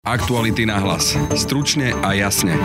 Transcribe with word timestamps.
Aktuality 0.00 0.64
na 0.64 0.80
hlas. 0.80 1.12
Stručne 1.36 1.92
a 2.00 2.16
jasne. 2.16 2.56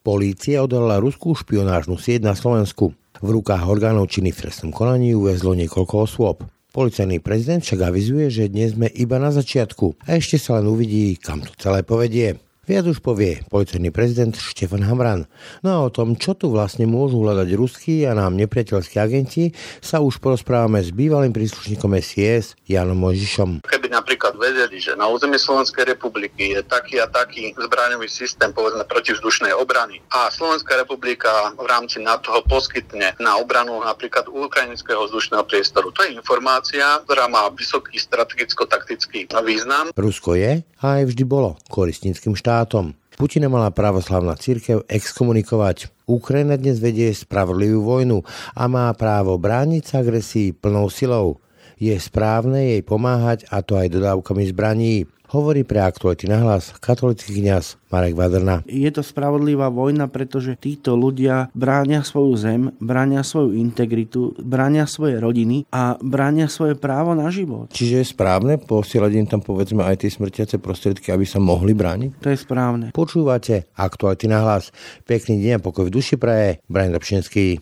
Polícia 0.00 0.64
odhalila 0.64 0.96
ruskú 0.96 1.36
špionážnu 1.36 2.00
sieť 2.00 2.24
na 2.24 2.32
Slovensku. 2.32 2.96
V 3.20 3.28
rukách 3.28 3.68
orgánov 3.68 4.08
činy 4.08 4.32
v 4.32 4.48
trestnom 4.48 4.72
konaní 4.72 5.12
uväzlo 5.12 5.52
niekoľko 5.52 5.94
osôb. 6.08 6.48
Policajný 6.72 7.20
prezident 7.20 7.60
však 7.60 7.84
avizuje, 7.84 8.32
že 8.32 8.48
dnes 8.48 8.80
sme 8.80 8.88
iba 8.96 9.20
na 9.20 9.28
začiatku 9.28 10.08
a 10.08 10.16
ešte 10.16 10.40
sa 10.40 10.56
len 10.56 10.72
uvidí, 10.72 11.20
kam 11.20 11.44
to 11.44 11.52
celé 11.60 11.84
povedie. 11.84 12.40
Viac 12.64 12.88
už 12.88 13.04
povie 13.04 13.44
policajný 13.52 13.92
prezident 13.92 14.32
Štefan 14.32 14.88
Hamran. 14.88 15.28
No 15.60 15.68
a 15.68 15.78
o 15.84 15.92
tom, 15.92 16.16
čo 16.16 16.32
tu 16.32 16.48
vlastne 16.48 16.88
môžu 16.88 17.20
hľadať 17.20 17.48
ruskí 17.52 18.08
a 18.08 18.16
nám 18.16 18.40
nepriateľskí 18.40 18.96
agenti, 18.96 19.52
sa 19.84 20.00
už 20.00 20.16
porozprávame 20.16 20.80
s 20.80 20.96
bývalým 20.96 21.36
príslušníkom 21.36 21.92
SIS 22.00 22.56
Janom 22.64 23.04
Mojžišom. 23.04 23.68
Keby 23.88 24.04
napríklad 24.04 24.36
vedeli, 24.36 24.84
že 24.84 24.92
na 25.00 25.08
území 25.08 25.40
Slovenskej 25.40 25.96
republiky 25.96 26.52
je 26.52 26.60
taký 26.60 27.00
a 27.00 27.08
taký 27.08 27.56
zbraňový 27.56 28.04
systém, 28.04 28.52
povedzme 28.52 28.84
protivzdušnej 28.84 29.56
obrany 29.56 30.04
a 30.12 30.28
Slovenská 30.28 30.76
republika 30.76 31.56
v 31.56 31.64
rámci 31.64 31.96
NATO 32.04 32.28
ho 32.36 32.44
poskytne 32.44 33.16
na 33.16 33.40
obranu 33.40 33.80
napríklad 33.80 34.28
ukrajinského 34.28 35.08
vzdušného 35.08 35.40
priestoru. 35.48 35.88
To 35.96 36.04
je 36.04 36.12
informácia, 36.12 37.00
ktorá 37.08 37.32
má 37.32 37.48
vysoký 37.48 37.96
strategicko-taktický 37.96 39.24
význam. 39.40 39.88
Rusko 39.96 40.36
je 40.36 40.60
a 40.60 40.84
aj 41.00 41.08
vždy 41.08 41.24
bolo 41.24 41.56
koristníckým 41.72 42.36
štátom 42.36 42.58
štátom. 42.58 42.92
Putina 43.16 43.48
mala 43.48 43.72
pravoslavná 43.72 44.36
církev 44.36 44.84
exkomunikovať. 44.84 45.88
Ukrajina 46.04 46.60
dnes 46.60 46.76
vedie 46.76 47.08
spravodlivú 47.16 47.82
vojnu 47.82 48.20
a 48.52 48.68
má 48.68 48.92
právo 48.92 49.40
brániť 49.40 49.82
sa 49.82 50.04
agresii 50.04 50.52
plnou 50.52 50.92
silou. 50.92 51.40
Je 51.78 51.94
správne 51.96 52.74
jej 52.76 52.82
pomáhať 52.82 53.46
a 53.54 53.62
to 53.62 53.78
aj 53.78 53.94
dodávkami 53.94 54.42
zbraní 54.50 55.06
hovorí 55.28 55.62
pre 55.62 55.84
aktuality 55.84 56.24
na 56.26 56.40
hlas 56.40 56.72
katolický 56.80 57.44
kňaz 57.44 57.76
Marek 57.92 58.16
Vadrna. 58.16 58.64
Je 58.64 58.88
to 58.88 59.04
spravodlivá 59.04 59.68
vojna, 59.68 60.08
pretože 60.08 60.56
títo 60.56 60.96
ľudia 60.96 61.52
bránia 61.52 62.00
svoju 62.00 62.32
zem, 62.36 62.62
bránia 62.80 63.20
svoju 63.20 63.56
integritu, 63.56 64.32
bránia 64.40 64.88
svoje 64.88 65.20
rodiny 65.20 65.68
a 65.68 66.00
bránia 66.00 66.48
svoje 66.48 66.76
právo 66.76 67.12
na 67.12 67.28
život. 67.28 67.68
Čiže 67.72 68.00
je 68.00 68.06
správne 68.12 68.56
posielať 68.56 69.12
im 69.20 69.26
tam 69.28 69.40
povedzme 69.44 69.84
aj 69.84 70.04
tie 70.04 70.10
smrtiace 70.12 70.56
prostriedky, 70.56 71.12
aby 71.12 71.28
sa 71.28 71.40
mohli 71.40 71.76
brániť? 71.76 72.10
To 72.24 72.28
je 72.32 72.38
správne. 72.40 72.86
Počúvate 72.96 73.68
aktuality 73.76 74.26
na 74.28 74.40
hlas. 74.44 74.72
Pekný 75.04 75.40
deň 75.44 75.52
a 75.60 75.64
pokoj 75.64 75.88
v 75.88 75.94
duši 76.00 76.16
praje. 76.16 76.60
Brian 76.68 76.96
Dobšinský. 76.96 77.60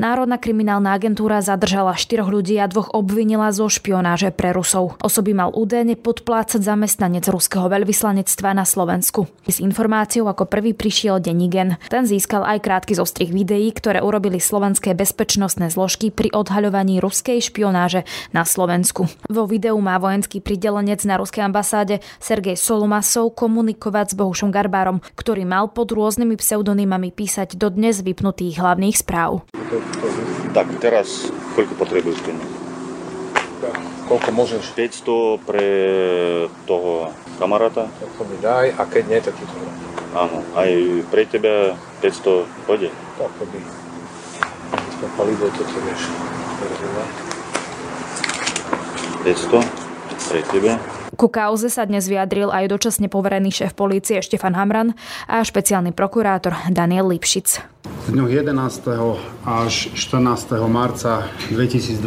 Národná 0.00 0.40
kriminálna 0.40 0.96
agentúra 0.96 1.44
zadržala 1.44 1.92
štyroch 1.92 2.32
ľudí 2.32 2.56
a 2.56 2.64
dvoch 2.64 2.88
obvinila 2.96 3.52
zo 3.52 3.68
špionáže 3.68 4.32
pre 4.32 4.56
Rusov. 4.56 4.96
Osoby 5.04 5.36
mal 5.36 5.52
údajne 5.52 6.00
podplácať 6.00 6.64
zamestnanec 6.64 7.28
ruského 7.28 7.68
veľvyslanectva 7.68 8.56
na 8.56 8.64
Slovensku. 8.64 9.28
S 9.44 9.60
informáciou 9.60 10.24
ako 10.24 10.48
prvý 10.48 10.72
prišiel 10.72 11.20
Denigen. 11.20 11.76
Ten 11.92 12.08
získal 12.08 12.48
aj 12.48 12.64
krátky 12.64 12.96
zostrih 12.96 13.28
videí, 13.28 13.68
ktoré 13.76 14.00
urobili 14.00 14.40
slovenské 14.40 14.96
bezpečnostné 14.96 15.68
zložky 15.68 16.08
pri 16.08 16.32
odhaľovaní 16.32 16.96
ruskej 16.96 17.44
špionáže 17.44 18.08
na 18.32 18.48
Slovensku. 18.48 19.04
Vo 19.28 19.44
videu 19.44 19.76
má 19.84 20.00
vojenský 20.00 20.40
pridelenec 20.40 21.04
na 21.04 21.20
ruskej 21.20 21.44
ambasáde 21.44 22.00
Sergej 22.24 22.56
Solomasov 22.56 23.36
komunikovať 23.36 24.16
s 24.16 24.18
Bohušom 24.18 24.48
Garbárom, 24.48 25.04
ktorý 25.12 25.44
mal 25.44 25.68
pod 25.68 25.92
rôznymi 25.92 26.40
pseudonymami 26.40 27.12
písať 27.12 27.60
do 27.60 27.68
dnes 27.68 28.00
vypnutých 28.00 28.64
hlavných 28.64 28.96
správ. 28.96 29.44
Tak, 30.50 30.66
teraz 30.82 31.30
koľko 31.54 31.74
potrebuješ 31.78 32.18
peniaz? 32.26 32.50
Koľko 34.10 34.30
môžeš? 34.34 34.74
500 34.74 35.38
pre 35.46 35.68
toho 36.66 37.14
kamaráta. 37.38 37.86
To 38.18 38.22
mi 38.26 38.34
daj 38.42 38.74
a 38.74 38.82
keď 38.82 39.02
nie, 39.06 39.20
tak 39.22 39.38
ti 39.38 39.46
to 39.46 39.54
dám. 39.54 39.76
Áno, 40.10 40.42
aj 40.58 40.70
pre 41.14 41.22
teba 41.22 41.78
500 42.02 42.42
pôjde. 42.66 42.90
Tak 42.90 43.30
to 43.38 43.44
by. 43.46 43.58
Dneska 44.74 45.06
palivo, 45.14 45.46
toto 45.54 45.78
vieš. 45.86 46.02
500 49.22 49.62
pre 50.26 50.40
teba. 50.50 50.99
Ku 51.20 51.28
kauze 51.28 51.68
sa 51.68 51.84
dnes 51.84 52.08
vyjadril 52.08 52.48
aj 52.48 52.72
dočasne 52.72 53.12
poverený 53.12 53.52
šéf 53.52 53.76
polície 53.76 54.24
Štefan 54.24 54.56
Hamran 54.56 54.96
a 55.28 55.44
špeciálny 55.44 55.92
prokurátor 55.92 56.56
Daniel 56.72 57.12
Lipšic. 57.12 57.60
V 58.08 58.16
dňoch 58.16 58.32
11. 58.40 58.48
až 59.44 59.92
14. 59.92 60.56
marca 60.64 61.28
2022 61.52 62.00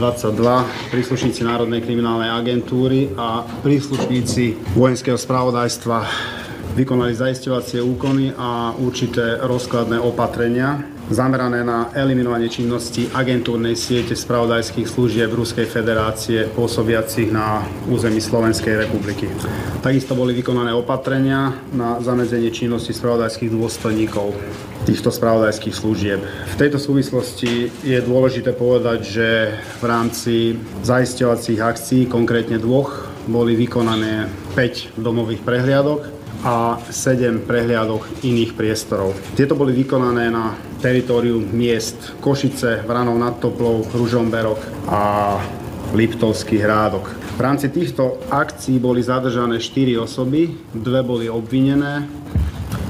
príslušníci 0.89 1.45
Národnej 1.45 1.85
kriminálnej 1.85 2.33
agentúry 2.33 3.13
a 3.13 3.45
príslušníci 3.61 4.73
vojenského 4.73 5.21
spravodajstva 5.21 5.97
vykonali 6.73 7.13
zaistovacie 7.13 7.81
úkony 7.81 8.33
a 8.33 8.73
určité 8.77 9.37
rozkladné 9.41 10.01
opatrenia 10.01 10.93
zamerané 11.11 11.67
na 11.67 11.91
eliminovanie 11.91 12.47
činnosti 12.47 13.11
agentúrnej 13.11 13.75
siete 13.75 14.15
spravodajských 14.15 14.87
služieb 14.87 15.35
Ruskej 15.35 15.67
federácie 15.67 16.47
pôsobiacich 16.55 17.27
na 17.27 17.67
území 17.91 18.23
Slovenskej 18.23 18.87
republiky. 18.87 19.27
Takisto 19.83 20.15
boli 20.15 20.31
vykonané 20.31 20.71
opatrenia 20.71 21.59
na 21.75 21.99
zamedzenie 21.99 22.49
činnosti 22.55 22.95
spravodajských 22.95 23.51
dôstojníkov 23.51 24.31
týchto 24.87 25.11
spravodajských 25.11 25.75
služieb. 25.75 26.19
V 26.23 26.55
tejto 26.59 26.79
súvislosti 26.79 27.71
je 27.83 27.99
dôležité 27.99 28.55
povedať, 28.55 28.99
že 29.03 29.27
v 29.79 29.83
rámci 29.83 30.55
zaisťovacích 30.87 31.59
akcií, 31.59 32.01
konkrétne 32.07 32.59
dvoch, 32.59 33.11
boli 33.27 33.55
vykonané 33.55 34.27
5 34.55 34.99
domových 34.99 35.43
prehliadok 35.47 36.12
a 36.43 36.75
7 36.91 37.47
prehliadok 37.47 38.27
iných 38.27 38.51
priestorov. 38.53 39.15
Tieto 39.33 39.55
boli 39.55 39.71
vykonané 39.71 40.27
na 40.27 40.51
teritoriu 40.83 41.39
miest 41.39 42.19
Košice, 42.19 42.83
Vranov 42.83 43.15
nad 43.15 43.39
Toplou, 43.39 43.87
Ružomberok 43.95 44.59
a 44.91 45.01
Liptovský 45.95 46.59
hrádok. 46.59 47.07
V 47.33 47.41
rámci 47.41 47.71
týchto 47.71 48.19
akcií 48.27 48.77
boli 48.77 48.99
zadržané 48.99 49.57
4 49.57 49.97
osoby, 50.03 50.51
dve 50.75 51.01
boli 51.01 51.31
obvinené 51.31 52.05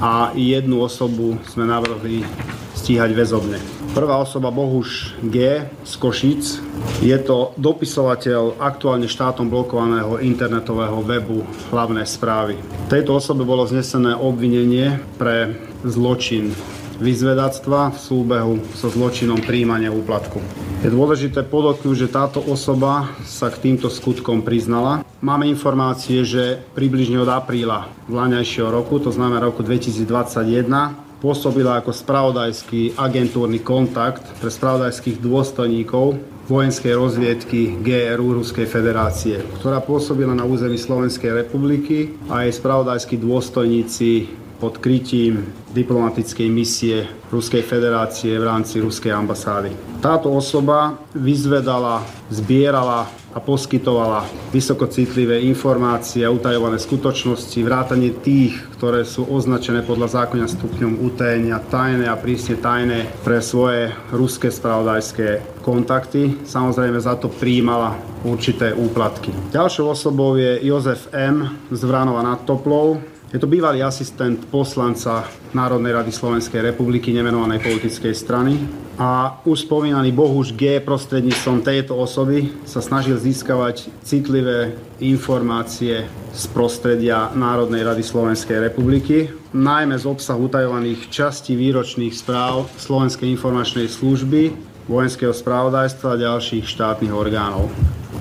a 0.02 0.34
jednu 0.34 0.82
osobu 0.84 1.38
sme 1.48 1.70
navrhli 1.70 2.26
stíhať 2.74 3.14
väzobne. 3.14 3.83
Prvá 3.94 4.18
osoba 4.18 4.50
Bohuš 4.50 5.14
G. 5.22 5.70
z 5.86 5.94
Košic. 6.02 6.58
Je 7.06 7.14
to 7.22 7.54
dopisovateľ 7.62 8.58
aktuálne 8.58 9.06
štátom 9.06 9.46
blokovaného 9.54 10.18
internetového 10.18 10.98
webu 11.06 11.46
hlavné 11.70 12.02
správy. 12.02 12.58
Tejto 12.90 13.22
osobe 13.22 13.46
bolo 13.46 13.70
znesené 13.70 14.18
obvinenie 14.18 14.98
pre 15.22 15.54
zločin 15.86 16.58
vyzvedactva 16.98 17.94
v 17.94 17.98
súbehu 18.02 18.54
so 18.74 18.90
zločinom 18.90 19.38
príjmania 19.46 19.94
úplatku. 19.94 20.42
Je 20.82 20.90
dôležité 20.90 21.46
podotknúť, 21.46 22.10
že 22.10 22.10
táto 22.10 22.42
osoba 22.42 23.14
sa 23.30 23.54
k 23.54 23.62
týmto 23.62 23.94
skutkom 23.94 24.42
priznala. 24.42 25.06
Máme 25.22 25.46
informácie, 25.46 26.26
že 26.26 26.66
približne 26.74 27.22
od 27.22 27.30
apríla 27.30 27.94
vláňajšieho 28.10 28.74
roku, 28.74 28.98
to 28.98 29.14
znamená 29.14 29.38
roku 29.46 29.62
2021, 29.62 31.03
pôsobila 31.24 31.80
ako 31.80 31.96
spravodajský 31.96 33.00
agentúrny 33.00 33.64
kontakt 33.64 34.28
pre 34.44 34.52
spravodajských 34.52 35.24
dôstojníkov 35.24 36.20
vojenskej 36.52 36.92
rozviedky 37.00 37.80
GRU 37.80 38.44
Ruskej 38.44 38.68
federácie, 38.68 39.40
ktorá 39.64 39.80
pôsobila 39.80 40.36
na 40.36 40.44
území 40.44 40.76
Slovenskej 40.76 41.48
republiky 41.48 42.20
a 42.28 42.44
jej 42.44 42.52
spravodajskí 42.52 43.16
dôstojníci 43.16 44.43
pod 44.64 44.80
krytím 44.80 45.44
diplomatickej 45.76 46.48
misie 46.48 47.04
Ruskej 47.28 47.68
federácie 47.68 48.40
v 48.40 48.48
rámci 48.48 48.80
Ruskej 48.80 49.12
ambasády. 49.12 50.00
Táto 50.00 50.32
osoba 50.32 51.04
vyzvedala, 51.12 52.00
zbierala 52.32 53.12
a 53.36 53.44
poskytovala 53.44 54.24
vysokocitlivé 54.56 55.44
informácie 55.44 56.24
a 56.24 56.32
utajované 56.32 56.80
skutočnosti, 56.80 57.60
vrátanie 57.60 58.16
tých, 58.24 58.56
ktoré 58.80 59.04
sú 59.04 59.28
označené 59.28 59.84
podľa 59.84 60.24
zákona 60.24 60.48
stupňom 60.48 61.12
utajenia 61.12 61.60
tajné 61.68 62.08
a 62.08 62.16
prísne 62.16 62.56
tajné 62.56 63.12
pre 63.20 63.44
svoje 63.44 63.92
ruské 64.16 64.48
spravodajské 64.48 65.60
kontakty. 65.60 66.40
Samozrejme 66.48 67.04
za 67.04 67.20
to 67.20 67.28
príjmala 67.28 68.00
určité 68.24 68.72
úplatky. 68.72 69.36
Ďalšou 69.52 69.92
osobou 69.92 70.40
je 70.40 70.64
Jozef 70.64 71.12
M. 71.12 71.52
z 71.68 71.82
Vranova 71.84 72.24
nad 72.24 72.48
Toplou, 72.48 73.12
je 73.34 73.42
to 73.42 73.50
bývalý 73.50 73.82
asistent 73.82 74.46
poslanca 74.54 75.26
Národnej 75.58 75.98
rady 75.98 76.14
Slovenskej 76.14 76.62
republiky 76.62 77.10
nemenovanej 77.18 77.66
politickej 77.66 78.14
strany. 78.14 78.62
A 79.02 79.42
už 79.50 79.66
spomínaný 79.66 80.14
Bohuž 80.14 80.54
G. 80.54 80.78
prostredníctvom 80.78 81.66
tejto 81.66 81.98
osoby 81.98 82.54
sa 82.62 82.78
snažil 82.78 83.18
získavať 83.18 83.90
citlivé 84.06 84.78
informácie 85.02 86.06
z 86.30 86.44
prostredia 86.54 87.34
Národnej 87.34 87.82
rady 87.82 88.06
Slovenskej 88.06 88.70
republiky, 88.70 89.34
najmä 89.50 89.98
z 89.98 90.06
obsahu 90.06 90.46
utajovaných 90.46 91.10
častí 91.10 91.58
výročných 91.58 92.14
správ 92.14 92.70
Slovenskej 92.78 93.34
informačnej 93.34 93.90
služby, 93.90 94.73
vojenského 94.88 95.32
správodajstva 95.32 96.16
a 96.16 96.22
ďalších 96.22 96.68
štátnych 96.68 97.14
orgánov. 97.16 97.72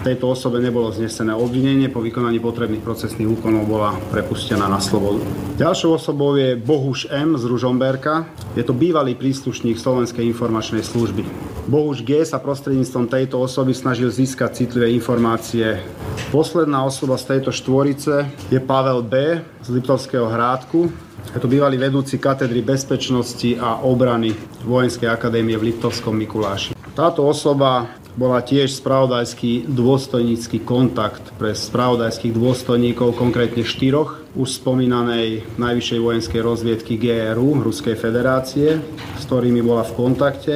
tejto 0.02 0.34
osobe 0.34 0.58
nebolo 0.58 0.90
znesené 0.90 1.30
obvinenie, 1.30 1.86
po 1.86 2.02
vykonaní 2.02 2.42
potrebných 2.42 2.82
procesných 2.82 3.38
úkonov 3.38 3.70
bola 3.70 3.94
prepustená 4.10 4.66
na 4.66 4.82
slobodu. 4.82 5.22
Ďalšou 5.54 5.94
osobou 5.94 6.34
je 6.34 6.58
Bohuš 6.58 7.06
M. 7.06 7.38
z 7.38 7.46
Ružomberka. 7.46 8.26
Je 8.58 8.66
to 8.66 8.74
bývalý 8.74 9.14
príslušník 9.14 9.78
Slovenskej 9.78 10.26
informačnej 10.26 10.82
služby. 10.82 11.22
Bohuš 11.70 12.02
G. 12.02 12.26
sa 12.26 12.42
prostredníctvom 12.42 13.06
tejto 13.06 13.38
osoby 13.38 13.70
snažil 13.70 14.10
získať 14.10 14.66
citlivé 14.66 14.90
informácie. 14.90 15.78
Posledná 16.34 16.82
osoba 16.82 17.14
z 17.14 17.38
tejto 17.38 17.54
štvorice 17.54 18.26
je 18.50 18.58
Pavel 18.58 19.06
B. 19.06 19.38
z 19.62 19.68
Liptovského 19.70 20.26
Hrádku. 20.26 20.90
Je 21.30 21.38
to 21.38 21.46
bývalý 21.46 21.78
vedúci 21.78 22.18
katedry 22.18 22.66
bezpečnosti 22.66 23.54
a 23.56 23.86
obrany 23.86 24.34
Vojenskej 24.66 25.06
akadémie 25.06 25.54
v 25.54 25.70
Liptovskom 25.70 26.18
Mikuláši. 26.18 26.74
Táto 26.92 27.24
osoba 27.24 27.88
bola 28.12 28.44
tiež 28.44 28.76
spravodajský 28.76 29.64
dôstojnícky 29.72 30.60
kontakt 30.68 31.32
pre 31.40 31.56
spravodajských 31.56 32.36
dôstojníkov, 32.36 33.16
konkrétne 33.16 33.64
štyroch, 33.64 34.20
už 34.36 34.60
spomínanej 34.60 35.56
najvyššej 35.56 36.00
vojenskej 36.00 36.40
rozviedky 36.44 37.00
GRU 37.00 37.64
Ruskej 37.64 37.96
federácie, 37.96 38.76
s 39.16 39.22
ktorými 39.24 39.64
bola 39.64 39.88
v 39.88 39.96
kontakte 39.96 40.54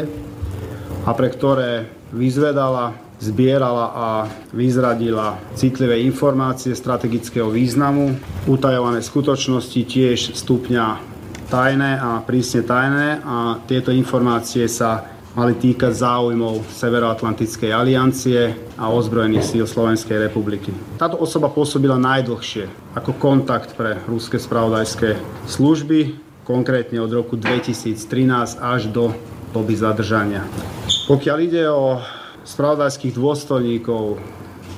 a 1.09 1.11
pre 1.17 1.33
ktoré 1.33 1.89
vyzvedala, 2.13 3.06
zbierala 3.21 3.87
a 3.93 4.09
vyzradila 4.53 5.41
citlivé 5.57 6.05
informácie 6.05 6.77
strategického 6.77 7.49
významu, 7.49 8.17
utajované 8.45 9.01
skutočnosti 9.01 9.81
tiež 9.89 10.37
stupňa 10.37 10.87
tajné 11.49 11.97
a 11.97 12.21
prísne 12.27 12.67
tajné 12.67 13.23
a 13.23 13.63
tieto 13.65 13.95
informácie 13.95 14.67
sa 14.67 15.17
mali 15.37 15.53
týkať 15.53 15.93
záujmov 15.93 16.65
Severoatlantickej 16.65 17.69
aliancie 17.69 18.57
a 18.81 18.89
ozbrojených 18.89 19.45
síl 19.45 19.65
Slovenskej 19.69 20.17
republiky. 20.17 20.73
Táto 20.97 21.21
osoba 21.21 21.53
pôsobila 21.53 22.01
najdlhšie 22.01 22.97
ako 22.97 23.13
kontakt 23.21 23.77
pre 23.77 24.01
ruské 24.09 24.41
spravodajské 24.41 25.21
služby, 25.45 26.17
konkrétne 26.49 27.05
od 27.05 27.13
roku 27.13 27.37
2013 27.37 28.01
až 28.65 28.89
do 28.89 29.13
doby 29.53 29.77
zadržania. 29.77 30.41
Pokiaľ 31.05 31.39
ide 31.45 31.69
o 31.69 32.01
spravodajských 32.47 33.13
dôstojníkov 33.13 34.23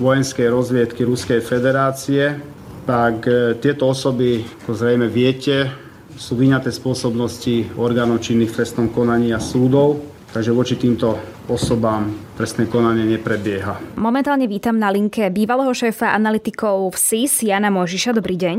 vojenskej 0.00 0.48
rozviedky 0.48 1.04
Ruskej 1.04 1.44
federácie, 1.44 2.40
tak 2.88 3.28
e, 3.28 3.54
tieto 3.60 3.92
osoby, 3.92 4.42
ako 4.64 4.72
zrejme 4.72 5.06
viete, 5.12 5.68
sú 6.16 6.34
vyňaté 6.34 6.72
spôsobnosti 6.72 7.76
orgánov 7.78 8.24
činných 8.24 8.50
v 8.50 8.56
trestnom 8.58 8.88
konaní 8.90 9.30
a 9.30 9.38
súdov 9.38 10.18
Takže 10.28 10.52
voči 10.52 10.76
týmto 10.76 11.16
osobám 11.48 12.12
trestné 12.36 12.68
konanie 12.68 13.08
neprebieha. 13.16 13.96
Momentálne 13.96 14.44
vítam 14.44 14.76
na 14.76 14.92
linke 14.92 15.24
bývalého 15.32 15.72
šéfa 15.72 16.12
analytikov 16.12 16.92
v 16.92 16.96
SIS, 17.00 17.48
Jana 17.48 17.72
Možiša. 17.72 18.12
Dobrý 18.12 18.36
deň. 18.36 18.56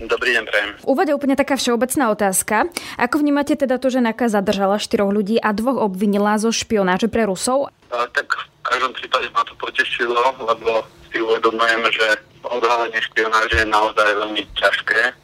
Dobrý 0.00 0.32
deň, 0.32 0.44
prejem. 0.48 0.70
V 0.80 0.86
úvode 0.88 1.12
úplne 1.12 1.36
taká 1.36 1.60
všeobecná 1.60 2.08
otázka. 2.12 2.56
Ako 2.96 3.20
vnímate 3.20 3.52
teda 3.52 3.76
to, 3.76 3.92
že 3.92 4.00
NAKA 4.00 4.32
zadržala 4.32 4.80
štyroch 4.80 5.12
ľudí 5.12 5.36
a 5.36 5.52
dvoch 5.52 5.76
obvinila 5.76 6.40
zo 6.40 6.48
špionáže 6.48 7.12
pre 7.12 7.28
Rusov? 7.28 7.68
A, 7.92 8.08
tak 8.08 8.32
v 8.32 8.64
každom 8.64 8.96
prípade 8.96 9.28
ma 9.36 9.44
to 9.44 9.52
potešilo, 9.60 10.16
lebo 10.40 10.84
si 11.12 11.20
uvedomujem, 11.20 11.82
že 11.92 12.06
odhalenie 12.40 12.98
špionáže 13.04 13.62
je 13.62 13.68
naozaj 13.68 14.08
veľmi 14.16 14.42
ťažké 14.56 15.21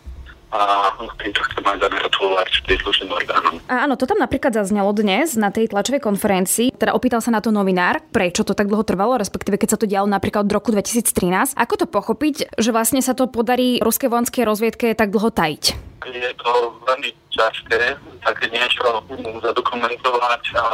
a 0.48 0.92
týmto 1.20 1.40
chcem 1.44 1.64
aj 1.64 1.78
zagratulovať 1.84 2.50
príslušným 2.64 3.10
orgánom. 3.12 3.54
A 3.68 3.84
áno, 3.84 4.00
to 4.00 4.08
tam 4.08 4.16
napríklad 4.16 4.56
zaznelo 4.56 4.96
dnes 4.96 5.36
na 5.36 5.52
tej 5.52 5.68
tlačovej 5.68 6.00
konferencii. 6.00 6.72
Teda 6.72 6.96
opýtal 6.96 7.20
sa 7.20 7.28
na 7.28 7.44
to 7.44 7.52
novinár, 7.52 8.00
prečo 8.08 8.48
to 8.48 8.56
tak 8.56 8.70
dlho 8.72 8.80
trvalo, 8.80 9.20
respektíve 9.20 9.60
keď 9.60 9.76
sa 9.76 9.78
to 9.80 9.84
dialo 9.84 10.08
napríklad 10.08 10.48
od 10.48 10.54
roku 10.56 10.72
2013. 10.72 11.52
Ako 11.52 11.74
to 11.76 11.86
pochopiť, 11.86 12.56
že 12.56 12.70
vlastne 12.72 13.04
sa 13.04 13.12
to 13.12 13.28
podarí 13.28 13.76
ruskej 13.84 14.08
vojenskej 14.08 14.44
rozviedke 14.48 14.86
tak 14.96 15.12
dlho 15.12 15.28
tajiť? 15.28 15.64
Je 16.08 16.32
to 16.40 16.52
veľmi 16.88 17.10
ťažké 17.28 18.00
také 18.24 18.46
niečo 18.48 19.04
zadokumentovať 19.44 20.42
a 20.56 20.64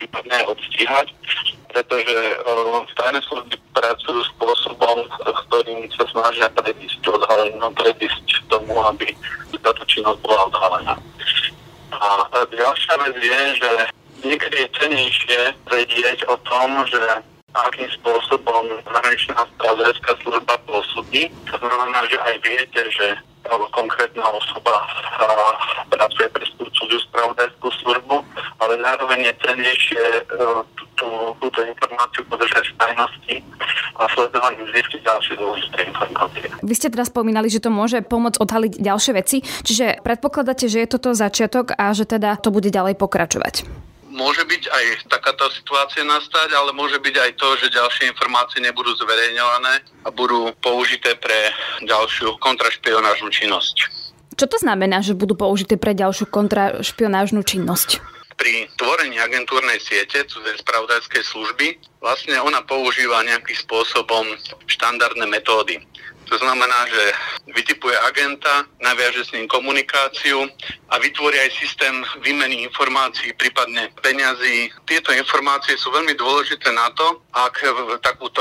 prípadne 0.00 0.38
odstíhať, 0.48 1.12
pretože 1.74 2.38
tajné 2.94 3.20
služby 3.26 3.58
pracujú 3.74 4.22
spôsobom, 4.38 5.10
ktorým 5.18 5.90
sa 5.98 6.06
snažia 6.14 6.46
predísť 6.54 7.02
odhaleniu, 7.02 7.74
predísť 7.74 8.46
tomu, 8.46 8.78
aby 8.86 9.10
táto 9.58 9.82
činnosť 9.90 10.22
bola 10.22 10.46
odhalená. 10.46 10.94
A 11.90 12.08
ďalšia 12.46 12.94
vec 13.02 13.16
je, 13.18 13.40
že 13.58 13.70
niekedy 14.22 14.56
je 14.62 14.74
cenejšie 14.78 15.40
vedieť 15.66 16.18
o 16.30 16.38
tom, 16.46 16.86
že 16.86 17.02
akým 17.54 17.90
spôsobom 18.02 18.66
zahraničná 18.86 19.46
spravodajská 19.58 20.12
služba 20.22 20.54
pôsobí. 20.66 21.30
To 21.50 21.56
znamená, 21.58 22.02
že 22.06 22.18
aj 22.18 22.34
viete, 22.42 22.80
že 22.90 23.06
konkrétna 23.72 24.24
osoba 24.30 24.74
pracuje 25.90 26.26
pre 26.32 26.44
cudziu 26.74 26.98
spravodajskú 27.10 27.68
službu, 27.84 28.16
ale 28.58 28.72
zároveň 28.82 29.18
je 29.30 29.34
cenejšie 29.46 30.02
tú, 30.94 31.08
túto 31.38 31.60
informáciu 31.62 32.22
podržať 32.26 32.64
v 32.70 32.74
tajnosti 32.78 33.36
a 33.94 34.02
sledovať 34.10 34.52
zistiť 34.74 35.00
ďalšie 35.06 35.34
dôležité 35.38 35.78
informácie. 35.86 36.46
Vy 36.64 36.74
ste 36.74 36.88
teda 36.90 37.06
spomínali, 37.06 37.46
že 37.46 37.62
to 37.62 37.70
môže 37.70 38.02
pomôcť 38.02 38.40
odhaliť 38.42 38.72
ďalšie 38.82 39.12
veci, 39.14 39.38
čiže 39.42 40.02
predpokladáte, 40.02 40.66
že 40.66 40.82
je 40.82 40.88
toto 40.90 41.14
začiatok 41.14 41.76
a 41.78 41.94
že 41.94 42.08
teda 42.08 42.34
to 42.40 42.50
bude 42.50 42.70
ďalej 42.70 42.98
pokračovať? 42.98 43.66
Môže 44.14 44.46
byť 44.46 44.70
aj 44.70 44.84
takáto 45.10 45.50
situácia 45.50 46.06
nastať, 46.06 46.54
ale 46.54 46.70
môže 46.70 47.02
byť 47.02 47.14
aj 47.18 47.30
to, 47.34 47.48
že 47.58 47.74
ďalšie 47.74 48.14
informácie 48.14 48.62
nebudú 48.62 48.94
zverejňované 48.94 49.82
a 50.06 50.08
budú 50.14 50.54
použité 50.62 51.18
pre 51.18 51.50
ďalšiu 51.82 52.38
kontrašpionážnu 52.38 53.26
činnosť. 53.34 53.90
Čo 54.38 54.46
to 54.46 54.56
znamená, 54.62 55.02
že 55.02 55.18
budú 55.18 55.34
použité 55.34 55.74
pre 55.74 55.98
ďalšiu 55.98 56.30
kontrašpionážnu 56.30 57.42
činnosť? 57.42 58.14
pri 58.34 58.66
tvorení 58.76 59.18
agentúrnej 59.22 59.78
siete 59.78 60.26
cudzej 60.26 60.58
spravodajskej 60.62 61.22
služby 61.22 61.66
vlastne 62.02 62.34
ona 62.42 62.60
používa 62.66 63.22
nejakým 63.22 63.56
spôsobom 63.62 64.26
štandardné 64.66 65.26
metódy. 65.30 65.78
To 66.24 66.36
znamená, 66.38 66.88
že 66.88 67.02
vytipuje 67.52 67.98
agenta, 67.98 68.64
naviaže 68.80 69.24
s 69.24 69.32
ním 69.36 69.48
komunikáciu 69.48 70.48
a 70.88 70.98
vytvorí 70.98 71.36
aj 71.38 71.50
systém 71.60 71.94
výmeny 72.24 72.64
informácií, 72.64 73.32
prípadne 73.36 73.92
peňazí. 74.00 74.72
Tieto 74.88 75.12
informácie 75.12 75.76
sú 75.76 75.92
veľmi 75.92 76.16
dôležité 76.16 76.72
na 76.72 76.88
to, 76.96 77.20
ak 77.36 77.60
takúto 78.00 78.40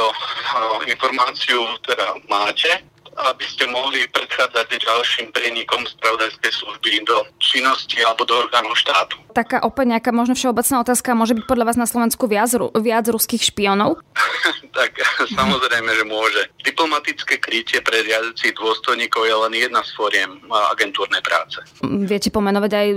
informáciu 0.88 1.60
teda 1.84 2.16
máte, 2.32 2.72
aby 3.14 3.46
ste 3.46 3.70
mohli 3.70 4.06
predchádzať 4.10 4.68
ďalším 4.82 5.28
prienikom 5.32 5.86
spravodajskej 5.86 6.52
služby 6.52 7.06
do 7.06 7.26
činnosti 7.38 8.02
alebo 8.02 8.26
do 8.26 8.34
orgánov 8.38 8.74
štátu. 8.78 9.20
Taká 9.34 9.66
opäť 9.66 9.98
nejaká 9.98 10.12
možno 10.14 10.38
všeobecná 10.38 10.86
otázka, 10.86 11.18
môže 11.18 11.34
byť 11.34 11.46
podľa 11.50 11.66
vás 11.70 11.78
na 11.78 11.90
Slovensku 11.90 12.30
viac, 12.30 12.54
viac 12.78 13.06
ruských 13.10 13.42
špionov? 13.54 14.02
tak 14.78 14.98
samozrejme, 15.38 15.90
že 15.94 16.06
môže. 16.06 16.42
Diplomatické 16.66 17.38
krytie 17.38 17.80
pre 17.82 18.02
riadecích 18.02 18.54
dôstojníkov 18.58 19.26
je 19.26 19.36
len 19.36 19.54
jedna 19.54 19.82
z 19.86 19.90
fóriem 19.94 20.32
agentúrnej 20.74 21.22
práce. 21.22 21.62
Viete 21.84 22.34
pomenovať 22.34 22.72
aj 22.74 22.88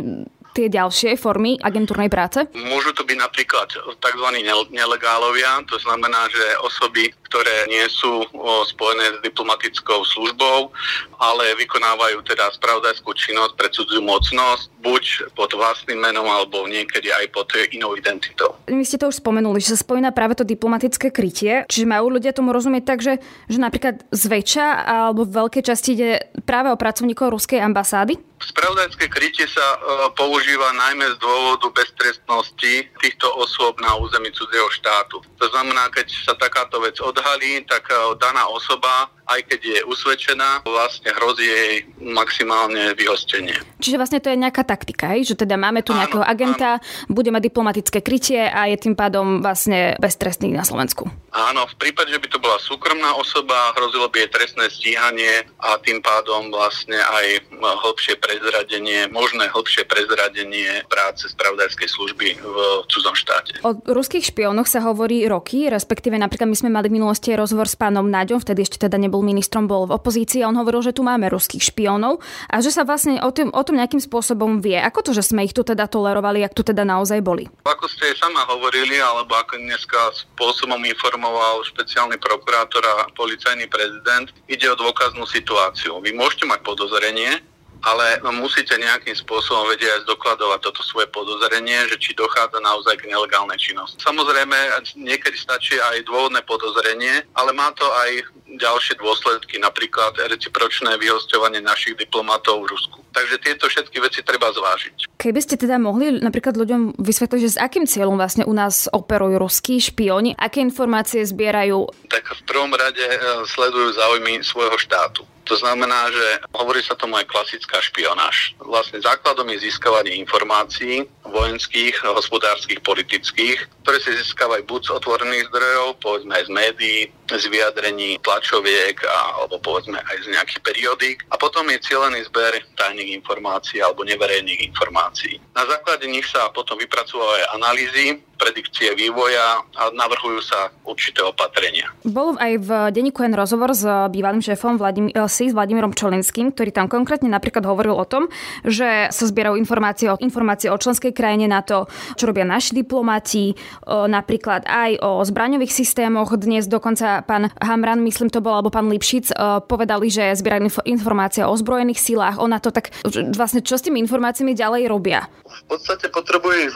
tie 0.57 0.73
ďalšie 0.73 1.21
formy 1.21 1.61
agentúrnej 1.61 2.09
práce? 2.09 2.49
Môžu 2.57 2.97
to 2.97 3.05
byť 3.05 3.19
napríklad 3.21 3.69
tzv. 3.77 4.29
nelegálovia, 4.73 5.61
to 5.69 5.77
znamená, 5.77 6.25
že 6.33 6.45
osoby, 6.65 7.13
ktoré 7.29 7.69
nie 7.69 7.85
sú 7.93 8.25
spojené 8.73 9.21
s 9.21 9.21
diplomatickou 9.21 10.01
službou, 10.09 10.73
ale 11.21 11.53
vykonávajú 11.61 12.25
teda 12.25 12.49
spravodajskú 12.57 13.13
činnosť 13.13 13.53
pre 13.61 13.69
cudziu 13.69 14.01
mocnosť, 14.01 14.73
buď 14.81 15.05
pod 15.37 15.53
vlastným 15.53 16.01
menom, 16.01 16.25
alebo 16.25 16.65
niekedy 16.65 17.13
aj 17.13 17.29
pod 17.37 17.53
inou 17.75 17.93
identitou. 17.99 18.57
Vy 18.65 18.87
ste 18.87 18.97
to 18.97 19.13
už 19.13 19.21
spomenuli, 19.21 19.61
že 19.61 19.77
sa 19.77 19.83
spomína 19.85 20.15
práve 20.15 20.39
to 20.39 20.47
diplomatické 20.47 21.13
krytie, 21.13 21.67
čiže 21.69 21.85
majú 21.85 22.17
ľudia 22.17 22.33
tomu 22.33 22.55
rozumieť 22.55 22.85
tak, 22.87 23.03
že, 23.03 23.21
že 23.51 23.59
napríklad 23.59 24.07
zväčša 24.15 24.67
alebo 24.87 25.27
v 25.27 25.35
veľkej 25.35 25.63
časti 25.67 25.91
ide 25.99 26.11
práve 26.47 26.71
o 26.71 26.79
pracovníkov 26.79 27.35
ruskej 27.35 27.61
ambasády? 27.61 28.17
Spravodajské 28.37 29.09
krytie 29.09 29.49
sa 29.49 29.65
e, 29.75 29.79
používa 30.13 30.69
najmä 30.77 31.09
z 31.13 31.17
dôvodu 31.21 31.73
beztrestnosti 31.73 32.73
týchto 33.01 33.27
osôb 33.37 33.81
na 33.81 33.97
území 33.97 34.29
cudzieho 34.33 34.69
štátu. 34.77 35.25
To 35.41 35.47
znamená, 35.49 35.89
keď 35.89 36.13
sa 36.13 36.37
takáto 36.37 36.77
vec 36.85 37.01
odhalí, 37.01 37.65
tak 37.65 37.89
e, 37.89 37.97
daná 38.21 38.45
osoba 38.53 39.09
aj 39.27 39.41
keď 39.51 39.61
je 39.61 39.79
usvedčená, 39.91 40.63
vlastne 40.63 41.11
hrozí 41.11 41.47
jej 41.47 41.75
maximálne 41.99 42.95
vyhostenie. 42.95 43.59
Čiže 43.83 43.99
vlastne 43.99 44.23
to 44.23 44.31
je 44.31 44.39
nejaká 44.39 44.63
taktika, 44.63 45.13
že 45.19 45.35
teda 45.35 45.59
máme 45.59 45.83
tu 45.83 45.91
áno, 45.93 46.07
nejakého 46.07 46.25
agenta, 46.25 46.79
áno. 46.79 47.11
bude 47.11 47.35
mať 47.35 47.43
diplomatické 47.51 47.99
krytie 48.01 48.47
a 48.47 48.71
je 48.71 48.79
tým 48.79 48.95
pádom 48.95 49.43
vlastne 49.43 49.99
beztrestný 49.99 50.55
na 50.55 50.63
Slovensku. 50.63 51.11
Áno, 51.35 51.67
v 51.69 51.77
prípade, 51.77 52.15
že 52.15 52.23
by 52.23 52.29
to 52.31 52.39
bola 52.41 52.57
súkromná 52.63 53.19
osoba, 53.19 53.75
hrozilo 53.77 54.09
by 54.09 54.25
jej 54.25 54.31
trestné 54.31 54.65
stíhanie 54.71 55.45
a 55.59 55.77
tým 55.83 56.01
pádom 56.01 56.49
vlastne 56.55 56.97
aj 56.97 57.51
hĺbšie 57.61 58.17
prezradenie, 58.27 59.07
možné 59.15 59.47
hĺbšie 59.47 59.87
prezradenie 59.87 60.83
práce 60.91 61.31
spravodajskej 61.31 61.87
služby 61.87 62.43
v 62.43 62.57
cudzom 62.91 63.15
štáte. 63.15 63.63
O 63.63 63.79
ruských 63.87 64.35
špiónoch 64.35 64.67
sa 64.67 64.83
hovorí 64.83 65.23
roky, 65.31 65.71
respektíve 65.71 66.19
napríklad 66.19 66.51
my 66.51 66.59
sme 66.59 66.71
mali 66.75 66.91
v 66.91 66.99
minulosti 66.99 67.31
rozhovor 67.39 67.71
s 67.71 67.79
pánom 67.79 68.03
Naďom, 68.03 68.43
vtedy 68.43 68.67
ešte 68.67 68.83
teda 68.83 68.99
nebol 68.99 69.23
ministrom, 69.23 69.71
bol 69.71 69.87
v 69.87 69.95
opozícii 69.95 70.43
a 70.43 70.51
on 70.51 70.59
hovoril, 70.59 70.83
že 70.83 70.91
tu 70.91 71.07
máme 71.07 71.31
ruských 71.31 71.71
špiónov 71.71 72.19
a 72.51 72.59
že 72.59 72.75
sa 72.75 72.83
vlastne 72.83 73.23
o 73.23 73.31
tom, 73.31 73.55
o 73.55 73.63
tom 73.63 73.79
nejakým 73.79 74.03
spôsobom 74.03 74.59
vie. 74.59 74.75
Ako 74.75 75.07
to, 75.07 75.11
že 75.15 75.23
sme 75.23 75.47
ich 75.47 75.55
tu 75.55 75.63
teda 75.63 75.87
tolerovali, 75.87 76.43
ak 76.43 76.57
tu 76.57 76.67
teda 76.67 76.83
naozaj 76.83 77.23
boli? 77.23 77.47
Ako 77.63 77.87
ste 77.87 78.11
sama 78.19 78.43
hovorili, 78.51 78.99
alebo 78.99 79.39
ako 79.39 79.63
dneska 79.63 80.11
spôsobom 80.35 80.83
informoval 80.83 81.63
špeciálny 81.71 82.19
prokurátor 82.19 82.83
a 82.83 83.07
policajný 83.15 83.71
prezident, 83.71 84.27
ide 84.51 84.67
o 84.67 84.75
dôkaznú 84.75 85.23
situáciu. 85.31 86.03
Vy 86.03 86.17
môžete 86.17 86.49
mať 86.49 86.65
podozrenie, 86.67 87.39
ale 87.85 88.21
musíte 88.35 88.77
nejakým 88.79 89.15
spôsobom 89.15 89.69
vedieť 89.69 90.01
aj 90.01 90.05
zdokladovať 90.09 90.59
toto 90.63 90.81
svoje 90.87 91.09
podozrenie, 91.13 91.87
že 91.91 91.97
či 92.01 92.17
dochádza 92.17 92.59
naozaj 92.63 93.01
k 93.01 93.09
nelegálnej 93.11 93.59
činnosti. 93.61 94.01
Samozrejme, 94.01 94.57
niekedy 94.97 95.37
stačí 95.37 95.77
aj 95.77 96.07
dôvodné 96.09 96.41
podozrenie, 96.47 97.25
ale 97.37 97.51
má 97.53 97.71
to 97.77 97.85
aj 97.85 98.27
ďalšie 98.57 98.97
dôsledky, 99.03 99.59
napríklad 99.59 100.17
recipročné 100.31 100.97
vyhostovanie 100.97 101.61
našich 101.61 101.99
diplomatov 101.99 102.65
v 102.65 102.71
Rusku. 102.73 102.99
Takže 103.13 103.37
tieto 103.43 103.67
všetky 103.67 103.97
veci 103.99 104.21
treba 104.23 104.53
zvážiť. 104.53 105.11
Keby 105.17 105.41
ste 105.43 105.57
teda 105.59 105.81
mohli 105.81 106.21
napríklad 106.21 106.55
ľuďom 106.55 107.01
vysvetliť, 107.01 107.41
že 107.43 107.55
s 107.57 107.61
akým 107.61 107.89
cieľom 107.89 108.21
vlastne 108.21 108.45
u 108.47 108.55
nás 108.55 108.87
operujú 108.93 109.41
ruskí 109.41 109.81
špioni, 109.81 110.37
aké 110.37 110.63
informácie 110.63 111.25
zbierajú? 111.25 111.91
Tak 112.13 112.25
v 112.37 112.43
prvom 112.45 112.73
rade 112.77 113.03
e, 113.03 113.19
sledujú 113.49 113.97
záujmy 113.97 114.45
svojho 114.45 114.77
štátu. 114.79 115.25
To 115.47 115.55
znamená, 115.55 116.11
že 116.11 116.27
hovorí 116.59 116.83
sa 116.83 116.99
tomu 116.99 117.15
aj 117.23 117.31
klasická 117.31 117.79
špionáž. 117.79 118.59
Vlastne 118.59 118.99
základom 118.99 119.47
je 119.55 119.71
získavanie 119.71 120.19
informácií 120.19 121.07
vojenských, 121.23 122.03
hospodárskych, 122.03 122.83
politických, 122.83 123.63
ktoré 123.87 123.99
si 124.03 124.11
získavajú 124.19 124.67
buď 124.67 124.81
z 124.91 124.95
otvorených 124.99 125.47
zdrojov, 125.51 125.87
povedzme 126.03 126.33
aj 126.35 126.45
z 126.47 126.51
médií, 126.51 126.99
z 127.27 127.45
vyjadrení 127.51 128.23
tlačoviek 128.23 128.97
a, 129.03 129.43
alebo 129.43 129.59
povedzme 129.59 129.99
aj 129.99 130.17
z 130.23 130.27
nejakých 130.33 130.61
periodík. 130.63 131.19
A 131.31 131.37
potom 131.37 131.67
je 131.69 131.83
cieľený 131.83 132.27
zber 132.31 132.63
tajných 132.79 133.19
informácií 133.19 133.83
alebo 133.83 134.07
neverejných 134.07 134.71
informácií. 134.71 135.43
Na 135.53 135.67
základe 135.67 136.07
nich 136.07 136.27
sa 136.27 136.49
potom 136.55 136.79
vypracovajú 136.79 137.33
aj 137.43 137.45
analýzy, 137.57 138.21
predikcie 138.37 138.93
vývoja 138.93 139.65
a 139.75 139.89
navrhujú 139.91 140.45
sa 140.45 140.69
určité 140.85 141.25
opatrenia. 141.25 141.89
Bol 142.05 142.37
aj 142.37 142.53
v 142.61 142.71
denníku 142.93 143.25
N 143.25 143.33
rozhovor 143.33 143.73
s 143.73 143.83
bývalým 144.13 144.45
šéfom 144.45 144.77
Vladim, 144.77 145.09
eh, 145.11 145.25
si, 145.27 145.49
s 145.49 145.57
Vladimírom 145.57 145.97
Čolinským, 145.97 146.53
ktorý 146.53 146.71
tam 146.71 146.87
konkrétne 146.87 147.33
napríklad 147.33 147.65
hovoril 147.65 147.97
o 147.97 148.05
tom, 148.05 148.29
že 148.63 149.09
sa 149.09 149.25
zbierajú 149.25 149.57
informácie 149.57 150.13
o, 150.13 150.21
informácie 150.21 150.69
o 150.69 150.77
členskej 150.77 151.17
krajine 151.17 151.49
na 151.49 151.65
to, 151.65 151.89
čo 152.21 152.29
robia 152.29 152.45
naši 152.45 152.77
diplomati, 152.77 153.57
o, 153.89 154.05
napríklad 154.05 154.69
aj 154.69 155.01
o 155.01 155.11
zbraňových 155.25 155.73
systémoch. 155.73 156.37
Dnes 156.37 156.69
dokonca 156.69 157.16
pán 157.23 157.49
Hamran, 157.63 158.03
myslím 158.03 158.29
to 158.29 158.43
bol, 158.43 158.59
alebo 158.59 158.69
pán 158.69 158.91
Lipšic, 158.91 159.33
o, 159.33 159.63
povedali, 159.65 160.11
že 160.11 160.35
zbierajú 160.37 160.83
informácie 160.85 161.47
o 161.47 161.53
ozbrojených 161.55 162.03
silách. 162.03 162.37
Ona 162.43 162.59
to 162.59 162.75
tak, 162.75 162.91
vlastne 163.33 163.63
čo 163.63 163.79
s 163.79 163.85
tými 163.87 164.03
informáciami 164.03 164.53
ďalej 164.53 164.83
robia? 164.91 165.31
V 165.65 165.77
podstate 165.77 166.13
potrebuje 166.13 166.69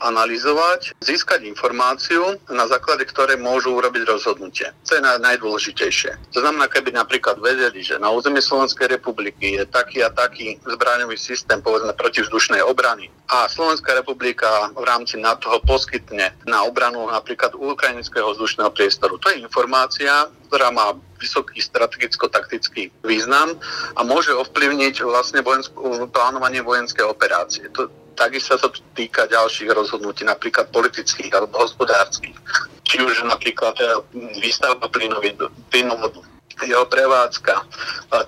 analyzovať, 0.00 0.96
získať 1.04 1.44
informáciu, 1.44 2.40
na 2.48 2.64
základe 2.64 3.04
ktorej 3.04 3.36
môžu 3.36 3.76
urobiť 3.76 4.08
rozhodnutie. 4.08 4.72
To 4.88 4.90
je 4.96 5.02
najdôležitejšie. 5.02 6.32
To 6.32 6.38
znamená, 6.40 6.70
keby 6.70 6.94
napríklad 6.96 7.38
vedeli, 7.38 7.84
že 7.84 8.00
na 8.00 8.10
území 8.10 8.40
Slovenskej 8.40 8.90
republiky 8.96 9.60
je 9.60 9.64
taký 9.68 10.02
a 10.02 10.10
taký 10.10 10.58
zbraňový 10.64 11.18
systém, 11.18 11.60
povedzme, 11.60 11.92
protivzdušnej 11.94 12.64
obrany 12.64 13.10
a 13.28 13.48
Slovenská 13.48 13.96
republika 13.96 14.70
v 14.76 14.84
rámci 14.84 15.16
NATO 15.16 15.48
poskytne 15.64 16.36
na 16.44 16.62
obranu 16.62 17.08
napríklad 17.08 17.56
ukrajinského 17.56 18.36
vzdušného 18.36 18.70
priestoru. 18.70 19.16
To 19.16 19.32
je 19.32 19.40
informácia, 19.40 20.28
ktorá 20.54 20.70
má 20.70 20.94
vysoký 21.18 21.58
strategicko-taktický 21.58 22.94
význam 23.02 23.58
a 23.98 24.06
môže 24.06 24.30
ovplyvniť 24.30 25.02
vlastne 25.02 25.42
vojenskú, 25.42 26.06
plánovanie 26.14 26.62
vojenskej 26.62 27.02
operácie. 27.10 27.66
To, 27.74 27.90
Takisto 28.14 28.54
sa 28.54 28.70
to 28.70 28.78
týka 28.94 29.26
ďalších 29.26 29.74
rozhodnutí, 29.74 30.22
napríklad 30.22 30.70
politických 30.70 31.34
alebo 31.34 31.58
hospodárskych. 31.58 32.38
Či 32.86 33.02
už 33.02 33.26
napríklad 33.26 33.74
e, 33.82 34.06
výstavba 34.38 34.86
plynovodu, 34.86 36.22
jeho 36.62 36.86
prevádzka, 36.86 37.54
e, 37.58 37.64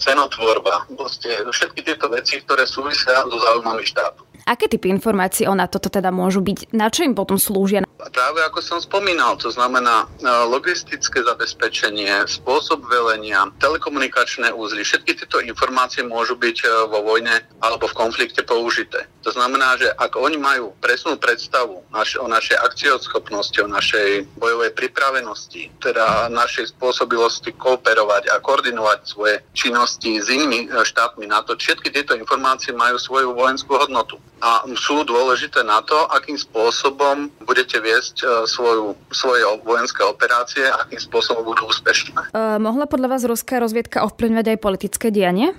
cenotvorba, 0.02 0.90
vlastne 0.90 1.38
všetky 1.54 1.87
tieto 1.87 2.11
veci, 2.11 2.42
ktoré 2.42 2.66
súvisia 2.66 3.23
so 3.30 3.38
záujmami 3.38 3.87
štátu. 3.87 4.25
Aké 4.47 4.71
typy 4.71 4.95
informácií 4.95 5.50
o 5.50 5.59
na 5.59 5.67
toto 5.67 5.91
teda 5.91 6.15
môžu 6.15 6.38
byť? 6.38 6.71
Na 6.71 6.87
čo 6.87 7.03
im 7.03 7.19
potom 7.19 7.35
slúžia? 7.35 7.83
Práve 7.99 8.47
ako 8.47 8.62
som 8.62 8.79
spomínal, 8.79 9.35
to 9.35 9.50
znamená 9.50 10.07
e, 10.07 10.31
logistické 10.47 11.19
zabezpečenie, 11.26 12.23
spôsob 12.31 12.87
velenia, 12.87 13.50
telekomunikačné 13.59 14.55
úzly, 14.55 14.87
všetky 14.87 15.19
tieto 15.19 15.43
informácie 15.43 16.07
môžu 16.07 16.38
byť 16.38 16.62
e, 16.62 16.67
vo 16.87 17.03
vojne 17.03 17.43
alebo 17.59 17.91
v 17.91 17.99
konflikte 17.99 18.47
použité. 18.47 19.11
To 19.26 19.35
znamená, 19.35 19.75
že 19.83 19.91
ak 19.91 20.15
oni 20.15 20.38
majú 20.38 20.79
presnú 20.79 21.19
predstavu 21.19 21.83
o 21.91 22.26
našej 22.31 22.57
akcioschopnosti, 22.62 23.59
o 23.59 23.67
našej 23.67 24.31
bojovej 24.38 24.71
pripravenosti, 24.79 25.75
teda 25.83 26.31
našej 26.31 26.71
spôsobilosti 26.79 27.50
kooperovať 27.59 28.31
a 28.31 28.38
koordinovať 28.38 28.99
svoje 29.03 29.43
činnosti 29.59 30.23
s 30.23 30.31
inými 30.31 30.71
e, 30.71 30.87
štátmi 30.87 31.26
NATO, 31.26 31.59
všetky 31.59 31.91
tieto 31.91 32.15
informácie 32.15 32.71
majú 32.71 32.95
svoju 32.95 33.35
vojenskú 33.35 33.75
hodnotu 33.75 34.23
a 34.40 34.69
sú 34.76 35.00
dôležité 35.09 35.64
na 35.64 35.81
to, 35.81 35.97
akým 36.12 36.37
spôsobom 36.37 37.33
budete 37.49 37.81
viesť 37.81 38.16
e, 38.21 38.26
svoju, 38.45 38.93
svoje 39.09 39.40
vojenské 39.64 40.05
operácie, 40.05 40.61
akým 40.69 41.00
spôsobom 41.00 41.57
budú 41.57 41.73
úspešné. 41.73 42.37
Uh, 42.37 42.61
mohla 42.61 42.85
podľa 42.85 43.16
vás 43.16 43.23
ruská 43.25 43.57
rozviedka 43.57 44.05
ovplyvňovať 44.05 44.47
aj 44.52 44.59
politické 44.61 45.09
dianie? 45.09 45.57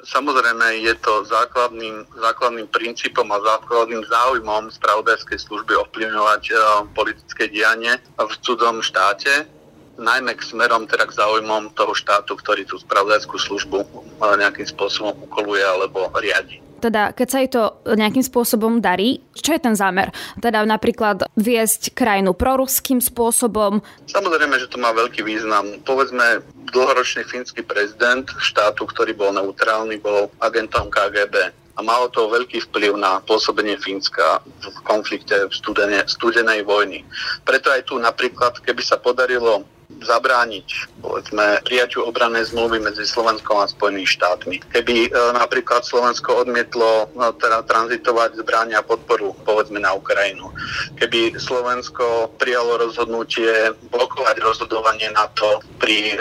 Samozrejme 0.00 0.80
je 0.80 0.94
to 1.02 1.26
základným, 1.26 2.06
základným 2.16 2.70
princípom 2.70 3.26
a 3.34 3.38
základným 3.42 4.06
záujmom 4.06 4.72
spravodajskej 4.72 5.38
služby 5.50 5.74
ovplyvňovať 5.90 6.42
uh, 6.54 6.60
politické 6.94 7.50
dianie 7.50 7.98
v 8.14 8.34
cudzom 8.46 8.78
štáte, 8.78 9.50
najmä 9.98 10.38
k 10.38 10.46
smerom 10.46 10.86
teda 10.86 11.10
k 11.10 11.18
záujmom 11.18 11.74
toho 11.74 11.98
štátu, 11.98 12.38
ktorý 12.38 12.62
tú 12.62 12.78
spravodajskú 12.78 13.42
službu 13.42 13.78
uh, 13.82 14.38
nejakým 14.38 14.70
spôsobom 14.70 15.18
ukoluje 15.26 15.66
alebo 15.66 16.14
riadi 16.14 16.69
teda 16.80 17.12
keď 17.12 17.28
sa 17.28 17.38
jej 17.44 17.50
to 17.52 17.62
nejakým 17.84 18.24
spôsobom 18.24 18.80
darí, 18.80 19.20
čo 19.36 19.52
je 19.54 19.60
ten 19.60 19.76
zámer? 19.76 20.10
Teda 20.40 20.64
napríklad 20.64 21.28
viesť 21.36 21.92
krajinu 21.92 22.32
proruským 22.32 22.98
spôsobom? 22.98 23.84
Samozrejme, 24.08 24.56
že 24.56 24.72
to 24.72 24.80
má 24.80 24.90
veľký 24.96 25.20
význam. 25.20 25.78
Povedzme, 25.84 26.40
dlhoročný 26.72 27.28
fínsky 27.28 27.60
prezident 27.60 28.24
štátu, 28.40 28.88
ktorý 28.88 29.12
bol 29.12 29.30
neutrálny, 29.36 30.00
bol 30.00 30.32
agentom 30.40 30.88
KGB 30.88 31.52
a 31.76 31.80
malo 31.80 32.12
to 32.12 32.28
veľký 32.28 32.60
vplyv 32.68 32.92
na 33.00 33.24
pôsobenie 33.24 33.80
Fínska 33.80 34.44
v 34.44 34.78
konflikte 34.84 35.48
v 35.48 35.52
studenej, 35.52 36.04
studenej 36.10 36.60
vojny. 36.66 37.06
Preto 37.48 37.72
aj 37.72 37.88
tu 37.88 37.96
napríklad, 37.96 38.60
keby 38.60 38.82
sa 38.84 39.00
podarilo 39.00 39.64
zabrániť 40.00 40.68
povedzme, 41.00 41.64
prijaťu 41.64 42.04
obrannej 42.06 42.46
zmluvy 42.52 42.78
medzi 42.80 43.04
Slovenskom 43.08 43.58
a 43.60 43.66
Spojenými 43.66 44.06
štátmi. 44.06 44.56
Keby 44.70 45.08
e, 45.08 45.10
napríklad 45.34 45.82
Slovensko 45.82 46.44
odmietlo 46.44 47.08
e, 47.08 47.26
teda 47.40 47.64
tranzitovať 47.64 48.38
zbrania 48.40 48.84
a 48.84 48.86
podporu 48.86 49.34
povedzme 49.42 49.80
na 49.80 49.96
Ukrajinu. 49.96 50.52
Keby 51.00 51.40
Slovensko 51.40 52.30
prijalo 52.36 52.78
rozhodnutie 52.80 53.74
blokovať 53.90 54.36
rozhodovanie 54.44 55.08
NATO 55.10 55.64
pri 55.80 56.14
e, 56.14 56.16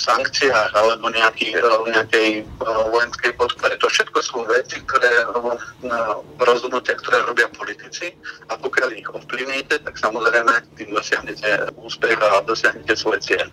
sankciách 0.00 0.72
alebo 0.72 1.12
nejaký, 1.12 1.56
e, 1.56 1.60
nejakej 1.92 2.28
e, 2.40 2.42
vojenskej 2.90 3.32
podpore. 3.36 3.76
To 3.76 3.88
všetko 3.88 4.18
sú 4.24 4.44
veci, 4.48 4.80
ktoré 4.80 5.12
e, 5.12 5.26
rozhodnutia, 6.40 6.96
ktoré 6.96 7.20
robia 7.28 7.52
politici 7.52 8.16
a 8.48 8.56
pokiaľ 8.56 8.88
ich 8.96 9.08
ovplyvníte, 9.12 9.84
tak 9.84 9.94
samozrejme 10.00 10.52
tým 10.80 10.90
dosiahnete 10.92 11.76
úspech 11.76 12.16
a 12.16 12.40
dosiahnete 12.48 12.95
cieľ. 12.96 13.46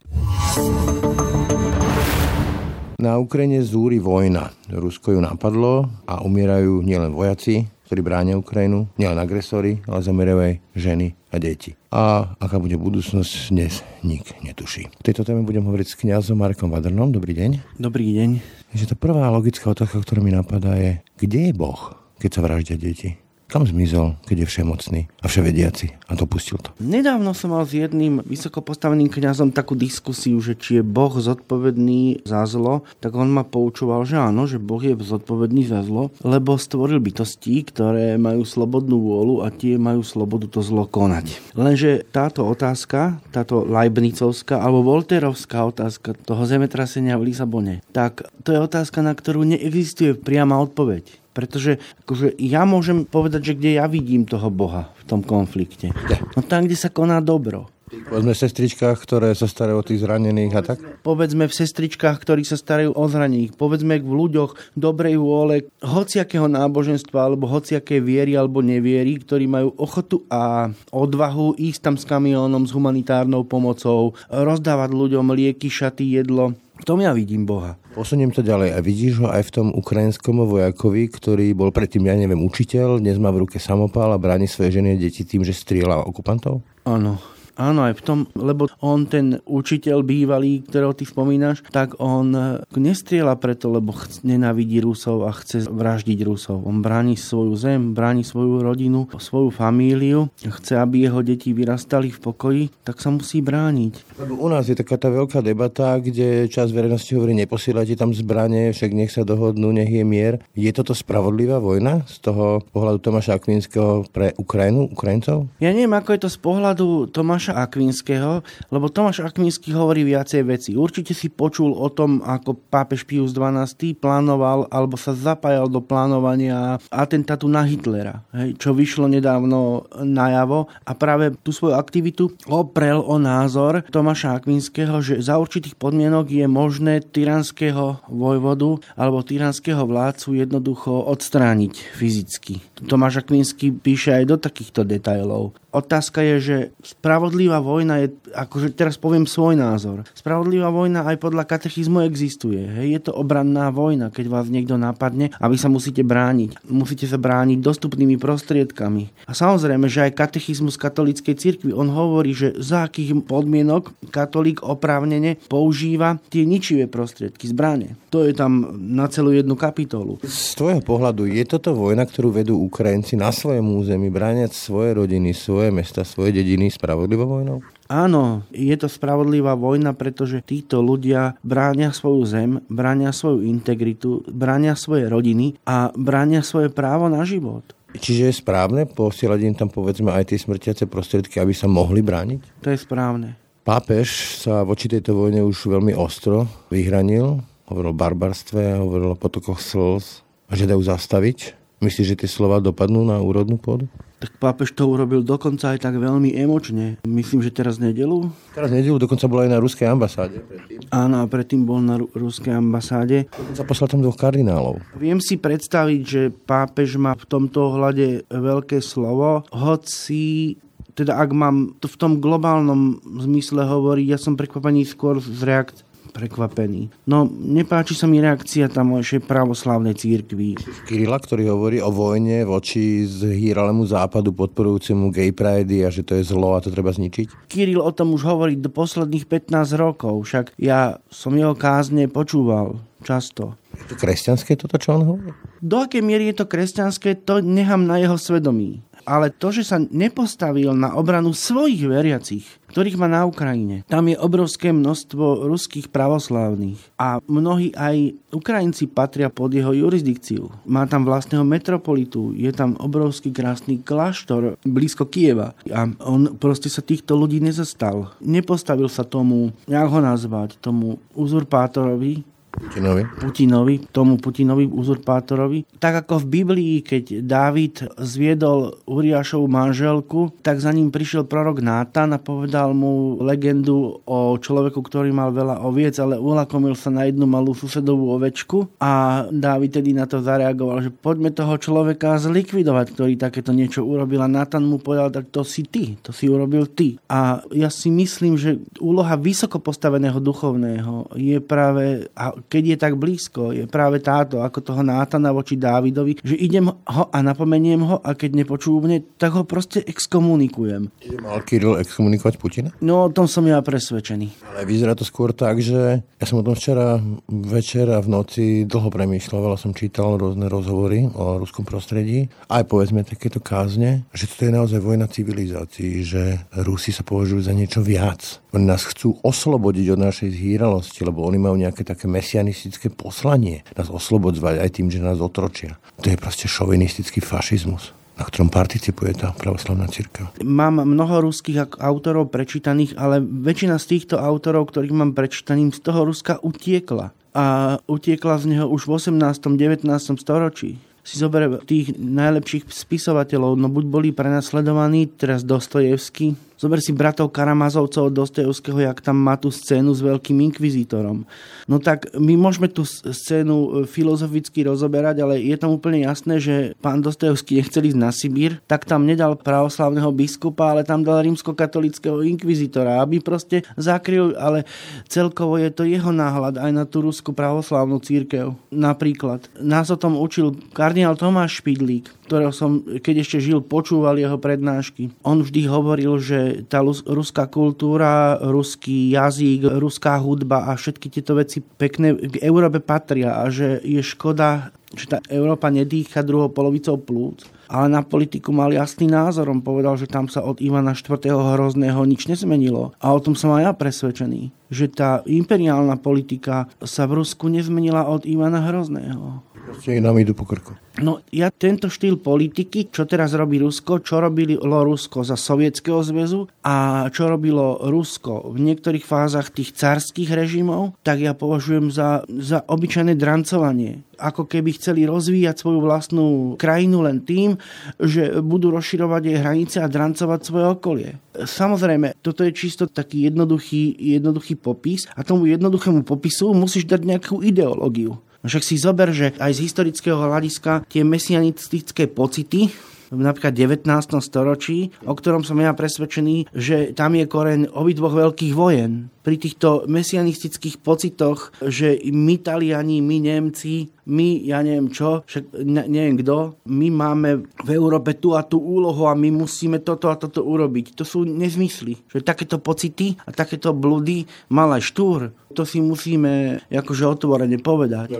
Na 3.03 3.19
Ukrajine 3.19 3.59
zúri 3.59 3.99
vojna. 3.99 4.55
Rusko 4.71 5.11
ju 5.11 5.19
napadlo 5.19 5.91
a 6.07 6.23
umierajú 6.23 6.79
nielen 6.79 7.11
vojaci, 7.11 7.67
ktorí 7.83 7.99
bránia 7.99 8.39
Ukrajinu, 8.39 8.87
nielen 8.95 9.19
agresori, 9.19 9.83
ale 9.85 9.99
zomerajú 9.99 10.39
aj 10.39 10.53
ženy 10.71 11.07
a 11.29 11.35
deti. 11.35 11.75
A 11.91 12.31
aká 12.39 12.63
bude 12.63 12.79
budúcnosť, 12.79 13.51
dnes 13.51 13.83
nik 14.07 14.23
netuší. 14.39 14.87
V 14.87 15.05
tejto 15.05 15.27
téme 15.27 15.43
budem 15.43 15.67
hovoriť 15.67 15.87
s 15.93 15.99
kňazom 15.99 16.39
Markom 16.39 16.71
Vadrnom. 16.71 17.11
Dobrý 17.11 17.35
deň. 17.35 17.75
Dobrý 17.75 18.15
deň. 18.17 18.29
Že 18.71 18.85
tá 18.89 18.95
prvá 18.95 19.27
logická 19.29 19.69
otázka, 19.69 19.99
ktorá 19.99 20.23
mi 20.23 20.31
napadá 20.31 20.73
je, 20.79 21.03
kde 21.19 21.51
je 21.51 21.53
Boh, 21.53 21.93
keď 22.23 22.29
sa 22.33 22.41
vraždia 22.41 22.79
deti? 22.79 23.22
Kam 23.53 23.69
zmizol, 23.69 24.17
keď 24.25 24.37
je 24.41 24.47
všemocný 24.49 25.01
a 25.21 25.29
vševediaci 25.29 26.09
a 26.09 26.17
dopustil 26.17 26.57
to? 26.57 26.73
Nedávno 26.81 27.37
som 27.37 27.53
mal 27.53 27.69
s 27.69 27.77
jedným 27.77 28.25
vysoko 28.25 28.65
kňazom 28.65 29.53
takú 29.53 29.77
diskusiu, 29.77 30.41
že 30.41 30.57
či 30.57 30.81
je 30.81 30.83
Boh 30.83 31.13
zodpovedný 31.13 32.25
za 32.25 32.49
zlo, 32.49 32.81
tak 32.97 33.13
on 33.13 33.29
ma 33.29 33.45
poučoval, 33.45 34.09
že 34.09 34.17
áno, 34.17 34.49
že 34.49 34.57
Boh 34.57 34.81
je 34.81 34.97
zodpovedný 34.97 35.69
za 35.69 35.85
zlo, 35.85 36.09
lebo 36.25 36.57
stvoril 36.57 36.97
bytosti, 36.97 37.61
ktoré 37.69 38.17
majú 38.17 38.41
slobodnú 38.41 38.97
vôľu 38.97 39.45
a 39.45 39.53
tie 39.53 39.77
majú 39.77 40.01
slobodu 40.01 40.49
to 40.49 40.65
zlo 40.65 40.89
konať. 40.89 41.53
Lenže 41.53 42.09
táto 42.09 42.49
otázka, 42.49 43.21
táto 43.29 43.69
Leibnicovská 43.69 44.65
alebo 44.65 44.81
Volterovská 44.81 45.61
otázka 45.69 46.17
toho 46.25 46.41
zemetrasenia 46.49 47.21
v 47.21 47.29
Lisabone, 47.29 47.85
tak 47.93 48.25
to 48.41 48.49
je 48.49 48.57
otázka, 48.57 49.05
na 49.05 49.13
ktorú 49.13 49.45
neexistuje 49.45 50.17
priama 50.17 50.57
odpoveď. 50.57 51.22
Pretože 51.33 51.81
akože 52.05 52.37
ja 52.37 52.63
môžem 52.63 53.09
povedať, 53.09 53.53
že 53.53 53.57
kde 53.57 53.81
ja 53.81 53.85
vidím 53.89 54.29
toho 54.29 54.53
Boha 54.53 54.93
v 55.01 55.03
tom 55.09 55.21
konflikte. 55.25 55.89
No 56.37 56.45
tam, 56.45 56.69
kde 56.69 56.77
sa 56.77 56.93
koná 56.93 57.19
dobro. 57.19 57.73
Povedzme 57.93 58.33
v 58.33 58.41
sestričkách, 58.41 58.97
ktoré 59.05 59.29
sa 59.37 59.45
starajú 59.45 59.77
o 59.77 59.85
tých 59.85 60.01
zranených 60.01 60.53
a 60.57 60.61
tak? 60.65 60.77
Povedzme 61.05 61.45
v 61.45 61.53
sestričkách, 61.53 62.17
ktorí 62.17 62.41
sa 62.41 62.57
starajú 62.57 62.97
o 62.97 63.05
zranených. 63.05 63.53
Povedzme 63.53 64.01
v 64.01 64.13
ľuďoch 64.13 64.73
dobrej 64.73 65.21
vôle, 65.21 65.69
hociakého 65.85 66.49
náboženstva, 66.49 67.29
alebo 67.29 67.45
hociaké 67.45 68.01
viery 68.01 68.33
alebo 68.33 68.65
neviery, 68.65 69.21
ktorí 69.21 69.45
majú 69.45 69.77
ochotu 69.77 70.25
a 70.25 70.73
odvahu 70.89 71.53
ísť 71.61 71.79
tam 71.85 71.95
s 72.01 72.05
kamiónom, 72.09 72.65
s 72.65 72.73
humanitárnou 72.73 73.45
pomocou, 73.45 74.17
rozdávať 74.25 74.89
ľuďom 74.89 75.29
lieky, 75.29 75.69
šaty, 75.69 76.17
jedlo. 76.17 76.57
V 76.73 76.89
tom 76.89 77.05
ja 77.05 77.13
vidím 77.13 77.45
Boha. 77.45 77.77
Posuniem 77.93 78.33
to 78.33 78.41
ďalej. 78.41 78.73
A 78.73 78.81
vidíš 78.81 79.21
ho 79.21 79.29
aj 79.29 79.45
v 79.45 79.53
tom 79.61 79.67
ukrajinskom 79.77 80.41
vojakovi, 80.41 81.05
ktorý 81.05 81.53
bol 81.53 81.69
predtým, 81.69 82.09
ja 82.09 82.17
neviem, 82.17 82.41
učiteľ, 82.41 82.97
dnes 82.97 83.21
má 83.21 83.29
v 83.29 83.45
ruke 83.45 83.61
samopál 83.61 84.09
a 84.09 84.17
bráni 84.17 84.49
svoje 84.49 84.81
ženy 84.81 84.97
a 84.97 84.99
deti 84.99 85.21
tým, 85.21 85.45
že 85.45 85.53
strieľa 85.53 86.01
okupantov? 86.09 86.65
Áno, 86.89 87.21
Áno, 87.53 87.85
aj 87.85 88.01
v 88.01 88.05
tom, 88.05 88.19
lebo 88.33 88.65
on 88.81 89.05
ten 89.05 89.37
učiteľ 89.45 90.01
bývalý, 90.01 90.65
ktorého 90.65 90.97
ty 90.97 91.05
spomínaš, 91.05 91.61
tak 91.69 92.01
on 92.01 92.33
e, 92.33 92.43
nestriela 92.73 93.37
preto, 93.37 93.69
lebo 93.69 93.93
ch- 93.93 94.25
nenávidí 94.25 94.81
Rusov 94.81 95.29
a 95.29 95.31
chce 95.37 95.69
vraždiť 95.69 96.19
Rusov. 96.25 96.65
On 96.65 96.81
bráni 96.81 97.13
svoju 97.13 97.53
zem, 97.53 97.93
bráni 97.93 98.25
svoju 98.25 98.65
rodinu, 98.65 99.05
svoju 99.21 99.53
famíliu, 99.53 100.33
chce, 100.41 100.81
aby 100.81 101.05
jeho 101.05 101.21
deti 101.21 101.53
vyrastali 101.53 102.09
v 102.09 102.19
pokoji, 102.19 102.63
tak 102.81 102.97
sa 102.97 103.13
musí 103.13 103.45
brániť. 103.45 104.17
U 104.33 104.49
nás 104.49 104.65
je 104.65 104.73
taká 104.73 104.97
tá 104.97 105.13
veľká 105.13 105.45
debata, 105.45 106.01
kde 106.01 106.49
čas 106.49 106.73
verejnosti 106.73 107.13
hovorí, 107.13 107.37
neposielajte 107.37 107.93
tam 107.93 108.17
zbranie, 108.17 108.73
však 108.73 108.91
nech 108.97 109.13
sa 109.13 109.21
dohodnú, 109.21 109.69
nech 109.69 109.93
je 109.93 110.01
mier. 110.01 110.41
Je 110.57 110.73
toto 110.73 110.97
spravodlivá 110.97 111.61
vojna 111.61 112.01
z 112.09 112.17
toho 112.17 112.65
pohľadu 112.73 112.97
Tomáša 112.97 113.37
Akvinského 113.37 114.09
pre 114.09 114.33
Ukrajinu, 114.41 114.89
Ukrajincov? 114.89 115.53
Ja 115.61 115.69
neviem, 115.69 115.93
ako 115.93 116.17
je 116.17 116.21
to 116.25 116.29
z 116.33 116.39
pohľadu 116.41 116.87
Tomáša 117.13 117.42
Tomáša 117.43 117.59
Akvinského, 117.67 118.39
lebo 118.71 118.87
Tomáš 118.87 119.19
Akvinský 119.19 119.75
hovorí 119.75 120.07
viacej 120.07 120.47
veci. 120.47 120.71
Určite 120.79 121.11
si 121.11 121.27
počul 121.27 121.75
o 121.75 121.91
tom, 121.91 122.23
ako 122.23 122.55
pápež 122.71 123.03
Pius 123.03 123.35
XII 123.35 123.99
plánoval 123.99 124.71
alebo 124.71 124.95
sa 124.95 125.11
zapájal 125.11 125.67
do 125.67 125.83
plánovania 125.83 126.79
atentátu 126.87 127.51
na 127.51 127.67
Hitlera, 127.67 128.23
hej, 128.31 128.55
čo 128.55 128.71
vyšlo 128.71 129.11
nedávno 129.11 129.91
najavo 129.99 130.71
a 130.87 130.91
práve 130.95 131.35
tú 131.43 131.51
svoju 131.51 131.75
aktivitu 131.75 132.31
oprel 132.47 133.03
o 133.03 133.19
názor 133.19 133.83
Tomáša 133.91 134.39
Akvinského, 134.39 135.03
že 135.03 135.19
za 135.19 135.35
určitých 135.35 135.75
podmienok 135.75 136.31
je 136.31 136.47
možné 136.47 137.03
tyranského 137.03 137.99
vojvodu 138.07 138.79
alebo 138.95 139.19
tyranského 139.19 139.83
vládcu 139.83 140.39
jednoducho 140.47 140.95
odstrániť 141.11 141.91
fyzicky. 141.91 142.63
Tomáš 142.85 143.23
Akvinský 143.23 143.71
píše 143.73 144.13
aj 144.13 144.23
do 144.29 144.35
takýchto 144.37 144.83
detajlov. 144.83 145.55
Otázka 145.73 146.21
je, 146.21 146.35
že 146.37 146.57
spravodlivá 146.85 147.57
vojna 147.57 148.05
je, 148.05 148.13
akože 148.37 148.77
teraz 148.77 148.93
poviem 148.93 149.25
svoj 149.25 149.57
názor, 149.57 150.05
spravodlivá 150.13 150.69
vojna 150.69 151.01
aj 151.09 151.17
podľa 151.17 151.49
katechizmu 151.49 152.05
existuje. 152.05 152.61
Hej, 152.61 152.87
je 152.93 153.01
to 153.09 153.11
obranná 153.17 153.73
vojna, 153.73 154.13
keď 154.13 154.25
vás 154.29 154.53
niekto 154.53 154.77
napadne 154.77 155.33
a 155.41 155.49
vy 155.49 155.57
sa 155.57 155.73
musíte 155.73 156.05
brániť. 156.05 156.69
Musíte 156.69 157.09
sa 157.09 157.17
brániť 157.17 157.57
dostupnými 157.57 158.21
prostriedkami. 158.21 159.25
A 159.25 159.33
samozrejme, 159.33 159.89
že 159.89 160.05
aj 160.05 160.13
katechizmus 160.13 160.77
katolíckej 160.77 161.33
cirkvi, 161.33 161.73
on 161.73 161.89
hovorí, 161.89 162.37
že 162.37 162.53
za 162.61 162.85
akých 162.85 163.25
podmienok 163.25 164.13
katolík 164.13 164.61
oprávnene 164.61 165.41
používa 165.49 166.21
tie 166.29 166.45
ničivé 166.45 166.85
prostriedky, 166.85 167.49
zbranie. 167.49 167.97
To 168.13 168.21
je 168.21 168.37
tam 168.37 168.77
na 168.77 169.09
celú 169.09 169.33
jednu 169.33 169.57
kapitolu. 169.57 170.21
Z 170.21 170.53
tvojho 170.53 170.85
pohľadu, 170.85 171.25
je 171.25 171.41
toto 171.49 171.73
vojna, 171.73 172.05
ktorú 172.05 172.29
vedú 172.29 172.61
Ukrajinci 172.73 173.13
na 173.13 173.29
svojom 173.29 173.77
území, 173.77 174.09
bráňať 174.09 174.57
svoje 174.57 174.97
rodiny, 174.97 175.29
svoje 175.31 175.53
svoje 175.53 175.69
mesta, 175.69 176.01
svoje 176.03 176.35
dediny 176.35 176.67
spravodlivou 176.67 177.39
vojnou? 177.39 177.63
Áno, 177.87 178.41
je 178.49 178.73
to 178.73 178.89
spravodlivá 178.89 179.53
vojna, 179.53 179.93
pretože 179.93 180.41
títo 180.41 180.81
ľudia 180.81 181.37
bránia 181.39 181.93
svoju 181.95 182.25
zem, 182.25 182.51
bránia 182.67 183.15
svoju 183.15 183.47
integritu, 183.47 184.25
bránia 184.27 184.75
svoje 184.75 185.07
rodiny 185.07 185.55
a 185.63 185.93
bránia 185.95 186.43
svoje 186.43 186.67
právo 186.67 187.07
na 187.07 187.23
život. 187.23 187.61
Čiže 187.95 188.27
je 188.27 188.41
správne 188.41 188.89
posielať 188.89 189.39
im 189.45 189.55
tam 189.55 189.69
povedzme 189.71 190.11
aj 190.11 190.33
tie 190.33 190.41
smrtiace 190.41 190.83
prostriedky, 190.89 191.39
aby 191.39 191.55
sa 191.55 191.71
mohli 191.71 192.03
brániť? 192.03 192.65
To 192.65 192.73
je 192.73 192.79
správne. 192.81 193.39
Pápež 193.63 194.41
sa 194.43 194.67
voči 194.67 194.91
tejto 194.91 195.15
vojne 195.15 195.45
už 195.45 195.69
veľmi 195.69 195.95
ostro 195.95 196.49
vyhranil, 196.73 197.39
hovoril 197.71 197.93
o 197.93 197.95
barbarstve, 197.95 198.81
hovoril 198.81 199.13
o 199.13 199.19
potokoch 199.21 199.63
slz 199.63 200.25
a 200.49 200.57
že 200.57 200.67
dajú 200.67 200.81
zastaviť. 200.83 201.62
Myslíš, 201.83 202.15
že 202.15 202.19
tie 202.23 202.29
slova 202.31 202.63
dopadnú 202.63 203.03
na 203.03 203.19
úrodnú 203.19 203.59
pôdu? 203.59 203.91
tak 204.23 204.39
pápež 204.39 204.71
to 204.71 204.87
urobil 204.87 205.19
dokonca 205.19 205.75
aj 205.75 205.83
tak 205.83 205.99
veľmi 205.99 206.31
emočne. 206.31 206.95
Myslím, 207.03 207.43
že 207.43 207.51
teraz 207.51 207.75
nedelu. 207.75 208.31
Teraz 208.55 208.71
nedelu, 208.71 208.95
dokonca 208.95 209.27
bol 209.27 209.43
aj 209.43 209.51
na 209.51 209.59
ruskej 209.59 209.83
ambasáde. 209.83 210.39
Predtým. 210.39 210.79
Áno, 210.95 211.19
a 211.19 211.27
predtým 211.27 211.67
bol 211.67 211.83
na 211.83 211.99
ruskej 211.99 212.55
ambasáde. 212.55 213.27
Dokonca 213.27 213.67
poslal 213.67 213.91
tam 213.91 213.99
dvoch 213.99 214.15
kardinálov. 214.15 214.79
Viem 214.95 215.19
si 215.19 215.35
predstaviť, 215.35 216.01
že 216.07 216.31
pápež 216.31 216.95
má 216.95 217.19
v 217.19 217.27
tomto 217.27 217.75
ohľade 217.75 218.23
veľké 218.31 218.79
slovo, 218.79 219.43
hoci 219.51 220.55
teda 220.95 221.19
ak 221.19 221.29
mám 221.35 221.75
to 221.83 221.91
v 221.91 221.99
tom 221.99 222.23
globálnom 222.23 223.03
zmysle 223.03 223.67
hovoriť, 223.67 224.05
ja 224.07 224.21
som 224.21 224.39
prekvapený 224.39 224.87
skôr 224.87 225.19
z 225.19 225.41
reakcie 225.43 225.83
prekvapený. 226.13 226.93
No, 227.09 227.25
nepáči 227.27 227.97
sa 227.97 228.05
mi 228.05 228.21
reakcia 228.21 228.69
tam 228.69 228.93
tamojšej 228.93 229.23
pravoslavnej 229.23 229.95
církvy. 229.97 230.59
Kirila, 230.85 231.17
ktorý 231.17 231.49
hovorí 231.49 231.79
o 231.79 231.89
vojne 231.89 232.43
voči 232.43 233.07
zhýralému 233.09 233.87
západu 233.87 234.35
podporujúcemu 234.35 235.09
gay 235.09 235.31
pride 235.33 235.81
a 235.81 235.89
že 235.89 236.05
to 236.05 236.19
je 236.19 236.27
zlo 236.27 236.53
a 236.53 236.61
to 236.61 236.69
treba 236.69 236.93
zničiť? 236.93 237.49
Kiril 237.49 237.81
o 237.81 237.89
tom 237.95 238.13
už 238.13 238.27
hovorí 238.27 238.59
do 238.59 238.67
posledných 238.69 239.25
15 239.25 239.73
rokov, 239.79 240.13
však 240.29 240.53
ja 240.59 241.01
som 241.07 241.33
jeho 241.33 241.57
kázne 241.57 242.05
počúval 242.11 242.83
často. 243.01 243.57
Je 243.73 243.89
to 243.89 243.95
kresťanské 243.97 244.53
toto, 244.53 244.77
čo 244.77 244.99
on 244.99 245.03
hovorí? 245.07 245.31
Do 245.63 245.81
akej 245.81 246.03
miery 246.05 246.29
je 246.29 246.43
to 246.43 246.45
kresťanské, 246.45 247.23
to 247.23 247.41
nechám 247.41 247.87
na 247.87 247.97
jeho 247.97 248.19
svedomí 248.19 248.83
ale 249.05 249.31
to, 249.31 249.51
že 249.53 249.63
sa 249.67 249.77
nepostavil 249.79 250.73
na 250.75 250.95
obranu 250.97 251.31
svojich 251.35 251.85
veriacich, 251.85 252.45
ktorých 252.73 252.97
má 252.97 253.05
na 253.05 253.23
Ukrajine. 253.29 253.85
Tam 253.85 254.09
je 254.09 254.17
obrovské 254.17 254.73
množstvo 254.73 255.45
ruských 255.45 255.93
pravoslávnych 255.93 256.97
a 256.97 257.21
mnohí 257.29 257.69
aj 257.77 258.17
Ukrajinci 258.33 258.89
patria 258.89 259.29
pod 259.29 259.53
jeho 259.53 259.71
jurisdikciu. 259.77 260.49
Má 260.65 260.89
tam 260.89 261.05
vlastného 261.05 261.45
metropolitu, 261.45 262.33
je 262.33 262.49
tam 262.49 262.73
obrovský 262.81 263.29
krásny 263.29 263.77
kláštor 263.85 264.57
blízko 264.65 265.05
Kieva 265.05 265.53
a 265.69 265.85
on 266.01 266.33
proste 266.41 266.67
sa 266.67 266.81
týchto 266.81 267.13
ľudí 267.13 267.37
nezastal. 267.37 268.09
Nepostavil 268.17 268.89
sa 268.89 269.05
tomu, 269.05 269.53
jak 269.69 269.85
ho 269.85 269.99
nazvať, 270.01 270.57
tomu 270.57 270.97
uzurpátorovi, 271.13 272.32
Putinovi. 272.53 273.01
Putinovi, 273.17 273.75
tomu 273.89 274.21
Putinovi, 274.21 274.69
uzurpátorovi. 274.69 275.65
Tak 275.81 276.05
ako 276.05 276.21
v 276.21 276.25
Biblii, 276.29 276.75
keď 276.85 277.25
Dávid 277.25 277.81
zviedol 277.97 278.77
Uriášovú 278.85 279.49
manželku, 279.49 280.29
tak 280.45 280.61
za 280.61 280.69
ním 280.69 280.93
prišiel 280.93 281.25
prorok 281.25 281.65
Nátan 281.65 282.13
a 282.13 282.21
povedal 282.21 282.77
mu 282.77 283.17
legendu 283.25 284.05
o 284.05 284.37
človeku, 284.37 284.85
ktorý 284.85 285.09
mal 285.09 285.33
veľa 285.33 285.65
oviec, 285.65 285.97
ale 285.97 286.21
ulakomil 286.21 286.77
sa 286.77 286.93
na 286.93 287.09
jednu 287.09 287.25
malú 287.25 287.57
susedovú 287.57 288.13
ovečku 288.13 288.77
a 288.77 289.25
Dávid 289.33 289.73
tedy 289.73 289.97
na 289.97 290.05
to 290.05 290.21
zareagoval, 290.21 290.85
že 290.85 290.93
poďme 290.93 291.33
toho 291.33 291.57
človeka 291.57 292.21
zlikvidovať, 292.21 292.85
ktorý 292.93 293.13
takéto 293.17 293.49
niečo 293.49 293.81
urobil 293.81 294.21
a 294.21 294.29
Nátan 294.29 294.61
mu 294.61 294.77
povedal, 294.77 295.09
tak 295.09 295.33
to 295.33 295.41
si 295.41 295.65
ty, 295.65 295.97
to 296.05 296.13
si 296.13 296.29
urobil 296.29 296.69
ty. 296.69 297.01
A 297.09 297.41
ja 297.49 297.73
si 297.73 297.89
myslím, 297.89 298.37
že 298.37 298.61
úloha 298.77 299.17
vysoko 299.17 299.57
postaveného 299.57 300.21
duchovného 300.21 301.17
je 301.17 301.41
práve, 301.41 302.05
a 302.13 302.42
keď 302.47 302.63
je 302.63 302.77
tak 302.77 302.93
blízko, 302.97 303.55
je 303.55 303.65
práve 303.69 303.99
táto, 304.03 304.43
ako 304.43 304.59
toho 304.61 304.81
Nátana 304.85 305.31
voči 305.31 305.55
Dávidovi, 305.55 306.21
že 306.21 306.35
idem 306.37 306.69
ho 306.69 307.03
a 307.09 307.17
napomeniem 307.23 307.81
ho 307.83 307.97
a 308.01 308.13
keď 308.13 308.43
nepočúvne, 308.43 309.17
tak 309.17 309.35
ho 309.37 309.43
proste 309.47 309.81
exkomunikujem. 309.85 310.89
Ide 311.03 311.17
mal 311.21 311.41
Kiril 311.45 311.79
exkomunikovať 311.79 312.35
Putina? 312.37 312.69
No, 312.83 313.07
o 313.07 313.13
tom 313.13 313.29
som 313.29 313.45
ja 313.47 313.61
presvedčený. 313.63 314.53
Ale 314.53 314.67
vyzerá 314.67 314.93
to 314.93 315.07
skôr 315.07 315.31
tak, 315.31 315.63
že 315.63 316.03
ja 316.03 316.25
som 316.25 316.41
o 316.41 316.45
tom 316.45 316.57
včera 316.57 316.99
večer 317.27 317.87
a 317.89 318.03
v 318.03 318.11
noci 318.11 318.45
dlho 318.67 318.89
premýšľal, 318.91 319.53
veľa 319.53 319.59
som 319.59 319.71
čítal 319.73 320.19
rôzne 320.19 320.47
rozhovory 320.51 321.07
o 321.13 321.39
ruskom 321.39 321.63
prostredí, 321.63 322.27
aj 322.51 322.63
povedzme 322.67 323.05
takéto 323.07 323.39
kázne, 323.39 324.05
že 324.13 324.29
to 324.29 324.49
je 324.49 324.51
naozaj 324.53 324.79
vojna 324.83 325.07
civilizácií, 325.07 326.03
že 326.03 326.43
Rusi 326.63 326.91
sa 326.91 327.05
považujú 327.05 327.41
za 327.45 327.53
niečo 327.55 327.79
viac. 327.79 328.42
Oni 328.53 328.69
nás 328.69 328.85
chcú 328.85 329.17
oslobodiť 329.25 329.97
od 329.97 329.99
našej 329.99 330.29
zhýralosti, 330.29 331.01
lebo 331.01 331.25
oni 331.25 331.41
majú 331.41 331.57
nejaké 331.57 331.81
také 331.81 332.05
mesianistické 332.05 332.93
poslanie. 332.93 333.65
Nás 333.73 333.89
oslobodzovať 333.89 334.61
aj 334.61 334.69
tým, 334.77 334.93
že 334.93 335.01
nás 335.01 335.17
otročia. 335.17 335.81
To 336.05 336.13
je 336.13 336.17
proste 336.21 336.45
šovinistický 336.45 337.19
fašizmus 337.19 337.97
na 338.13 338.29
ktorom 338.29 338.53
participuje 338.53 339.17
tá 339.17 339.33
pravoslavná 339.33 339.89
církev. 339.89 340.29
Mám 340.45 340.85
mnoho 340.85 341.25
ruských 341.25 341.81
autorov 341.81 342.29
prečítaných, 342.29 342.93
ale 342.93 343.17
väčšina 343.17 343.81
z 343.81 343.85
týchto 343.89 344.21
autorov, 344.21 344.69
ktorých 344.69 344.93
mám 344.93 345.17
prečítaných, 345.17 345.73
z 345.73 345.81
toho 345.81 346.05
Ruska 346.05 346.37
utiekla. 346.45 347.09
A 347.33 347.45
utiekla 347.89 348.37
z 348.37 348.53
neho 348.53 348.65
už 348.69 348.85
v 348.85 349.01
18. 349.01 349.17
19. 349.57 349.89
storočí 350.21 350.77
si 351.03 351.19
zoberie 351.19 351.59
tých 351.67 351.99
najlepších 351.99 352.71
spisovateľov, 352.71 353.59
no 353.59 353.67
buď 353.67 353.85
boli 353.91 354.09
prenasledovaní, 354.15 355.11
teraz 355.11 355.43
Dostojevský, 355.43 356.52
Zober 356.63 356.79
si 356.79 356.95
bratov 356.95 357.35
Karamazovcov 357.35 358.07
od 358.07 358.15
Dostojevského, 358.23 358.79
jak 358.79 359.03
tam 359.03 359.19
má 359.19 359.35
tú 359.35 359.51
scénu 359.51 359.91
s 359.91 359.99
veľkým 359.99 360.39
inkvizítorom. 360.47 361.27
No 361.67 361.75
tak 361.83 362.07
my 362.15 362.39
môžeme 362.39 362.71
tú 362.71 362.87
scénu 362.87 363.55
e, 363.55 363.67
filozoficky 363.83 364.63
rozoberať, 364.63 365.27
ale 365.27 365.43
je 365.43 365.59
tam 365.59 365.75
úplne 365.75 366.07
jasné, 366.07 366.39
že 366.39 366.55
pán 366.79 367.03
Dostojevský 367.03 367.59
nechcel 367.59 367.91
ísť 367.91 367.99
na 367.99 368.15
Sibír, 368.15 368.63
tak 368.63 368.87
tam 368.87 369.03
nedal 369.03 369.35
pravoslavného 369.35 370.07
biskupa, 370.15 370.71
ale 370.71 370.87
tam 370.87 371.03
dal 371.03 371.27
rímskokatolického 371.27 372.23
inkvizítora, 372.23 373.03
aby 373.03 373.19
proste 373.19 373.67
zakryl, 373.75 374.31
ale 374.39 374.63
celkovo 375.11 375.59
je 375.59 375.67
to 375.67 375.83
jeho 375.83 376.15
náhľad 376.15 376.63
aj 376.63 376.71
na 376.71 376.87
tú 376.87 377.03
ruskú 377.03 377.35
pravoslavnú 377.35 377.99
církev. 377.99 378.55
Napríklad. 378.71 379.51
Nás 379.59 379.91
o 379.91 379.99
tom 379.99 380.15
učil 380.15 380.55
kardinál 380.71 381.19
Tomáš 381.19 381.59
Špidlík, 381.59 382.07
ktorého 382.25 382.55
som, 382.55 382.81
keď 382.81 383.15
ešte 383.23 383.37
žil, 383.43 383.59
počúval 383.59 384.15
jeho 384.17 384.39
prednášky. 384.39 385.11
On 385.27 385.43
vždy 385.43 385.67
hovoril, 385.67 386.17
že 386.17 386.63
tá 386.71 386.81
ruská 386.85 387.45
kultúra, 387.51 388.39
ruský 388.39 389.11
jazyk, 389.13 389.77
ruská 389.77 390.17
hudba 390.17 390.71
a 390.71 390.79
všetky 390.79 391.11
tieto 391.11 391.35
veci 391.35 391.59
pekné 391.59 392.15
k 392.15 392.39
Európe 392.43 392.79
patria 392.79 393.43
a 393.43 393.51
že 393.51 393.83
je 393.83 393.99
škoda, 393.99 394.71
že 394.93 395.09
tá 395.09 395.17
Európa 395.27 395.67
nedýcha 395.73 396.23
druhou 396.23 396.49
polovicou 396.49 396.95
plúc 396.97 397.43
ale 397.73 397.89
na 397.89 398.05
politiku 398.05 398.53
mal 398.53 398.69
jasný 398.69 399.09
názor. 399.09 399.49
On 399.49 399.57
povedal, 399.57 399.97
že 399.97 400.05
tam 400.05 400.29
sa 400.29 400.45
od 400.45 400.61
Ivana 400.61 400.93
IV. 400.93 401.17
Hrozného 401.33 402.05
nič 402.05 402.29
nezmenilo. 402.29 402.93
A 403.01 403.09
o 403.09 403.19
tom 403.19 403.33
som 403.33 403.49
aj 403.57 403.65
ja 403.65 403.71
presvedčený, 403.73 404.53
že 404.69 404.93
tá 404.93 405.25
imperiálna 405.25 405.97
politika 405.97 406.69
sa 406.85 407.09
v 407.09 407.25
Rusku 407.25 407.49
nezmenila 407.49 408.05
od 408.05 408.29
Ivana 408.29 408.61
Hrozného. 408.61 409.41
Proste 409.63 410.03
nám 410.03 410.19
idú 410.19 410.35
po 410.35 410.43
krku. 410.43 410.75
No 410.99 411.23
ja 411.31 411.49
tento 411.49 411.87
štýl 411.87 412.19
politiky, 412.19 412.91
čo 412.91 413.07
teraz 413.07 413.33
robí 413.33 413.57
Rusko, 413.57 414.03
čo 414.03 414.19
robilo 414.19 414.59
Rusko 414.61 415.23
za 415.23 415.39
Sovietskeho 415.39 416.03
zväzu 416.03 416.51
a 416.61 417.07
čo 417.09 417.31
robilo 417.31 417.79
Rusko 417.81 418.53
v 418.53 418.59
niektorých 418.59 419.07
fázach 419.07 419.49
tých 419.49 419.73
carských 419.73 420.35
režimov, 420.35 420.99
tak 421.01 421.23
ja 421.23 421.33
považujem 421.33 421.89
za, 421.89 422.27
za 422.27 422.61
obyčajné 422.67 423.15
drancovanie. 423.17 424.03
Ako 424.19 424.45
keby 424.45 424.77
chceli 424.77 425.09
rozvíjať 425.09 425.65
svoju 425.65 425.79
vlastnú 425.81 426.27
krajinu 426.61 427.01
len 427.01 427.23
tým, 427.25 427.57
že 427.97 428.43
budú 428.43 428.69
rozširovať 428.69 429.21
jej 429.25 429.37
hranice 429.41 429.77
a 429.81 429.89
drancovať 429.89 430.39
svoje 430.45 430.65
okolie. 430.69 431.09
Samozrejme, 431.33 432.21
toto 432.21 432.45
je 432.45 432.53
čisto 432.53 432.85
taký 432.85 433.31
jednoduchý, 433.31 433.97
jednoduchý 433.97 434.59
popis 434.59 435.09
a 435.17 435.25
tomu 435.25 435.49
jednoduchému 435.49 436.05
popisu 436.05 436.53
musíš 436.53 436.85
dať 436.85 437.01
nejakú 437.01 437.41
ideológiu. 437.41 438.21
Však 438.43 438.63
si 438.63 438.75
zober, 438.75 439.15
že 439.15 439.31
aj 439.39 439.55
z 439.55 439.63
historického 439.71 440.19
hľadiska 440.19 440.83
tie 440.91 441.07
mesianistické 441.07 442.11
pocity, 442.11 442.67
napríklad 443.13 443.53
19. 443.53 443.87
storočí, 444.19 444.89
o 445.05 445.13
ktorom 445.13 445.45
som 445.45 445.61
ja 445.61 445.71
presvedčený, 445.71 446.51
že 446.51 446.91
tam 446.97 447.13
je 447.13 447.29
koreň 447.29 447.71
obidvoch 447.71 448.11
veľkých 448.11 448.53
vojen 448.57 449.13
pri 449.23 449.39
týchto 449.39 449.85
mesianistických 449.87 450.81
pocitoch, 450.81 451.53
že 451.61 452.01
my 452.09 452.41
Taliani, 452.41 452.99
my 452.99 453.17
Nemci, 453.21 453.93
my, 454.07 454.43
ja 454.43 454.59
neviem 454.59 454.91
čo, 454.91 455.23
však 455.23 455.63
ne, 455.63 455.87
neviem 455.87 456.19
kto, 456.19 456.59
my 456.67 456.87
máme 456.91 457.29
v 457.63 457.69
Európe 457.71 458.19
tú 458.19 458.35
a 458.35 458.43
tú 458.43 458.59
úlohu 458.59 459.07
a 459.07 459.15
my 459.15 459.31
musíme 459.31 459.79
toto 459.79 460.11
a 460.11 460.19
toto 460.19 460.43
urobiť. 460.43 460.95
To 460.99 461.07
sú 461.07 461.23
nezmysly. 461.23 462.03
Že 462.11 462.27
takéto 462.27 462.57
pocity 462.59 463.15
a 463.23 463.31
takéto 463.31 463.71
blúdy 463.71 464.27
mal 464.51 464.71
aj 464.75 464.83
Štúr. 464.83 465.19
To 465.53 465.63
si 465.63 465.79
musíme 465.79 466.63
akože 466.67 467.05
otvorene 467.05 467.61
povedať. 467.61 468.11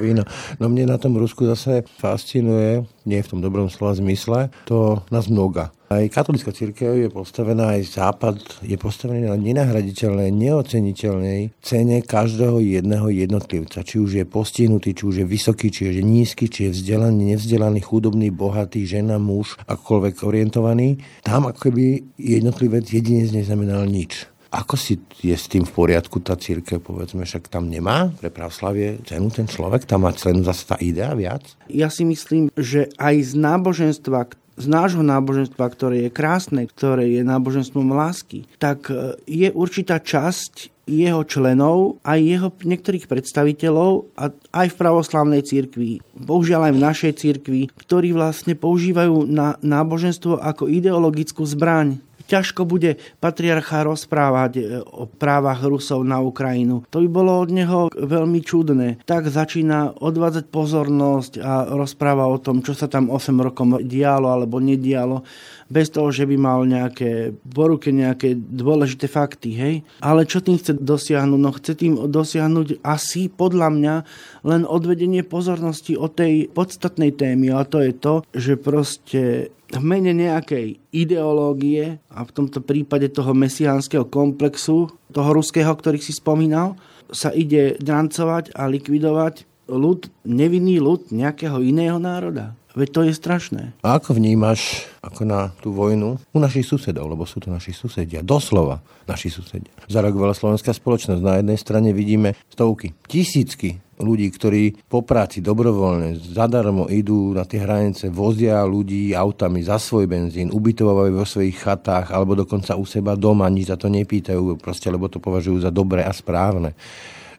Vína. 0.00 0.24
No 0.56 0.72
mne 0.72 0.90
na 0.90 0.98
tom 0.98 1.14
Rusku 1.14 1.44
zase 1.44 1.84
fascinuje, 2.00 2.88
nie 3.04 3.20
v 3.20 3.30
tom 3.30 3.40
dobrom 3.44 3.68
slova 3.68 3.94
zmysle, 3.94 4.48
to 4.64 5.04
nás 5.12 5.28
mnoga. 5.28 5.70
Aj 5.90 6.06
katolická 6.06 6.54
církev 6.54 7.02
je 7.02 7.10
postavená, 7.10 7.74
aj 7.74 7.98
západ 7.98 8.38
je 8.62 8.78
postavený 8.78 9.26
na 9.26 9.34
nenahraditeľnej, 9.34 10.30
neoceniteľnej 10.30 11.50
cene 11.58 11.98
každého 12.06 12.62
jedného 12.62 13.10
jednotlivca. 13.10 13.82
Či 13.82 13.98
už 13.98 14.22
je 14.22 14.24
postihnutý, 14.24 14.94
či 14.94 15.02
už 15.02 15.16
je 15.18 15.26
vysoký, 15.26 15.66
či 15.74 15.90
je 15.90 16.06
nízky, 16.06 16.46
či 16.46 16.70
je 16.70 16.78
vzdelaný, 16.78 17.34
nevzdelaný, 17.34 17.82
chudobný, 17.82 18.30
bohatý, 18.30 18.86
žena, 18.86 19.18
muž, 19.18 19.58
akokoľvek 19.66 20.14
orientovaný. 20.22 21.02
Tam 21.26 21.50
ako 21.50 21.58
keby 21.58 22.14
jednotlivec 22.22 22.86
jedinec 22.86 23.34
neznamenal 23.34 23.82
nič. 23.90 24.30
Ako 24.50 24.74
si 24.74 24.98
je 25.22 25.34
s 25.34 25.46
tým 25.46 25.62
v 25.62 25.70
poriadku 25.70 26.18
tá 26.18 26.34
církev, 26.34 26.82
povedzme, 26.82 27.22
však 27.22 27.46
tam 27.46 27.70
nemá 27.70 28.10
pre 28.18 28.34
pravslavie 28.34 28.98
cenu 29.06 29.30
ten 29.30 29.46
človek, 29.46 29.86
tam 29.86 30.02
má 30.06 30.10
cenu 30.10 30.42
zase 30.42 30.66
tá 30.66 30.74
idea 30.82 31.14
viac? 31.14 31.54
Ja 31.70 31.86
si 31.86 32.02
myslím, 32.02 32.50
že 32.58 32.90
aj 32.98 33.14
z 33.30 33.32
náboženstva, 33.38 34.26
z 34.60 34.66
nášho 34.68 35.00
náboženstva, 35.00 35.64
ktoré 35.72 35.96
je 36.06 36.10
krásne, 36.12 36.68
ktoré 36.68 37.08
je 37.08 37.24
náboženstvom 37.24 37.96
lásky, 37.96 38.44
tak 38.60 38.92
e, 38.92 39.16
je 39.24 39.48
určitá 39.50 39.96
časť 39.96 40.68
jeho 40.90 41.22
členov, 41.22 42.02
aj 42.02 42.18
jeho 42.18 42.48
niektorých 42.50 43.06
predstaviteľov 43.06 44.10
a 44.18 44.34
aj 44.34 44.66
v 44.74 44.78
pravoslavnej 44.78 45.42
cirkvi, 45.46 46.02
bohužiaľ 46.18 46.70
aj 46.70 46.74
v 46.74 46.84
našej 46.84 47.12
cirkvi, 47.14 47.62
ktorí 47.78 48.10
vlastne 48.10 48.58
používajú 48.58 49.24
na 49.30 49.54
náboženstvo 49.62 50.42
ako 50.42 50.66
ideologickú 50.66 51.46
zbraň 51.46 52.02
ťažko 52.30 52.62
bude 52.62 53.02
patriarcha 53.18 53.82
rozprávať 53.82 54.52
e, 54.56 54.62
o 54.86 55.10
právach 55.10 55.58
Rusov 55.66 56.06
na 56.06 56.22
Ukrajinu. 56.22 56.86
To 56.94 57.02
by 57.02 57.08
bolo 57.10 57.42
od 57.42 57.50
neho 57.50 57.90
veľmi 57.90 58.38
čudné. 58.46 59.02
Tak 59.02 59.26
začína 59.26 59.98
odvádzať 59.98 60.46
pozornosť 60.54 61.32
a 61.42 61.52
rozpráva 61.74 62.30
o 62.30 62.38
tom, 62.38 62.62
čo 62.62 62.78
sa 62.78 62.86
tam 62.86 63.10
8 63.10 63.34
rokov 63.42 63.82
dialo 63.82 64.30
alebo 64.30 64.62
nedialo 64.62 65.26
bez 65.70 65.94
toho, 65.94 66.10
že 66.10 66.26
by 66.26 66.36
mal 66.36 66.66
nejaké 66.66 67.30
poruke, 67.46 67.94
nejaké 67.94 68.34
dôležité 68.34 69.06
fakty, 69.06 69.54
hej. 69.54 69.74
Ale 70.02 70.26
čo 70.26 70.42
tým 70.42 70.58
chce 70.58 70.74
dosiahnuť? 70.74 71.40
No 71.40 71.54
chce 71.54 71.72
tým 71.78 71.94
dosiahnuť 72.10 72.82
asi 72.82 73.30
podľa 73.30 73.68
mňa 73.70 73.94
len 74.42 74.66
odvedenie 74.66 75.22
pozornosti 75.22 75.94
od 75.94 76.18
tej 76.18 76.50
podstatnej 76.50 77.14
témy 77.14 77.54
a 77.54 77.62
to 77.62 77.78
je 77.78 77.92
to, 77.94 78.14
že 78.34 78.58
proste 78.58 79.22
v 79.70 79.82
mene 79.86 80.10
nejakej 80.10 80.82
ideológie 80.90 82.02
a 82.10 82.26
v 82.26 82.34
tomto 82.34 82.58
prípade 82.58 83.06
toho 83.14 83.30
mesiánskeho 83.30 84.10
komplexu, 84.10 84.90
toho 85.14 85.30
ruského, 85.30 85.70
ktorých 85.70 86.02
si 86.02 86.10
spomínal, 86.10 86.74
sa 87.14 87.30
ide 87.30 87.78
drancovať 87.78 88.54
a 88.58 88.66
likvidovať 88.66 89.49
ľud, 89.70 90.10
nevinný 90.26 90.82
ľud 90.82 91.14
nejakého 91.14 91.62
iného 91.62 91.96
národa. 92.02 92.58
Veď 92.70 92.88
to 92.94 93.00
je 93.02 93.12
strašné. 93.18 93.62
A 93.82 93.98
ako 93.98 94.14
vnímaš 94.14 94.86
ako 95.02 95.26
na 95.26 95.50
tú 95.58 95.74
vojnu 95.74 96.22
u 96.30 96.38
našich 96.38 96.62
susedov, 96.62 97.10
lebo 97.10 97.26
sú 97.26 97.42
to 97.42 97.50
naši 97.50 97.74
susedia, 97.74 98.22
doslova 98.22 98.78
naši 99.10 99.26
susedia. 99.26 99.74
Zareagovala 99.90 100.38
slovenská 100.38 100.70
spoločnosť. 100.70 101.18
Na 101.18 101.42
jednej 101.42 101.58
strane 101.58 101.90
vidíme 101.90 102.38
stovky, 102.46 102.94
tisícky 103.10 103.82
ľudí, 103.98 104.30
ktorí 104.32 104.86
po 104.86 105.02
práci 105.02 105.42
dobrovoľne 105.42 106.16
zadarmo 106.16 106.86
idú 106.88 107.36
na 107.36 107.42
tie 107.44 107.60
hranice, 107.60 108.08
vozia 108.08 108.62
ľudí 108.64 109.12
autami 109.12 109.60
za 109.66 109.76
svoj 109.76 110.08
benzín, 110.08 110.54
ubytovajú 110.54 111.12
vo 111.12 111.26
svojich 111.26 111.58
chatách 111.58 112.14
alebo 112.14 112.38
dokonca 112.38 112.78
u 112.78 112.86
seba 112.88 113.18
doma, 113.18 113.50
nič 113.52 113.68
za 113.68 113.76
to 113.76 113.92
nepýtajú, 113.92 114.56
proste 114.56 114.88
lebo 114.88 115.10
to 115.10 115.20
považujú 115.20 115.60
za 115.60 115.74
dobré 115.74 116.06
a 116.06 116.12
správne 116.14 116.72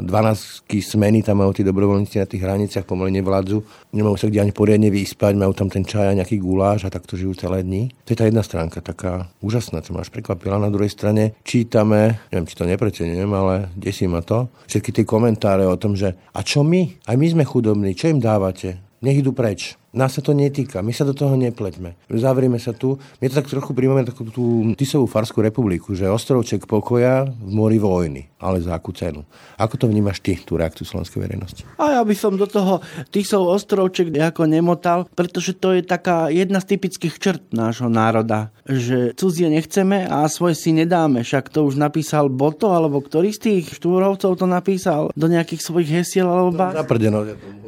12 0.04 0.68
smeny 0.68 1.22
tam 1.22 1.42
majú 1.42 1.54
tí 1.54 1.62
dobrovoľníci 1.62 2.18
na 2.18 2.28
tých 2.28 2.42
hraniciach, 2.42 2.86
pomaly 2.90 3.14
nevládzu, 3.22 3.62
nemajú 3.94 4.16
sa 4.18 4.28
kde 4.28 4.42
ani 4.44 4.54
poriadne 4.54 4.90
vyspať, 4.90 5.34
majú 5.38 5.54
tam 5.54 5.70
ten 5.70 5.86
čaj 5.86 6.12
a 6.12 6.18
nejaký 6.18 6.42
guláš 6.42 6.86
a 6.86 6.94
takto 6.94 7.16
žijú 7.16 7.38
celé 7.38 7.62
dni. 7.62 7.94
To 8.06 8.14
je 8.14 8.20
tá 8.20 8.26
jedna 8.26 8.42
stránka, 8.42 8.84
taká 8.84 9.30
úžasná, 9.42 9.82
čo 9.82 9.94
ma 9.94 10.06
až 10.06 10.10
prekvapila. 10.10 10.62
Na 10.62 10.74
druhej 10.74 10.92
strane 10.92 11.38
čítame, 11.46 12.22
neviem, 12.30 12.48
či 12.50 12.58
to 12.58 12.70
nepreceňujem, 12.70 13.32
ale 13.32 13.70
desí 13.74 14.06
ma 14.06 14.26
to, 14.26 14.52
všetky 14.68 15.02
tie 15.02 15.06
komentáre 15.08 15.66
o 15.66 15.80
tom, 15.80 15.98
že 15.98 16.14
a 16.14 16.40
čo 16.46 16.62
my? 16.62 17.08
Aj 17.10 17.16
my 17.18 17.28
sme 17.28 17.44
chudobní, 17.48 17.98
čo 17.98 18.12
im 18.12 18.22
dávate? 18.22 18.82
Nech 19.02 19.18
idú 19.18 19.34
preč. 19.34 19.81
Nás 19.92 20.16
sa 20.16 20.24
to 20.24 20.32
netýka, 20.32 20.80
my 20.80 20.96
sa 20.96 21.04
do 21.04 21.12
toho 21.12 21.36
nepleťme. 21.36 22.08
Zavrieme 22.16 22.56
sa 22.64 22.72
tu. 22.72 22.96
My 23.20 23.28
to 23.28 23.44
tak 23.44 23.52
trochu 23.52 23.76
príjmeme 23.76 24.08
takú 24.08 24.24
tú 24.24 24.72
Tisovú 24.80 25.04
Farskú 25.04 25.44
republiku, 25.44 25.92
že 25.92 26.08
ostrovček 26.08 26.64
pokoja 26.64 27.28
v 27.28 27.52
mori 27.52 27.76
vojny. 27.76 28.32
Ale 28.40 28.64
za 28.64 28.72
akú 28.72 28.96
cenu? 28.96 29.28
Ako 29.60 29.76
to 29.76 29.92
vnímaš 29.92 30.24
ty, 30.24 30.40
tú 30.40 30.56
reakciu 30.56 30.88
slovenskej 30.88 31.20
verejnosti? 31.20 31.62
A 31.76 32.00
ja 32.00 32.02
by 32.08 32.16
som 32.16 32.40
do 32.40 32.48
toho 32.48 32.80
Tisov 33.12 33.52
ostrovček 33.52 34.16
nejako 34.16 34.48
nemotal, 34.48 35.12
pretože 35.12 35.60
to 35.60 35.76
je 35.76 35.84
taká 35.84 36.32
jedna 36.32 36.64
z 36.64 36.72
typických 36.72 37.16
črt 37.20 37.44
nášho 37.52 37.92
národa, 37.92 38.56
že 38.64 39.12
cudzie 39.20 39.52
nechceme 39.52 40.08
a 40.08 40.24
svoje 40.32 40.56
si 40.56 40.72
nedáme. 40.72 41.28
Však 41.28 41.52
to 41.52 41.68
už 41.68 41.76
napísal 41.76 42.32
Boto, 42.32 42.72
alebo 42.72 43.04
ktorý 43.04 43.36
z 43.36 43.40
tých 43.44 43.76
štúrovcov 43.76 44.40
to 44.40 44.48
napísal 44.48 45.12
do 45.20 45.28
nejakých 45.28 45.62
svojich 45.62 46.02
hesiel 46.02 46.32
alebo 46.32 46.56
bá... 46.56 46.72
Zaprdenosť, 46.80 47.61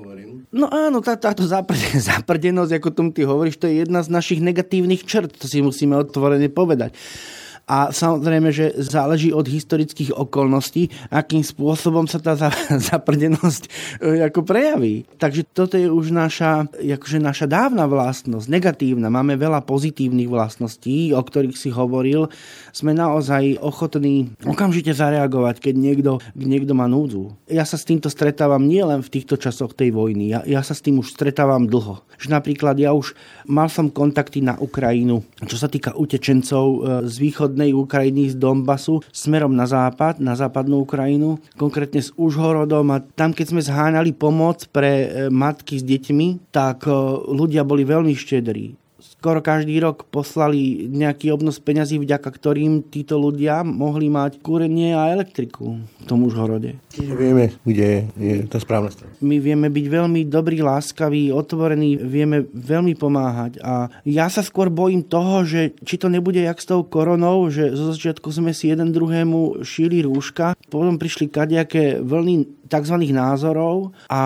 No 0.54 0.70
áno, 0.70 1.02
tá, 1.02 1.18
táto 1.18 1.42
zaprdenosť, 1.50 2.72
ako 2.78 2.89
tomu 2.94 3.10
ty 3.10 3.26
hovoríš, 3.26 3.58
to 3.58 3.66
je 3.66 3.82
jedna 3.82 4.06
z 4.06 4.13
našich 4.13 4.38
negatívnych 4.38 5.02
črt, 5.02 5.34
to 5.34 5.50
si 5.50 5.66
musíme 5.66 5.98
otvorene 5.98 6.48
povedať. 6.54 6.94
A 7.63 7.95
samozrejme, 7.95 8.52
že 8.52 8.76
záleží 8.76 9.32
od 9.32 9.47
historických 9.47 10.12
okolností, 10.12 10.91
akým 11.08 11.47
spôsobom 11.47 12.04
sa 12.12 12.19
tá 12.19 12.36
zaprdenosť 12.91 13.63
e, 14.04 14.19
ako 14.19 14.43
prejaví. 14.43 15.08
Takže 15.15 15.47
toto 15.47 15.80
je 15.80 15.88
už 15.88 16.12
naša, 16.12 16.67
akože 16.76 17.23
naša 17.23 17.47
dávna 17.47 17.88
vlastnosť, 17.88 18.52
negatívna. 18.52 19.08
Máme 19.08 19.39
veľa 19.39 19.63
pozitívnych 19.63 20.28
vlastností, 20.28 21.15
o 21.15 21.23
ktorých 21.23 21.56
si 21.56 21.71
hovoril. 21.71 22.28
Sme 22.76 22.91
naozaj 22.91 23.63
ochotní 23.63 24.36
okamžite 24.43 24.91
zareagovať, 24.91 25.63
keď 25.63 25.76
niekto, 25.80 26.12
niekto 26.36 26.76
má 26.76 26.91
núdzu. 26.91 27.32
Ja 27.47 27.63
sa 27.63 27.80
s 27.80 27.88
týmto 27.88 28.12
stretávam 28.12 28.67
nielen 28.67 28.99
v 28.99 29.12
týchto 29.19 29.39
časoch 29.39 29.71
tej 29.71 29.95
vojny. 29.95 30.36
Ja, 30.36 30.43
ja 30.43 30.60
sa 30.67 30.76
s 30.76 30.84
tým 30.84 30.99
už 30.99 31.15
stretávam 31.15 31.71
dlho. 31.71 32.04
Že 32.19 32.28
napríklad 32.36 32.76
ja 32.76 32.91
už 32.91 33.15
mal 33.47 33.71
som 33.71 33.88
kontakty 33.88 34.43
na 34.43 34.60
Ukrajinu, 34.60 35.23
čo 35.47 35.56
sa 35.56 35.71
týka 35.71 35.95
utečencov 35.95 36.65
e, 36.67 36.78
z 37.08 37.15
východ 37.23 37.53
východnej 37.54 37.78
Ukrajiny 37.78 38.34
z 38.34 38.36
Donbasu 38.42 39.06
smerom 39.13 39.54
na 39.54 39.70
západ, 39.70 40.18
na 40.18 40.34
západnú 40.34 40.82
Ukrajinu, 40.82 41.38
konkrétne 41.54 42.02
s 42.02 42.10
Užhorodom. 42.18 42.89
A 42.89 43.06
tam, 43.13 43.30
keď 43.30 43.54
sme 43.54 43.62
zháňali 43.62 44.10
pomoc 44.18 44.66
pre 44.74 45.06
e, 45.06 45.08
matky 45.30 45.78
s 45.78 45.86
deťmi, 45.86 46.50
tak 46.50 46.89
e, 46.89 46.92
ľudia 47.30 47.62
boli 47.62 47.86
veľmi 47.86 48.18
štedrí 48.18 48.83
skoro 49.23 49.39
každý 49.39 49.79
rok 49.79 50.03
poslali 50.12 50.91
nejaký 50.91 51.31
obnos 51.31 51.55
peňazí, 51.63 51.95
vďaka 51.95 52.27
ktorým 52.27 52.91
títo 52.91 53.15
ľudia 53.15 53.63
mohli 53.63 54.12
mať 54.12 54.43
kúrenie 54.43 54.91
a 54.91 55.15
elektriku 55.15 55.79
v 55.79 56.03
tom 56.03 56.27
Užhorode. 56.27 56.75
Čiže 56.91 57.15
vieme, 57.15 57.55
kde 57.63 58.12
je 58.19 58.43
tá 58.51 58.59
správna 58.59 58.91
strana. 58.91 59.15
My 59.23 59.39
vieme 59.39 59.71
byť 59.71 59.86
veľmi 59.88 60.27
dobrí, 60.27 60.59
láskaví, 60.59 61.31
otvorení, 61.31 61.95
vieme 62.03 62.43
veľmi 62.51 62.99
pomáhať. 62.99 63.63
A 63.63 63.88
ja 64.03 64.27
sa 64.27 64.43
skôr 64.43 64.67
bojím 64.67 65.07
toho, 65.07 65.47
že 65.47 65.71
či 65.88 65.95
to 65.95 66.12
nebude 66.12 66.43
jak 66.43 66.59
s 66.59 66.67
tou 66.67 66.83
koronou, 66.83 67.47
že 67.47 67.71
zo 67.71 67.95
začiatku 67.95 68.27
sme 68.27 68.51
si 68.51 68.75
jeden 68.75 68.91
druhému 68.91 69.63
šili 69.63 70.03
rúška, 70.03 70.59
potom 70.67 70.99
prišli 70.99 71.31
kadejaké 71.31 72.03
vlny 72.03 72.62
tzv. 72.67 72.95
názorov 73.12 73.91
a 74.08 74.21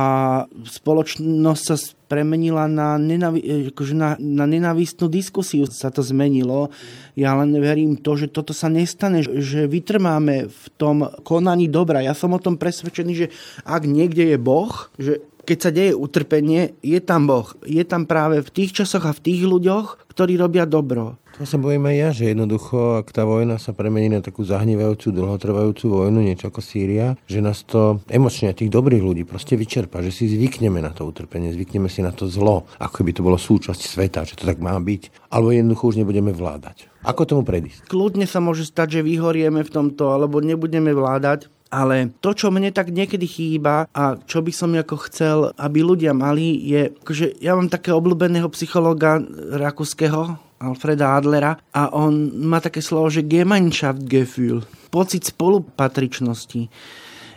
spoločnosť 0.51 1.63
sa 1.65 1.75
premenila 2.07 2.69
na, 2.71 2.95
nenavi- 2.95 3.73
akože 3.75 3.93
na, 3.97 4.15
na 4.17 4.47
nenavistnú 4.47 5.11
diskusiu, 5.11 5.67
sa 5.67 5.91
to 5.91 5.99
zmenilo. 5.99 6.71
Ja 7.19 7.35
len 7.35 7.51
verím 7.59 7.99
to, 7.99 8.15
že 8.15 8.31
toto 8.31 8.55
sa 8.55 8.71
nestane, 8.71 9.25
že 9.25 9.67
vytrmáme 9.67 10.47
v 10.47 10.65
tom 10.79 11.11
konaní 11.27 11.67
dobra. 11.67 11.99
Ja 11.99 12.15
som 12.15 12.31
o 12.31 12.39
tom 12.39 12.55
presvedčený, 12.55 13.13
že 13.13 13.27
ak 13.67 13.83
niekde 13.83 14.31
je 14.33 14.37
Boh, 14.39 14.71
že 14.95 15.19
keď 15.47 15.57
sa 15.63 15.71
deje 15.71 15.95
utrpenie, 15.95 16.75
je 16.83 16.99
tam 16.99 17.23
Boh. 17.23 17.47
Je 17.63 17.79
tam 17.87 18.03
práve 18.03 18.43
v 18.43 18.51
tých 18.51 18.83
časoch 18.83 19.07
a 19.07 19.15
v 19.15 19.23
tých 19.23 19.47
ľuďoch, 19.47 20.11
ktorí 20.11 20.35
robia 20.35 20.67
dobro. 20.67 21.15
To 21.37 21.45
sa 21.45 21.61
bojím 21.61 21.85
aj 21.85 21.95
ja, 21.95 22.09
že 22.09 22.33
jednoducho, 22.33 22.97
ak 22.97 23.13
tá 23.13 23.21
vojna 23.21 23.61
sa 23.61 23.69
premení 23.69 24.09
na 24.09 24.25
takú 24.25 24.41
zahnívajúcu, 24.41 25.13
dlhotrvajúcu 25.13 25.85
vojnu, 25.85 26.25
niečo 26.25 26.49
ako 26.49 26.65
Sýria, 26.65 27.13
že 27.29 27.45
nás 27.45 27.61
to 27.61 28.01
emočne 28.09 28.49
tých 28.57 28.73
dobrých 28.73 29.05
ľudí 29.05 29.21
proste 29.21 29.53
vyčerpa, 29.53 30.01
že 30.01 30.09
si 30.09 30.25
zvykneme 30.33 30.81
na 30.81 30.89
to 30.89 31.05
utrpenie, 31.05 31.53
zvykneme 31.53 31.93
si 31.93 32.01
na 32.01 32.09
to 32.09 32.25
zlo, 32.25 32.65
ako 32.81 33.05
by 33.05 33.11
to 33.13 33.21
bolo 33.21 33.37
súčasť 33.37 33.77
sveta, 33.85 34.25
že 34.25 34.33
to 34.33 34.49
tak 34.49 34.57
má 34.57 34.73
byť, 34.81 35.29
alebo 35.29 35.53
jednoducho 35.53 35.93
už 35.93 36.01
nebudeme 36.01 36.33
vládať. 36.33 36.89
Ako 37.05 37.29
tomu 37.29 37.45
predísť? 37.45 37.85
Kľudne 37.85 38.25
sa 38.25 38.41
môže 38.41 38.65
stať, 38.65 38.99
že 38.99 39.05
vyhorieme 39.05 39.61
v 39.61 39.69
tomto, 39.69 40.09
alebo 40.09 40.41
nebudeme 40.41 40.89
vládať, 40.89 41.53
ale 41.69 42.15
to, 42.23 42.31
čo 42.33 42.47
mne 42.49 42.71
tak 42.71 42.91
niekedy 42.91 43.27
chýba 43.27 43.87
a 43.91 44.15
čo 44.17 44.39
by 44.41 44.51
som 44.51 44.73
ako 44.73 44.95
chcel, 45.11 45.37
aby 45.59 45.83
ľudia 45.83 46.15
mali, 46.15 46.57
je, 46.63 46.95
že 47.11 47.35
ja 47.43 47.53
mám 47.53 47.71
takého 47.71 47.99
obľúbeného 47.99 48.47
psychologa 48.55 49.19
rakúskeho, 49.55 50.47
Alfreda 50.57 51.13
Adlera 51.13 51.53
a 51.69 51.93
on 51.93 52.33
má 52.41 52.57
také 52.57 52.81
slovo, 52.81 53.13
že 53.13 53.21
Gemeinschaftsgefühl, 53.21 54.65
pocit 54.89 55.29
spolupatričnosti. 55.29 56.65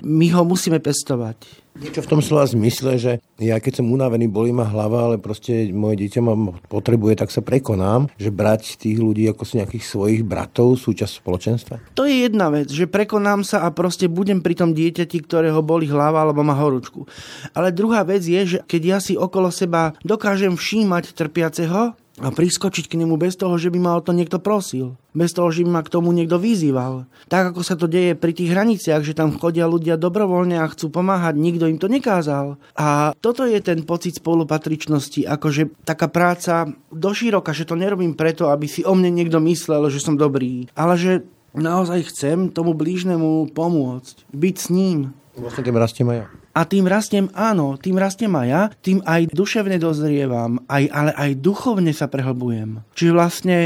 My 0.08 0.32
ho 0.32 0.42
musíme 0.48 0.80
pestovať. 0.80 1.59
Niečo 1.78 2.02
v 2.02 2.11
tom 2.11 2.18
slova 2.18 2.50
zmysle, 2.50 2.98
že 2.98 3.12
ja 3.38 3.62
keď 3.62 3.80
som 3.80 3.94
unavený, 3.94 4.26
bolí 4.26 4.50
ma 4.50 4.66
hlava, 4.66 5.06
ale 5.06 5.16
proste 5.22 5.70
moje 5.70 6.02
dieťa 6.02 6.20
ma 6.20 6.35
potrebuje, 6.66 7.22
tak 7.22 7.30
sa 7.30 7.46
prekonám, 7.46 8.11
že 8.18 8.35
brať 8.35 8.74
tých 8.74 8.98
ľudí 8.98 9.30
ako 9.30 9.46
si 9.46 9.62
nejakých 9.62 9.85
svojich 9.87 10.22
bratov, 10.26 10.74
súčasť 10.74 11.22
spoločenstva? 11.22 11.74
To 11.94 12.02
je 12.02 12.26
jedna 12.26 12.50
vec, 12.50 12.66
že 12.74 12.90
prekonám 12.90 13.46
sa 13.46 13.62
a 13.62 13.70
proste 13.70 14.11
budem 14.11 14.42
pri 14.42 14.59
tom 14.59 14.74
dieťati, 14.74 15.22
ktorého 15.22 15.62
boli 15.62 15.87
hlava 15.87 16.26
alebo 16.26 16.42
má 16.42 16.59
horúčku. 16.59 17.06
Ale 17.54 17.70
druhá 17.70 18.02
vec 18.02 18.26
je, 18.26 18.59
že 18.59 18.59
keď 18.66 18.83
ja 18.83 18.98
si 18.98 19.14
okolo 19.14 19.54
seba 19.54 19.94
dokážem 20.02 20.59
všímať 20.59 21.14
trpiaceho, 21.14 21.94
a 22.20 22.28
priskočiť 22.28 22.85
k 22.87 23.00
nemu 23.00 23.16
bez 23.16 23.35
toho, 23.35 23.56
že 23.56 23.72
by 23.72 23.78
ma 23.80 23.92
o 23.96 24.04
to 24.04 24.12
niekto 24.12 24.37
prosil. 24.37 25.00
Bez 25.16 25.33
toho, 25.33 25.48
že 25.48 25.64
by 25.64 25.70
ma 25.72 25.83
k 25.83 25.92
tomu 25.92 26.12
niekto 26.12 26.37
vyzýval. 26.37 27.09
Tak 27.33 27.56
ako 27.56 27.64
sa 27.64 27.74
to 27.74 27.88
deje 27.88 28.12
pri 28.12 28.37
tých 28.37 28.52
hraniciach, 28.52 29.00
že 29.00 29.16
tam 29.16 29.35
chodia 29.40 29.64
ľudia 29.64 29.96
dobrovoľne 29.96 30.61
a 30.61 30.70
chcú 30.70 30.92
pomáhať, 30.92 31.40
nikto 31.40 31.64
im 31.66 31.80
to 31.80 31.88
nekázal. 31.88 32.61
A 32.76 33.16
toto 33.18 33.48
je 33.48 33.59
ten 33.64 33.83
pocit 33.83 34.20
spolupatričnosti, 34.20 35.24
akože 35.24 35.83
taká 35.88 36.06
práca 36.12 36.68
doširoka, 36.92 37.56
že 37.56 37.66
to 37.66 37.74
nerobím 37.74 38.12
preto, 38.12 38.52
aby 38.52 38.68
si 38.68 38.85
o 38.85 38.92
mne 38.92 39.11
niekto 39.11 39.40
myslel, 39.40 39.88
že 39.88 40.04
som 40.04 40.20
dobrý, 40.20 40.68
ale 40.76 40.94
že 41.00 41.12
naozaj 41.56 42.12
chcem 42.12 42.52
tomu 42.52 42.76
blížnemu 42.76 43.50
pomôcť, 43.50 44.28
byť 44.30 44.56
s 44.61 44.66
ním. 44.70 44.98
Vlastne 45.35 45.66
tým 45.66 45.78
rastiem 45.80 46.06
aj 46.12 46.18
ja. 46.22 46.39
A 46.50 46.66
tým 46.66 46.90
rastiem, 46.90 47.30
áno, 47.30 47.78
tým 47.78 47.94
rastiem 47.94 48.34
aj 48.34 48.46
ja, 48.50 48.62
tým 48.82 48.98
aj 49.06 49.30
duševne 49.30 49.78
dozrievam, 49.78 50.58
aj, 50.66 50.84
ale 50.90 51.10
aj 51.14 51.30
duchovne 51.38 51.94
sa 51.94 52.10
prehlbujem. 52.10 52.82
Čiže 52.98 53.12
vlastne 53.14 53.56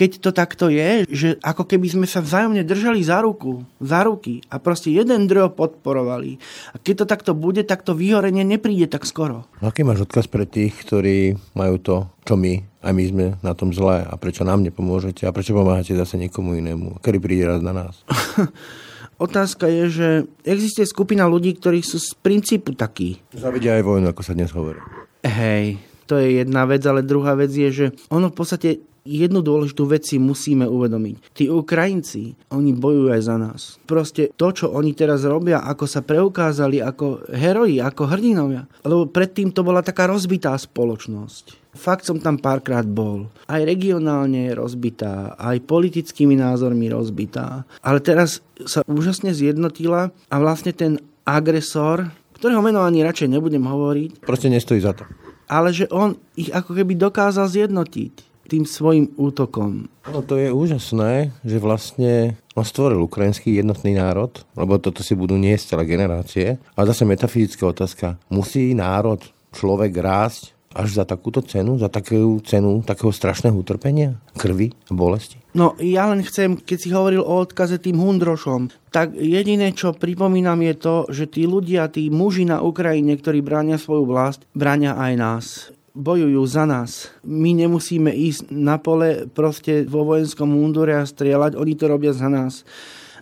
keď 0.00 0.10
to 0.16 0.30
takto 0.32 0.66
je, 0.72 1.04
že 1.12 1.28
ako 1.44 1.68
keby 1.68 1.92
sme 1.92 2.06
sa 2.08 2.24
vzájomne 2.24 2.64
držali 2.64 3.04
za 3.04 3.20
ruku, 3.20 3.68
za 3.84 4.00
ruky 4.00 4.40
a 4.48 4.56
proste 4.56 4.88
jeden 4.88 5.28
druhého 5.28 5.52
podporovali. 5.52 6.40
A 6.72 6.80
keď 6.80 7.04
to 7.04 7.06
takto 7.10 7.32
bude, 7.36 7.60
tak 7.68 7.84
to 7.84 7.92
vyhorenie 7.92 8.40
nepríde 8.40 8.88
tak 8.88 9.04
skoro. 9.04 9.44
Aký 9.60 9.84
máš 9.84 10.08
odkaz 10.08 10.24
pre 10.24 10.48
tých, 10.48 10.72
ktorí 10.72 11.36
majú 11.52 11.76
to, 11.76 11.96
čo 12.24 12.40
my, 12.40 12.64
a 12.80 12.96
my 12.96 13.02
sme 13.04 13.26
na 13.44 13.52
tom 13.52 13.76
zlé 13.76 14.00
a 14.08 14.16
prečo 14.16 14.40
nám 14.40 14.64
nepomôžete 14.64 15.28
a 15.28 15.34
prečo 15.36 15.52
pomáhate 15.52 15.92
zase 15.92 16.16
niekomu 16.16 16.56
inému? 16.56 17.04
Kedy 17.04 17.18
príde 17.20 17.44
raz 17.44 17.60
na 17.60 17.76
nás? 17.76 18.00
Otázka 19.20 19.68
je, 19.68 19.84
že 19.92 20.08
existuje 20.48 20.88
skupina 20.88 21.28
ľudí, 21.28 21.52
ktorí 21.60 21.84
sú 21.84 22.00
z 22.00 22.16
princípu 22.24 22.72
takí. 22.72 23.20
Zavidia 23.36 23.76
aj 23.76 23.84
vojnu, 23.84 24.08
ako 24.08 24.24
sa 24.24 24.32
dnes 24.32 24.48
hovorí. 24.56 24.80
Hej, 25.20 25.76
to 26.08 26.16
je 26.16 26.40
jedna 26.40 26.64
vec, 26.64 26.80
ale 26.88 27.04
druhá 27.04 27.36
vec 27.36 27.52
je, 27.52 27.68
že 27.68 27.86
ono 28.08 28.32
v 28.32 28.36
podstate 28.40 28.80
jednu 29.04 29.40
dôležitú 29.40 29.88
vec 29.88 30.04
si 30.04 30.20
musíme 30.20 30.68
uvedomiť. 30.68 31.32
Tí 31.32 31.48
Ukrajinci, 31.48 32.36
oni 32.52 32.70
bojujú 32.76 33.08
aj 33.12 33.22
za 33.22 33.36
nás. 33.40 33.60
Proste 33.88 34.30
to, 34.36 34.52
čo 34.52 34.66
oni 34.70 34.92
teraz 34.92 35.24
robia, 35.24 35.64
ako 35.64 35.84
sa 35.88 36.04
preukázali 36.04 36.78
ako 36.84 37.30
heroji, 37.32 37.80
ako 37.80 38.02
hrdinovia. 38.08 38.68
Lebo 38.84 39.08
predtým 39.08 39.50
to 39.50 39.64
bola 39.64 39.80
taká 39.80 40.06
rozbitá 40.08 40.54
spoločnosť. 40.56 41.60
Fakt 41.70 42.02
som 42.02 42.18
tam 42.18 42.34
párkrát 42.34 42.82
bol. 42.82 43.30
Aj 43.46 43.62
regionálne 43.62 44.50
je 44.50 44.58
rozbitá, 44.58 45.38
aj 45.38 45.62
politickými 45.70 46.34
názormi 46.34 46.90
rozbitá. 46.90 47.62
Ale 47.78 48.02
teraz 48.02 48.42
sa 48.66 48.82
úžasne 48.90 49.30
zjednotila 49.30 50.10
a 50.10 50.36
vlastne 50.42 50.74
ten 50.74 50.98
agresor, 51.22 52.10
ktorého 52.34 52.58
meno 52.58 52.82
ani 52.82 53.06
radšej 53.06 53.30
nebudem 53.30 53.62
hovoriť. 53.62 54.26
Proste 54.26 54.50
nestojí 54.50 54.82
za 54.82 54.98
to. 54.98 55.06
Ale 55.46 55.70
že 55.70 55.86
on 55.94 56.18
ich 56.34 56.50
ako 56.50 56.74
keby 56.74 56.98
dokázal 56.98 57.46
zjednotiť 57.46 58.29
tým 58.50 58.66
svojim 58.66 59.14
útokom. 59.14 59.86
No 60.10 60.26
to 60.26 60.34
je 60.34 60.50
úžasné, 60.50 61.30
že 61.46 61.62
vlastne 61.62 62.34
on 62.58 62.66
stvoril 62.66 63.06
ukrajinský 63.06 63.54
jednotný 63.54 63.94
národ, 63.94 64.34
lebo 64.58 64.82
toto 64.82 65.06
si 65.06 65.14
budú 65.14 65.38
niesť 65.38 65.78
celé 65.78 65.86
generácie. 65.86 66.58
A 66.74 66.82
zase 66.82 67.06
metafyzická 67.06 67.70
otázka. 67.70 68.18
Musí 68.26 68.74
národ, 68.74 69.22
človek 69.54 69.94
rásť 70.02 70.58
až 70.70 71.02
za 71.02 71.04
takúto 71.06 71.42
cenu, 71.42 71.78
za 71.78 71.90
takú 71.90 72.38
cenu 72.46 72.82
takého 72.86 73.10
strašného 73.10 73.58
utrpenia, 73.58 74.22
krvi 74.38 74.70
a 74.86 74.94
bolesti? 74.94 75.42
No 75.50 75.74
ja 75.82 76.06
len 76.06 76.22
chcem, 76.22 76.54
keď 76.54 76.78
si 76.78 76.94
hovoril 76.94 77.26
o 77.26 77.42
odkaze 77.42 77.82
tým 77.82 77.98
hundrošom, 77.98 78.70
tak 78.94 79.18
jediné, 79.18 79.74
čo 79.74 79.90
pripomínam 79.90 80.62
je 80.62 80.74
to, 80.78 80.96
že 81.10 81.26
tí 81.26 81.42
ľudia, 81.42 81.90
tí 81.90 82.06
muži 82.06 82.46
na 82.46 82.62
Ukrajine, 82.62 83.18
ktorí 83.18 83.42
bránia 83.42 83.82
svoju 83.82 84.06
vlast, 84.06 84.46
bránia 84.54 84.94
aj 84.94 85.12
nás 85.18 85.46
bojujú 85.94 86.42
za 86.46 86.64
nás. 86.66 87.10
My 87.26 87.54
nemusíme 87.54 88.10
ísť 88.10 88.50
na 88.52 88.78
pole 88.78 89.26
proste 89.30 89.86
vo 89.86 90.06
vojenskom 90.06 90.46
múndure 90.46 90.94
a 90.94 91.04
strieľať, 91.06 91.58
oni 91.58 91.74
to 91.74 91.84
robia 91.90 92.14
za 92.14 92.30
nás 92.30 92.62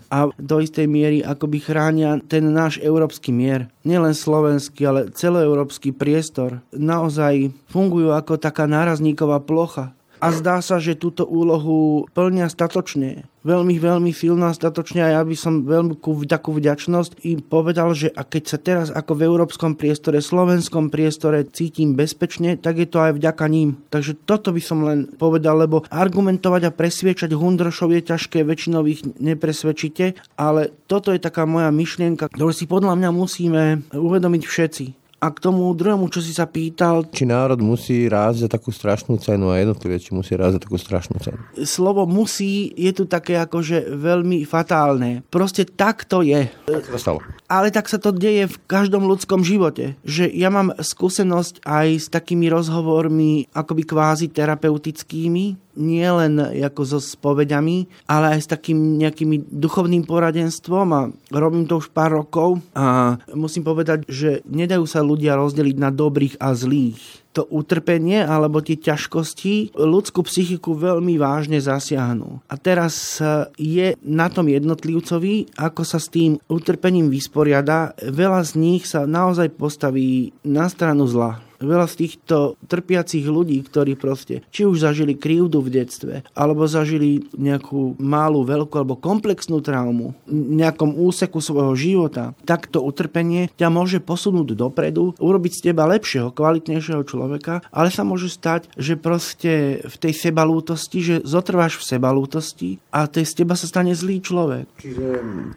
a 0.09 0.33
do 0.41 0.57
istej 0.61 0.89
miery 0.89 1.21
akoby 1.21 1.61
chránia 1.61 2.17
ten 2.25 2.49
náš 2.49 2.81
európsky 2.81 3.29
mier. 3.29 3.69
Nielen 3.85 4.17
slovenský, 4.17 4.89
ale 4.89 5.13
celoeurópsky 5.13 5.93
priestor. 5.93 6.65
Naozaj 6.73 7.53
fungujú 7.69 8.17
ako 8.17 8.41
taká 8.41 8.65
nárazníková 8.65 9.45
plocha 9.45 9.93
a 10.19 10.29
zdá 10.35 10.59
sa, 10.61 10.83
že 10.83 10.99
túto 10.99 11.25
úlohu 11.25 12.07
plnia 12.13 12.51
statočne. 12.51 13.27
Veľmi, 13.47 13.81
veľmi 13.81 14.11
silná 14.13 14.53
statočne 14.53 15.01
a 15.01 15.15
ja 15.17 15.23
by 15.23 15.33
som 15.33 15.65
veľmi 15.65 15.97
takú 16.29 16.53
vďačnosť 16.53 17.23
im 17.25 17.41
povedal, 17.41 17.95
že 17.97 18.13
a 18.13 18.27
keď 18.27 18.43
sa 18.45 18.59
teraz 18.59 18.87
ako 18.93 19.15
v 19.15 19.25
európskom 19.25 19.73
priestore, 19.79 20.21
slovenskom 20.21 20.91
priestore 20.93 21.47
cítim 21.49 21.97
bezpečne, 21.97 22.59
tak 22.61 22.83
je 22.83 22.89
to 22.91 22.99
aj 22.99 23.17
vďaka 23.17 23.47
ním. 23.49 23.81
Takže 23.89 24.19
toto 24.27 24.53
by 24.53 24.61
som 24.61 24.85
len 24.85 25.09
povedal, 25.17 25.65
lebo 25.65 25.87
argumentovať 25.89 26.69
a 26.69 26.75
presviečať 26.75 27.31
Hundrošov 27.33 27.95
je 27.95 28.03
ťažké, 28.11 28.43
väčšinou 28.43 28.85
ich 28.91 29.07
nepresvedčíte, 29.07 30.19
ale 30.37 30.75
toto 30.91 31.15
je 31.15 31.23
taká 31.23 31.49
moja 31.49 31.71
myšlienka, 31.73 32.29
ktorú 32.29 32.53
si 32.53 32.69
podľa 32.69 32.99
mňa 32.99 33.11
musíme 33.15 33.63
uvedomiť 33.95 34.43
všetci 34.45 34.98
a 35.19 35.35
k 35.35 35.39
tomu 35.43 35.67
druhému, 35.75 36.07
čo 36.15 36.23
si 36.23 36.31
sa 36.31 36.47
pýtal... 36.47 37.03
Či 37.11 37.27
národ 37.27 37.59
musí 37.59 38.07
rásť 38.07 38.47
za 38.47 38.49
takú 38.49 38.71
strašnú 38.71 39.19
cenu 39.19 39.51
a 39.51 39.59
jednotlivé, 39.59 39.99
či 39.99 40.15
musí 40.15 40.39
rásť 40.39 40.59
za 40.59 40.63
takú 40.63 40.79
strašnú 40.79 41.19
cenu. 41.19 41.39
Slovo 41.67 42.07
musí 42.07 42.71
je 42.79 42.95
tu 42.95 43.11
také 43.11 43.35
akože 43.35 43.91
veľmi 43.99 44.47
fatálne. 44.47 45.27
Proste 45.27 45.67
tak 45.67 46.07
to 46.07 46.23
je. 46.23 46.47
Tak 46.71 46.87
to 46.87 46.99
stalo. 47.03 47.19
Ale 47.51 47.75
tak 47.75 47.91
sa 47.91 47.99
to 47.99 48.15
deje 48.15 48.47
v 48.47 48.57
každom 48.71 49.11
ľudskom 49.11 49.43
živote. 49.43 49.99
Že 50.07 50.31
ja 50.31 50.55
mám 50.55 50.71
skúsenosť 50.79 51.67
aj 51.67 51.89
s 51.99 52.07
takými 52.07 52.47
rozhovormi 52.47 53.51
akoby 53.51 53.83
kvázi 53.83 54.31
terapeutickými, 54.31 55.68
nie 55.79 56.05
len 56.05 56.43
ako 56.43 56.83
so 56.83 56.99
spovedami, 56.99 57.87
ale 58.11 58.37
aj 58.37 58.41
s 58.45 58.49
takým 58.51 58.99
nejakým 58.99 59.47
duchovným 59.49 60.03
poradenstvom 60.05 60.87
a 60.91 61.01
robím 61.31 61.71
to 61.71 61.79
už 61.79 61.95
pár 61.95 62.19
rokov 62.19 62.59
a 62.75 63.17
musím 63.33 63.63
povedať, 63.63 64.05
že 64.11 64.43
nedajú 64.45 64.85
sa 64.85 65.07
ľudia 65.07 65.39
rozdeliť 65.39 65.77
na 65.79 65.95
dobrých 65.95 66.43
a 66.43 66.53
zlých 66.53 67.29
to 67.39 67.47
utrpenie 67.55 68.19
alebo 68.19 68.59
tie 68.59 68.75
ťažkosti 68.75 69.79
ľudskú 69.79 70.27
psychiku 70.27 70.75
veľmi 70.75 71.15
vážne 71.23 71.63
zasiahnu. 71.63 72.43
A 72.51 72.55
teraz 72.59 73.23
je 73.55 73.95
na 74.03 74.27
tom 74.27 74.51
jednotlivcovi, 74.51 75.55
ako 75.55 75.83
sa 75.87 76.03
s 76.03 76.11
tým 76.11 76.43
utrpením 76.51 77.07
vysporiada. 77.07 77.95
Veľa 78.03 78.43
z 78.43 78.53
nich 78.59 78.91
sa 78.91 79.07
naozaj 79.07 79.55
postaví 79.55 80.35
na 80.43 80.67
stranu 80.67 81.07
zla 81.07 81.48
veľa 81.61 81.87
z 81.91 81.95
týchto 82.07 82.59
trpiacich 82.67 83.27
ľudí, 83.27 83.61
ktorí 83.67 83.99
proste 83.99 84.43
či 84.55 84.65
už 84.65 84.83
zažili 84.83 85.19
krivdu 85.19 85.63
v 85.63 85.83
detstve, 85.83 86.15
alebo 86.35 86.67
zažili 86.67 87.27
nejakú 87.35 87.99
malú, 87.99 88.43
veľkú 88.47 88.75
alebo 88.79 88.99
komplexnú 88.99 89.61
traumu 89.63 90.15
v 90.27 90.59
nejakom 90.59 90.95
úseku 90.99 91.43
svojho 91.43 91.75
života, 91.75 92.35
tak 92.47 92.71
to 92.71 92.83
utrpenie 92.83 93.51
ťa 93.59 93.69
môže 93.69 93.99
posunúť 94.03 94.55
dopredu, 94.55 95.15
urobiť 95.19 95.53
z 95.55 95.65
teba 95.71 95.85
lepšieho, 95.91 96.35
kvalitnejšieho 96.35 97.03
človeka, 97.05 97.67
ale 97.75 97.91
sa 97.91 98.07
môže 98.07 98.31
stať, 98.31 98.71
že 98.79 98.95
proste 98.95 99.83
v 99.85 99.97
tej 99.99 100.13
sebalútosti, 100.15 100.99
že 101.03 101.15
zotrváš 101.27 101.83
v 101.83 101.87
sebalútosti 101.97 102.71
a 102.95 103.11
tej 103.11 103.27
z 103.27 103.33
teba 103.43 103.55
sa 103.59 103.67
stane 103.67 103.93
zlý 103.93 104.23
človek. 104.23 104.67
Čiže 104.79 105.07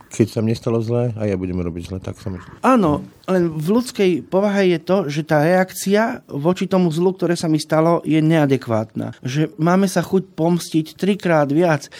keď 0.10 0.28
sa 0.28 0.40
mne 0.42 0.56
stalo 0.58 0.80
zle 0.82 1.14
a 1.14 1.22
ja 1.28 1.36
budem 1.38 1.62
robiť 1.62 1.84
zle, 1.94 2.00
tak 2.02 2.18
sa 2.18 2.34
mi... 2.34 2.42
Áno, 2.66 3.06
len 3.30 3.48
v 3.48 3.68
ľudskej 3.80 4.12
povahe 4.28 4.76
je 4.76 4.80
to, 4.82 4.98
že 5.08 5.22
tá 5.24 5.46
reakcia 5.46 5.91
voči 6.30 6.70
tomu 6.70 6.94
zlu, 6.94 7.12
ktoré 7.12 7.36
sa 7.36 7.52
mi 7.52 7.60
stalo, 7.60 8.00
je 8.08 8.20
neadekvátna. 8.22 9.18
Že 9.26 9.56
máme 9.60 9.90
sa 9.90 10.00
chuť 10.06 10.36
pomstiť 10.38 10.86
trikrát 10.96 11.50
viac. 11.52 11.92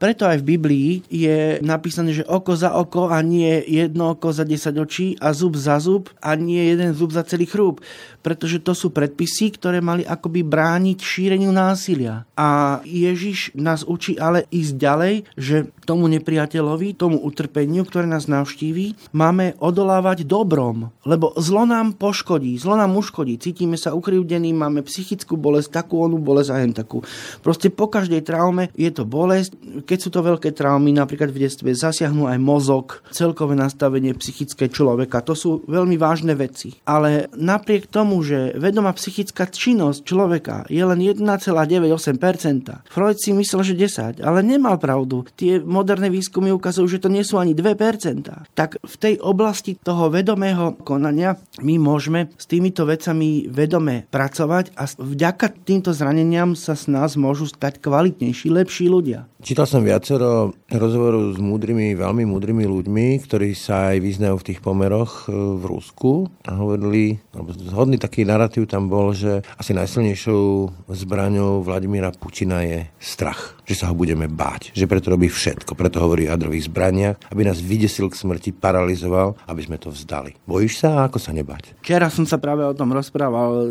Preto 0.00 0.24
aj 0.24 0.40
v 0.40 0.48
Biblii 0.56 0.90
je 1.10 1.58
napísané, 1.60 2.14
že 2.16 2.28
oko 2.28 2.56
za 2.56 2.72
oko 2.72 3.10
a 3.12 3.20
nie 3.20 3.60
jedno 3.66 4.14
oko 4.14 4.30
za 4.30 4.46
10 4.46 4.74
očí 4.80 5.06
a 5.20 5.34
zub 5.36 5.58
za 5.58 5.76
zub 5.80 6.10
a 6.22 6.34
nie 6.38 6.74
jeden 6.74 6.94
zub 6.94 7.10
za 7.12 7.26
celý 7.26 7.44
chrúb 7.48 7.84
pretože 8.24 8.64
to 8.64 8.72
sú 8.72 8.88
predpisy, 8.88 9.52
ktoré 9.60 9.84
mali 9.84 10.00
akoby 10.08 10.40
brániť 10.40 10.96
šíreniu 10.96 11.52
násilia. 11.52 12.24
A 12.32 12.80
Ježiš 12.88 13.52
nás 13.52 13.84
učí 13.84 14.16
ale 14.16 14.48
ísť 14.48 14.72
ďalej, 14.80 15.14
že 15.36 15.68
tomu 15.84 16.08
nepriateľovi, 16.08 16.96
tomu 16.96 17.20
utrpeniu, 17.20 17.84
ktoré 17.84 18.08
nás 18.08 18.24
navštíví, 18.24 19.12
máme 19.12 19.60
odolávať 19.60 20.24
dobrom, 20.24 20.88
lebo 21.04 21.36
zlo 21.36 21.68
nám 21.68 22.00
poškodí, 22.00 22.56
zlo 22.56 22.80
nám 22.80 22.96
uškodí, 22.96 23.33
cítime 23.38 23.78
sa 23.78 23.92
ukrivdení, 23.96 24.54
máme 24.54 24.84
psychickú 24.86 25.36
bolesť, 25.38 25.84
takú 25.84 26.04
onú 26.04 26.18
bolesť 26.18 26.50
a 26.52 26.56
hen 26.60 26.72
takú. 26.76 27.00
Proste 27.40 27.70
po 27.70 27.90
každej 27.90 28.22
traume 28.24 28.70
je 28.74 28.90
to 28.90 29.06
bolesť, 29.08 29.84
keď 29.84 29.98
sú 29.98 30.08
to 30.12 30.20
veľké 30.22 30.54
traumy, 30.54 30.94
napríklad 30.94 31.30
v 31.30 31.46
detstve 31.46 31.74
zasiahnu 31.74 32.28
aj 32.30 32.38
mozog, 32.38 33.02
celkové 33.10 33.58
nastavenie 33.58 34.14
psychické 34.18 34.70
človeka, 34.70 35.24
to 35.24 35.34
sú 35.34 35.50
veľmi 35.66 35.96
vážne 35.98 36.36
veci. 36.36 36.76
Ale 36.86 37.32
napriek 37.34 37.88
tomu, 37.88 38.20
že 38.22 38.54
vedomá 38.58 38.92
psychická 38.94 39.48
činnosť 39.48 40.00
človeka 40.04 40.56
je 40.68 40.82
len 40.84 41.00
1,98%. 41.00 42.84
Freud 42.90 43.18
si 43.18 43.30
myslel, 43.32 43.62
že 43.64 43.74
10, 44.20 44.20
ale 44.20 44.40
nemal 44.44 44.76
pravdu. 44.76 45.24
Tie 45.34 45.58
moderné 45.60 46.12
výskumy 46.12 46.52
ukazujú, 46.52 46.86
že 46.86 47.02
to 47.02 47.08
nie 47.08 47.24
sú 47.24 47.40
ani 47.40 47.56
2%. 47.56 48.54
Tak 48.54 48.70
v 48.84 48.96
tej 49.00 49.14
oblasti 49.24 49.76
toho 49.80 50.12
vedomého 50.12 50.76
konania 50.84 51.40
my 51.64 51.80
môžeme 51.80 52.28
s 52.36 52.44
týmito 52.44 52.84
vecami 52.84 53.23
vedome 53.50 54.06
pracovať 54.08 54.74
a 54.74 54.88
vďaka 54.88 55.46
týmto 55.64 55.90
zraneniam 55.94 56.52
sa 56.58 56.74
s 56.74 56.86
nás 56.90 57.16
môžu 57.18 57.48
stať 57.48 57.80
kvalitnejší, 57.80 58.50
lepší 58.52 58.86
ľudia. 58.90 59.26
Čítal 59.44 59.68
som 59.68 59.84
viacero 59.84 60.56
rozhovorov 60.72 61.36
s 61.36 61.38
múdrymi, 61.38 61.92
veľmi 61.92 62.24
múdrymi 62.24 62.64
ľuďmi, 62.64 63.20
ktorí 63.28 63.52
sa 63.52 63.92
aj 63.92 64.00
vyznajú 64.00 64.40
v 64.40 64.46
tých 64.48 64.60
pomeroch 64.64 65.28
e, 65.28 65.36
v 65.36 65.64
Rusku 65.68 66.32
a 66.48 66.56
hovorili, 66.56 67.20
alebo 67.36 67.52
zhodný 67.52 68.00
taký 68.00 68.24
narratív 68.24 68.64
tam 68.64 68.88
bol, 68.88 69.12
že 69.12 69.44
asi 69.60 69.76
najsilnejšou 69.76 70.42
zbraňou 70.88 71.60
Vladimíra 71.60 72.08
Putina 72.16 72.64
je 72.64 72.88
strach 72.96 73.54
že 73.64 73.74
sa 73.74 73.90
ho 73.90 73.94
budeme 73.96 74.28
báť, 74.28 74.76
že 74.76 74.84
preto 74.84 75.16
robí 75.16 75.32
všetko, 75.32 75.72
preto 75.72 76.04
hovorí 76.04 76.28
o 76.28 76.32
jadrových 76.36 76.68
zbraniach, 76.68 77.16
aby 77.32 77.42
nás 77.48 77.58
vydesil 77.64 78.12
k 78.12 78.20
smrti, 78.20 78.52
paralizoval, 78.52 79.40
aby 79.48 79.60
sme 79.64 79.80
to 79.80 79.88
vzdali. 79.88 80.36
Bojíš 80.44 80.84
sa 80.84 81.00
a 81.00 81.08
ako 81.08 81.16
sa 81.16 81.32
nebať? 81.32 81.80
Včera 81.80 82.12
som 82.12 82.28
sa 82.28 82.36
práve 82.36 82.60
o 82.60 82.76
tom 82.76 82.92
rozprával 82.92 83.13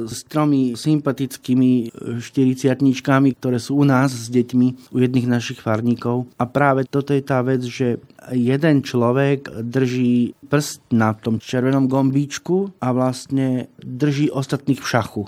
s 0.08 0.24
tromi 0.24 0.74
sympatickými 0.74 1.92
40 2.24 2.80
ktoré 3.36 3.60
sú 3.60 3.84
u 3.84 3.86
nás 3.86 4.16
s 4.16 4.32
deťmi, 4.32 4.96
u 4.96 4.98
jedných 5.04 5.28
našich 5.28 5.60
farníkov. 5.60 6.32
A 6.40 6.48
práve 6.48 6.88
toto 6.88 7.12
je 7.12 7.20
tá 7.20 7.44
vec, 7.44 7.60
že 7.68 8.00
jeden 8.32 8.82
človek 8.82 9.52
drží 9.68 10.32
prst 10.48 10.96
na 10.96 11.12
tom 11.12 11.44
červenom 11.44 11.92
gombíčku 11.92 12.80
a 12.80 12.96
vlastne 12.96 13.68
drží 13.84 14.32
ostatných 14.32 14.80
v 14.80 14.88
šachu. 14.88 15.24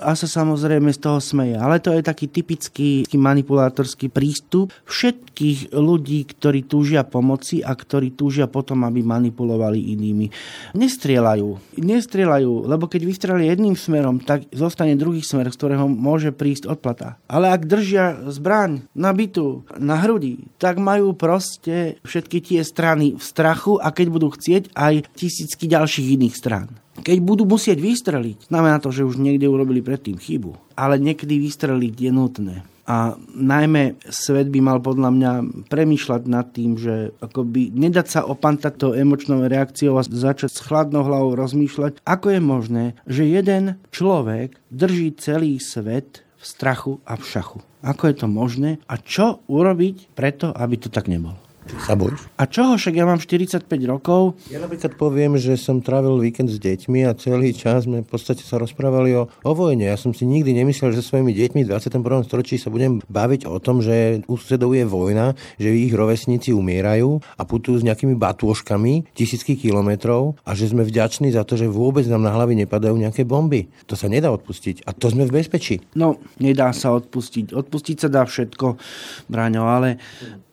A 0.00 0.16
sa 0.16 0.24
samozrejme 0.24 0.88
z 0.96 1.00
toho 1.04 1.20
smeje. 1.20 1.52
Ale 1.52 1.76
to 1.76 1.92
je 1.92 2.00
taký 2.00 2.32
typický 2.32 3.04
manipulátorský 3.12 4.08
prístup 4.08 4.72
všetkých 4.88 5.76
ľudí, 5.76 6.24
ktorí 6.24 6.64
túžia 6.64 7.04
pomoci 7.04 7.60
a 7.60 7.76
ktorí 7.76 8.16
túžia 8.16 8.48
potom, 8.48 8.80
aby 8.88 9.04
manipulovali 9.04 9.92
inými. 9.92 10.32
Nestrieľajú. 10.72 11.76
Nestrieľajú, 11.76 12.64
lebo 12.64 12.88
keď 12.88 13.02
vystreli 13.04 13.52
jedným 13.52 13.76
smerom, 13.76 14.24
tak 14.24 14.48
zostane 14.56 14.96
druhý 14.96 15.20
smer, 15.20 15.52
z 15.52 15.58
ktorého 15.60 15.84
môže 15.84 16.32
prísť 16.32 16.72
odplata. 16.72 17.20
Ale 17.28 17.52
ak 17.52 17.68
držia 17.68 18.24
zbraň 18.24 18.88
na 18.96 19.12
bytu, 19.12 19.68
na 19.76 20.00
hrudi, 20.00 20.48
tak 20.56 20.80
majú 20.80 21.12
proste 21.12 22.00
všetky 22.08 22.40
tie 22.40 22.60
strany 22.64 23.20
v 23.20 23.22
strachu 23.22 23.76
a 23.76 23.92
keď 23.92 24.06
budú 24.08 24.32
chcieť 24.32 24.72
aj 24.72 25.12
tisícky 25.12 25.68
ďalších 25.68 26.08
iných 26.16 26.36
strán. 26.40 26.72
Keď 27.00 27.18
budú 27.24 27.48
musieť 27.48 27.80
vystreliť, 27.80 28.52
znamená 28.52 28.78
to, 28.78 28.92
že 28.92 29.06
už 29.06 29.16
niekde 29.16 29.48
urobili 29.48 29.80
predtým 29.80 30.20
chybu. 30.20 30.56
Ale 30.76 31.00
niekedy 31.00 31.40
vystreliť 31.40 31.94
je 31.96 32.10
nutné. 32.12 32.56
A 32.90 33.14
najmä 33.38 34.02
svet 34.10 34.50
by 34.50 34.58
mal 34.58 34.78
podľa 34.82 35.10
mňa 35.14 35.32
premýšľať 35.70 36.22
nad 36.26 36.50
tým, 36.50 36.74
že 36.74 37.14
akoby 37.22 37.70
nedať 37.70 38.06
sa 38.10 38.20
opantať 38.26 38.82
to 38.82 38.88
emočnou 38.98 39.46
reakciou 39.46 39.94
a 39.94 40.02
začať 40.02 40.50
s 40.50 40.58
chladnou 40.58 41.06
hlavou 41.06 41.38
rozmýšľať, 41.38 42.02
ako 42.02 42.26
je 42.34 42.40
možné, 42.42 42.84
že 43.06 43.30
jeden 43.30 43.78
človek 43.94 44.58
drží 44.74 45.14
celý 45.22 45.62
svet 45.62 46.26
v 46.34 46.44
strachu 46.44 46.98
a 47.06 47.14
v 47.14 47.24
šachu. 47.30 47.58
Ako 47.86 48.10
je 48.10 48.14
to 48.18 48.26
možné 48.26 48.70
a 48.90 48.98
čo 48.98 49.46
urobiť 49.46 50.10
preto, 50.18 50.50
aby 50.50 50.74
to 50.74 50.90
tak 50.90 51.06
nebolo? 51.06 51.38
Sa 51.80 51.94
bojíš? 51.94 52.24
A 52.40 52.44
čoho? 52.48 52.74
Však 52.80 52.94
ja 52.96 53.04
mám 53.04 53.20
45 53.20 53.66
rokov. 53.86 54.38
Ja 54.48 54.58
napríklad 54.58 54.96
poviem, 54.96 55.36
že 55.36 55.54
som 55.60 55.84
trávil 55.84 56.16
víkend 56.18 56.48
s 56.48 56.58
deťmi 56.58 57.04
a 57.04 57.12
celý 57.14 57.52
čas 57.52 57.84
sme 57.84 58.02
v 58.02 58.08
podstate 58.08 58.42
sa 58.42 58.56
rozprávali 58.56 59.12
o, 59.16 59.28
o 59.28 59.52
vojne. 59.52 59.88
Ja 59.88 60.00
som 60.00 60.16
si 60.16 60.24
nikdy 60.24 60.56
nemyslel, 60.56 60.96
že 60.96 61.04
svojimi 61.04 61.36
deťmi 61.36 61.66
v 61.66 61.70
21. 61.70 62.26
storočí 62.26 62.56
sa 62.56 62.72
budem 62.72 63.04
baviť 63.04 63.44
o 63.46 63.60
tom, 63.60 63.84
že 63.84 64.24
u 64.26 64.34
susedov 64.40 64.72
je 64.72 64.84
vojna, 64.88 65.36
že 65.60 65.70
ich 65.70 65.92
rovesníci 65.92 66.50
umierajú 66.56 67.20
a 67.36 67.42
putujú 67.44 67.82
s 67.82 67.86
nejakými 67.86 68.16
batôžkami 68.16 69.12
tisícky 69.12 69.54
kilometrov 69.56 70.40
a 70.42 70.56
že 70.56 70.72
sme 70.72 70.86
vďační 70.86 71.36
za 71.36 71.44
to, 71.44 71.60
že 71.60 71.68
vôbec 71.68 72.08
nám 72.08 72.24
na 72.24 72.32
hlavy 72.32 72.64
nepadajú 72.64 72.96
nejaké 72.96 73.28
bomby. 73.28 73.68
To 73.86 73.94
sa 73.94 74.08
nedá 74.08 74.32
odpustiť 74.32 74.88
a 74.88 74.96
to 74.96 75.12
sme 75.12 75.28
v 75.28 75.34
bezpečí. 75.42 75.84
No, 75.96 76.16
nedá 76.40 76.72
sa 76.72 76.96
odpustiť. 76.96 77.52
Odpustiť 77.52 77.96
sa 78.06 78.08
dá 78.08 78.22
všetko, 78.24 78.80
Braňo, 79.28 79.64
ale 79.66 80.00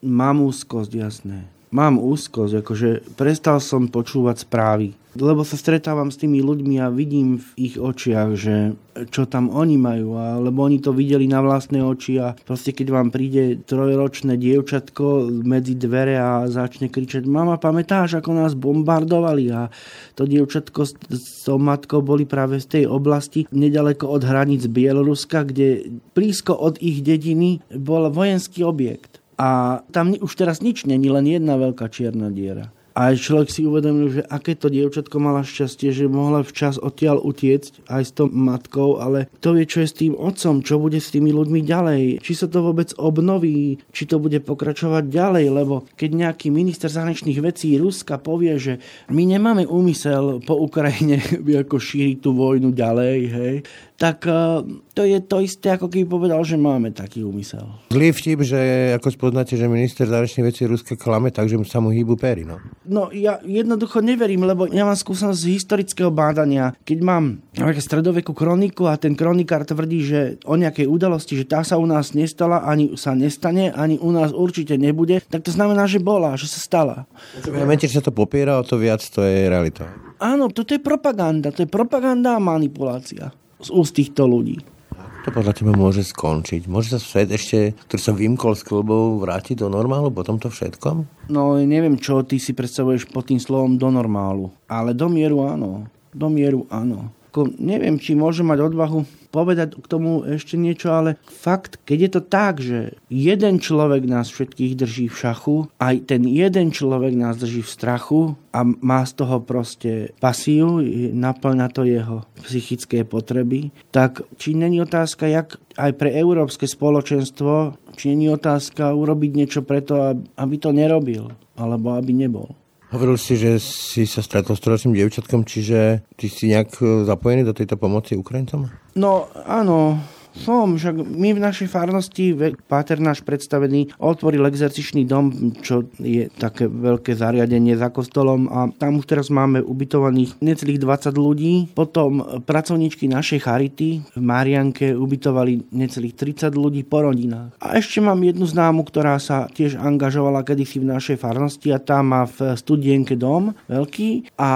mám 0.02 0.42
úzkosť, 0.42 0.92
jasné. 0.94 1.38
Mám 1.68 2.00
úzkosť, 2.00 2.64
akože 2.64 2.90
prestal 3.18 3.60
som 3.60 3.92
počúvať 3.92 4.48
správy 4.48 4.96
lebo 5.20 5.42
sa 5.42 5.58
stretávam 5.58 6.14
s 6.14 6.20
tými 6.20 6.38
ľuďmi 6.38 6.78
a 6.78 6.92
vidím 6.94 7.42
v 7.42 7.48
ich 7.58 7.74
očiach, 7.74 8.38
že 8.38 8.78
čo 9.10 9.26
tam 9.26 9.50
oni 9.50 9.78
majú, 9.78 10.18
a, 10.18 10.38
lebo 10.38 10.66
oni 10.66 10.82
to 10.82 10.94
videli 10.94 11.26
na 11.30 11.42
vlastné 11.42 11.82
oči 11.82 12.18
a 12.18 12.34
proste 12.34 12.74
keď 12.74 12.86
vám 12.90 13.08
príde 13.14 13.62
trojročné 13.62 14.38
dievčatko 14.38 15.30
medzi 15.46 15.78
dvere 15.78 16.18
a 16.18 16.30
začne 16.50 16.90
kričať 16.90 17.26
mama, 17.26 17.58
pamätáš, 17.58 18.18
ako 18.18 18.30
nás 18.34 18.58
bombardovali 18.58 19.44
a 19.54 19.70
to 20.14 20.26
dievčatko 20.26 20.86
s, 20.86 20.92
s 21.10 21.46
tou 21.46 21.58
matkou 21.62 22.02
boli 22.02 22.26
práve 22.26 22.58
z 22.58 22.82
tej 22.82 22.84
oblasti 22.90 23.46
nedaleko 23.54 24.10
od 24.10 24.22
hraníc 24.26 24.66
Bieloruska, 24.66 25.46
kde 25.46 25.88
blízko 26.14 26.54
od 26.58 26.78
ich 26.82 27.02
dediny 27.02 27.62
bol 27.74 28.10
vojenský 28.10 28.66
objekt. 28.66 29.17
A 29.38 29.80
tam 29.94 30.18
už 30.18 30.34
teraz 30.34 30.58
nič 30.58 30.82
není, 30.84 31.06
len 31.14 31.22
jedna 31.22 31.54
veľká 31.54 31.86
čierna 31.94 32.26
diera. 32.34 32.74
A 32.98 33.14
človek 33.14 33.46
si 33.46 33.62
uvedomil, 33.62 34.10
že 34.10 34.26
aké 34.26 34.58
to 34.58 34.66
dievčatko 34.66 35.22
mala 35.22 35.46
šťastie, 35.46 35.94
že 35.94 36.10
mohla 36.10 36.42
včas 36.42 36.82
odtiaľ 36.82 37.22
utiecť 37.22 37.86
aj 37.86 38.02
s 38.02 38.10
tou 38.10 38.26
matkou, 38.26 38.98
ale 38.98 39.30
to 39.38 39.54
vie, 39.54 39.70
čo 39.70 39.86
je 39.86 39.88
s 39.94 39.94
tým 40.02 40.18
otcom, 40.18 40.66
čo 40.66 40.82
bude 40.82 40.98
s 40.98 41.14
tými 41.14 41.30
ľuďmi 41.30 41.62
ďalej, 41.62 42.18
či 42.18 42.32
sa 42.34 42.50
to 42.50 42.58
vôbec 42.58 42.90
obnoví, 42.98 43.78
či 43.94 44.02
to 44.02 44.18
bude 44.18 44.42
pokračovať 44.42 45.14
ďalej, 45.14 45.46
lebo 45.46 45.86
keď 45.94 46.10
nejaký 46.26 46.50
minister 46.50 46.90
zahraničných 46.90 47.38
vecí 47.38 47.78
Ruska 47.78 48.18
povie, 48.18 48.58
že 48.58 48.82
my 49.14 49.22
nemáme 49.22 49.62
úmysel 49.70 50.42
po 50.42 50.58
Ukrajine 50.58 51.22
ako 51.62 51.78
šíriť 51.78 52.18
tú 52.18 52.34
vojnu 52.34 52.74
ďalej, 52.74 53.18
hej, 53.30 53.54
tak 53.98 54.26
eh, 54.30 54.62
to 54.94 55.02
je 55.02 55.18
to 55.22 55.42
isté, 55.42 55.74
ako 55.74 55.90
keby 55.90 56.06
povedal, 56.06 56.42
že 56.46 56.54
máme 56.54 56.94
taký 56.94 57.26
úmysel. 57.26 57.66
Zlý 57.90 58.14
vtip, 58.14 58.46
že 58.46 58.58
ako 58.94 59.10
spoznáte, 59.10 59.58
že 59.58 59.66
minister 59.66 60.06
zahraničných 60.06 60.46
vecí 60.46 60.62
Ruska 60.66 60.94
klame, 60.94 61.34
takže 61.34 61.58
sa 61.66 61.82
mu 61.82 61.90
hýbu 61.90 62.14
péry, 62.14 62.46
no? 62.46 62.62
No 62.88 63.12
ja 63.12 63.36
jednoducho 63.44 64.00
neverím, 64.00 64.48
lebo 64.48 64.64
ja 64.64 64.88
mám 64.88 64.96
skúsenosť 64.96 65.36
z 65.36 65.52
historického 65.60 66.08
bádania. 66.08 66.72
Keď 66.88 66.98
mám 67.04 67.44
stredovekú 67.54 68.32
kroniku 68.32 68.88
a 68.88 68.96
ten 68.96 69.12
kronikár 69.12 69.68
tvrdí, 69.68 70.00
že 70.08 70.20
o 70.48 70.56
nejakej 70.56 70.88
udalosti, 70.88 71.36
že 71.36 71.44
tá 71.44 71.60
sa 71.60 71.76
u 71.76 71.84
nás 71.84 72.16
nestala, 72.16 72.64
ani 72.64 72.96
sa 72.96 73.12
nestane, 73.12 73.68
ani 73.76 74.00
u 74.00 74.08
nás 74.08 74.32
určite 74.32 74.80
nebude, 74.80 75.20
tak 75.28 75.44
to 75.44 75.52
znamená, 75.52 75.84
že 75.84 76.00
bola, 76.00 76.32
že 76.40 76.48
sa 76.48 76.64
stala. 76.64 76.96
V 77.44 77.52
momente, 77.52 77.84
že 77.84 78.00
sa 78.00 78.04
to 78.08 78.12
popiera, 78.16 78.56
o 78.56 78.64
to 78.64 78.80
viac 78.80 79.04
to 79.04 79.20
je 79.20 79.52
realita. 79.52 79.84
Áno, 80.16 80.48
toto 80.48 80.72
je 80.72 80.80
propaganda. 80.80 81.52
To 81.52 81.62
je 81.62 81.68
propaganda 81.68 82.34
a 82.34 82.40
manipulácia 82.40 83.30
z 83.60 83.68
úst 83.68 83.92
týchto 83.92 84.24
ľudí. 84.24 84.77
To 85.26 85.34
podľa 85.34 85.52
teba 85.56 85.74
môže 85.74 86.06
skončiť? 86.06 86.70
Môže 86.70 86.94
sa 86.94 87.00
svet 87.02 87.34
ešte, 87.34 87.74
ktorý 87.90 88.00
sa 88.00 88.12
vymkol 88.14 88.52
z 88.54 88.62
klubov, 88.62 89.18
vrátiť 89.20 89.60
do 89.60 89.68
normálu 89.68 90.14
po 90.14 90.22
tomto 90.22 90.48
všetkom? 90.48 91.28
No, 91.28 91.58
neviem, 91.58 91.98
čo 91.98 92.22
ty 92.22 92.38
si 92.38 92.54
predstavuješ 92.54 93.10
pod 93.10 93.28
tým 93.28 93.42
slovom 93.42 93.76
do 93.76 93.90
normálu. 93.90 94.54
Ale 94.70 94.94
do 94.94 95.10
mieru 95.10 95.44
áno. 95.44 95.90
Do 96.14 96.30
mieru 96.30 96.64
áno. 96.70 97.10
Ko, 97.34 97.44
neviem, 97.60 98.00
či 98.00 98.16
môže 98.16 98.40
mať 98.46 98.72
odvahu 98.72 99.04
povedať 99.28 99.76
k 99.76 99.86
tomu 99.86 100.24
ešte 100.24 100.56
niečo, 100.56 100.92
ale 100.92 101.20
fakt, 101.24 101.80
keď 101.84 101.98
je 101.98 102.10
to 102.10 102.22
tak, 102.24 102.54
že 102.60 102.78
jeden 103.12 103.60
človek 103.60 104.08
nás 104.08 104.32
všetkých 104.32 104.72
drží 104.78 105.06
v 105.12 105.18
šachu, 105.20 105.56
aj 105.80 106.08
ten 106.08 106.24
jeden 106.24 106.72
človek 106.72 107.12
nás 107.12 107.36
drží 107.36 107.60
v 107.64 107.72
strachu 107.72 108.20
a 108.52 108.64
má 108.64 109.04
z 109.04 109.12
toho 109.20 109.38
proste 109.44 110.16
pasiu, 110.18 110.80
naplňa 111.12 111.66
to 111.72 111.84
jeho 111.84 112.24
psychické 112.44 113.04
potreby, 113.04 113.70
tak 113.92 114.24
či 114.40 114.56
není 114.56 114.80
otázka, 114.80 115.28
jak 115.28 115.60
aj 115.76 115.92
pre 115.94 116.10
európske 116.16 116.66
spoločenstvo, 116.66 117.78
či 117.94 118.14
není 118.16 118.32
otázka 118.32 118.94
urobiť 118.94 119.30
niečo 119.34 119.60
preto, 119.62 120.18
aby 120.34 120.56
to 120.58 120.74
nerobil, 120.74 121.30
alebo 121.54 121.94
aby 121.94 122.14
nebol. 122.14 122.50
Hovoril 122.88 123.20
si, 123.20 123.36
že 123.36 123.60
si 123.60 124.08
sa 124.08 124.24
stretol 124.24 124.56
s 124.56 124.64
trojročným 124.64 124.96
dievčatkom, 124.96 125.44
čiže 125.44 126.08
ty 126.16 126.26
si 126.32 126.48
nejak 126.48 126.80
e, 126.80 127.04
zapojený 127.04 127.44
do 127.44 127.52
tejto 127.52 127.76
pomoci 127.76 128.16
Ukrajincom? 128.16 128.64
No 128.96 129.28
áno, 129.44 130.00
som, 130.38 130.78
však 130.78 130.94
my 130.94 131.34
v 131.34 131.40
našej 131.42 131.68
farnosti, 131.68 132.32
páter 132.70 133.02
náš 133.02 133.20
predstavený, 133.26 133.92
otvoril 133.98 134.46
exercičný 134.46 135.04
dom, 135.04 135.54
čo 135.60 135.84
je 135.98 136.30
také 136.38 136.70
veľké 136.70 137.18
zariadenie 137.18 137.74
za 137.74 137.90
kostolom 137.90 138.46
a 138.48 138.70
tam 138.70 139.02
už 139.02 139.04
teraz 139.10 139.26
máme 139.28 139.60
ubytovaných 139.60 140.38
necelých 140.38 140.80
20 140.80 141.18
ľudí. 141.18 141.52
Potom 141.74 142.22
pracovníčky 142.46 143.10
našej 143.10 143.40
charity 143.42 144.00
v 144.00 144.22
Marianke 144.22 144.94
ubytovali 144.94 145.74
necelých 145.74 146.14
30 146.14 146.54
ľudí 146.54 146.86
po 146.86 147.02
rodinách. 147.02 147.58
A 147.58 147.76
ešte 147.76 147.98
mám 147.98 148.22
jednu 148.22 148.46
známu, 148.46 148.86
ktorá 148.86 149.18
sa 149.18 149.50
tiež 149.50 149.76
angažovala 149.76 150.46
kedysi 150.46 150.78
v 150.78 150.94
našej 150.94 151.16
farnosti 151.18 151.74
a 151.74 151.82
tá 151.82 152.00
má 152.00 152.24
v 152.28 152.54
studienke 152.54 153.18
dom 153.18 153.52
veľký 153.66 154.38
a 154.38 154.50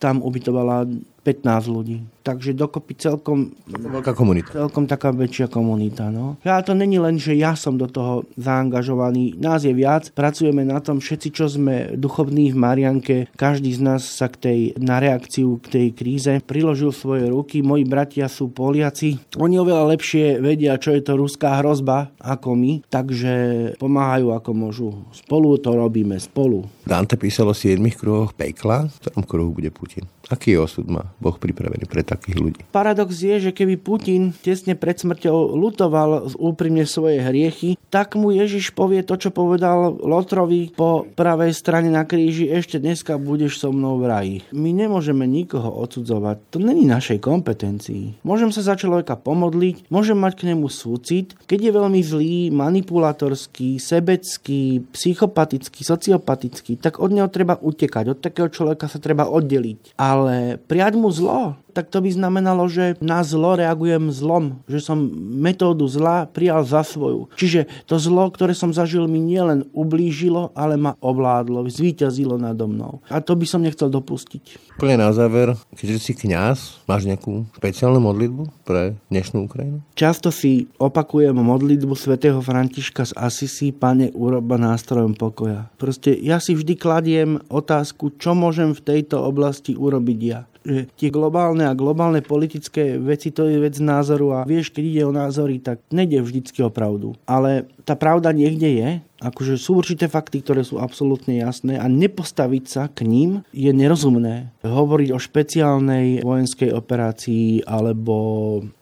tam 0.00 0.24
ubytovala 0.24 0.88
15 1.24 1.68
ľudí. 1.68 2.13
Takže 2.24 2.56
dokopy 2.56 2.96
celkom... 2.96 3.52
Veľká 3.68 4.16
komunita. 4.16 4.56
Celkom 4.56 4.88
taká 4.88 5.12
väčšia 5.12 5.52
komunita, 5.52 6.08
no. 6.08 6.40
A 6.40 6.64
to 6.64 6.72
není 6.72 6.96
len, 6.96 7.20
že 7.20 7.36
ja 7.36 7.52
som 7.52 7.76
do 7.76 7.84
toho 7.84 8.24
zaangažovaný. 8.40 9.36
Nás 9.36 9.68
je 9.68 9.76
viac, 9.76 10.08
pracujeme 10.16 10.64
na 10.64 10.80
tom 10.80 11.04
všetci, 11.04 11.28
čo 11.36 11.52
sme 11.52 11.92
duchovní 12.00 12.48
v 12.48 12.56
Marianke. 12.56 13.16
Každý 13.36 13.76
z 13.76 13.80
nás 13.84 14.08
sa 14.08 14.32
k 14.32 14.36
tej, 14.40 14.60
na 14.80 15.04
reakciu 15.04 15.60
k 15.60 15.66
tej 15.68 15.86
kríze 15.92 16.32
priložil 16.48 16.96
svoje 16.96 17.28
ruky. 17.28 17.60
Moji 17.60 17.84
bratia 17.84 18.24
sú 18.32 18.48
Poliaci. 18.48 19.20
Oni 19.36 19.60
oveľa 19.60 19.92
lepšie 19.92 20.40
vedia, 20.40 20.80
čo 20.80 20.96
je 20.96 21.04
to 21.04 21.20
ruská 21.20 21.60
hrozba 21.60 22.08
ako 22.24 22.56
my, 22.56 22.72
takže 22.88 23.32
pomáhajú 23.76 24.32
ako 24.32 24.50
môžu. 24.56 24.88
Spolu 25.12 25.60
to 25.60 25.76
robíme, 25.76 26.16
spolu. 26.16 26.64
Dante 26.88 27.20
písalo 27.20 27.52
o 27.52 27.56
7 27.56 27.76
kruhoch 27.92 28.32
pekla, 28.32 28.88
v 28.88 28.96
ktorom 29.04 29.22
kruhu 29.28 29.50
bude 29.52 29.68
Putin. 29.68 30.08
Aký 30.32 30.56
osud 30.56 30.88
má 30.88 31.12
Boh 31.20 31.36
pripravený 31.36 31.84
pre 31.84 32.00
takých 32.14 32.36
ľudí? 32.38 32.60
Paradox 32.70 33.10
je, 33.18 33.50
že 33.50 33.50
keby 33.50 33.74
Putin 33.82 34.30
tesne 34.30 34.78
pred 34.78 34.94
smrťou 34.94 35.58
lutoval 35.58 36.30
úprimne 36.38 36.86
svoje 36.86 37.18
hriechy, 37.18 37.74
tak 37.90 38.14
mu 38.14 38.30
Ježiš 38.30 38.74
povie 38.74 39.02
to, 39.02 39.18
čo 39.18 39.34
povedal 39.34 39.98
Lotrovi 39.98 40.70
po 40.74 41.06
pravej 41.14 41.50
strane 41.54 41.90
na 41.90 42.06
kríži, 42.06 42.50
ešte 42.50 42.78
dneska 42.78 43.18
budeš 43.18 43.58
so 43.62 43.74
mnou 43.74 43.98
v 43.98 44.04
raji. 44.06 44.36
My 44.54 44.70
nemôžeme 44.70 45.26
nikoho 45.26 45.70
odsudzovať, 45.82 46.54
to 46.54 46.58
není 46.62 46.86
našej 46.86 47.18
kompetencii. 47.18 48.22
Môžem 48.22 48.54
sa 48.54 48.62
za 48.62 48.74
človeka 48.78 49.18
pomodliť, 49.18 49.90
môžem 49.90 50.18
mať 50.18 50.32
k 50.38 50.46
nemu 50.54 50.66
súcit, 50.70 51.34
keď 51.48 51.58
je 51.58 51.72
veľmi 51.72 52.00
zlý, 52.04 52.36
manipulátorský, 52.54 53.80
sebecký, 53.80 54.84
psychopatický, 54.92 55.80
sociopatický, 55.80 56.76
tak 56.78 57.00
od 57.00 57.10
neho 57.10 57.30
treba 57.32 57.56
utekať, 57.56 58.04
od 58.12 58.18
takého 58.20 58.52
človeka 58.52 58.86
sa 58.86 59.00
treba 59.00 59.26
oddeliť. 59.26 59.96
Ale 59.96 60.60
prijať 60.60 60.94
mu 61.00 61.08
zlo, 61.08 61.56
tak 61.74 61.90
to 61.90 62.03
by 62.04 62.10
znamenalo, 62.12 62.68
že 62.68 63.00
na 63.00 63.24
zlo 63.24 63.56
reagujem 63.56 64.12
zlom, 64.12 64.60
že 64.68 64.84
som 64.84 65.00
metódu 65.40 65.88
zla 65.88 66.28
prijal 66.28 66.60
za 66.68 66.84
svoju. 66.84 67.32
Čiže 67.40 67.64
to 67.88 67.96
zlo, 67.96 68.28
ktoré 68.28 68.52
som 68.52 68.76
zažil, 68.76 69.08
mi 69.08 69.24
nielen 69.24 69.64
ublížilo, 69.72 70.52
ale 70.52 70.76
ma 70.76 70.92
ovládlo, 71.00 71.64
zvíťazilo 71.64 72.36
nado 72.36 72.68
mnou. 72.68 73.00
A 73.08 73.24
to 73.24 73.32
by 73.32 73.48
som 73.48 73.64
nechcel 73.64 73.88
dopustiť. 73.88 74.76
Plne 74.76 75.00
na 75.00 75.08
záver, 75.16 75.56
keďže 75.72 75.98
si 76.04 76.12
kňaz, 76.12 76.84
máš 76.84 77.08
nejakú 77.08 77.48
špeciálnu 77.56 78.02
modlitbu 78.04 78.42
pre 78.68 79.00
dnešnú 79.08 79.48
Ukrajinu? 79.48 79.80
Často 79.96 80.28
si 80.28 80.68
opakujem 80.76 81.32
modlitbu 81.32 81.94
svätého 81.96 82.42
Františka 82.44 83.08
z 83.08 83.12
Asisi, 83.16 83.70
Pane, 83.70 84.10
uroba 84.12 84.60
nástrojom 84.60 85.16
pokoja. 85.16 85.70
Proste 85.80 86.12
ja 86.12 86.42
si 86.42 86.52
vždy 86.52 86.74
kladiem 86.74 87.30
otázku, 87.48 88.12
čo 88.18 88.34
môžem 88.34 88.74
v 88.74 88.84
tejto 88.84 89.22
oblasti 89.22 89.78
urobiť 89.78 90.20
ja 90.20 90.42
že 90.64 90.88
tie 90.96 91.12
globálne 91.12 91.68
a 91.68 91.76
globálne 91.76 92.24
politické 92.24 92.96
veci 92.96 93.30
to 93.30 93.44
je 93.46 93.60
vec 93.60 93.76
názoru 93.78 94.32
a 94.32 94.48
vieš, 94.48 94.72
keď 94.72 94.84
ide 94.84 95.02
o 95.04 95.12
názory, 95.12 95.60
tak 95.60 95.84
nejde 95.92 96.24
vždycky 96.24 96.64
o 96.64 96.72
pravdu. 96.72 97.12
Ale 97.28 97.68
tá 97.84 97.94
pravda 97.94 98.32
niekde 98.32 98.68
je, 98.68 98.88
akože 99.24 99.56
sú 99.56 99.80
určité 99.80 100.08
fakty, 100.08 100.44
ktoré 100.44 100.60
sú 100.64 100.76
absolútne 100.76 101.40
jasné 101.40 101.80
a 101.80 101.88
nepostaviť 101.88 102.64
sa 102.68 102.82
k 102.92 103.08
ním 103.08 103.40
je 103.56 103.72
nerozumné. 103.72 104.52
Hovoriť 104.60 105.08
o 105.16 105.18
špeciálnej 105.20 106.20
vojenskej 106.20 106.72
operácii 106.76 107.64
alebo, 107.64 108.16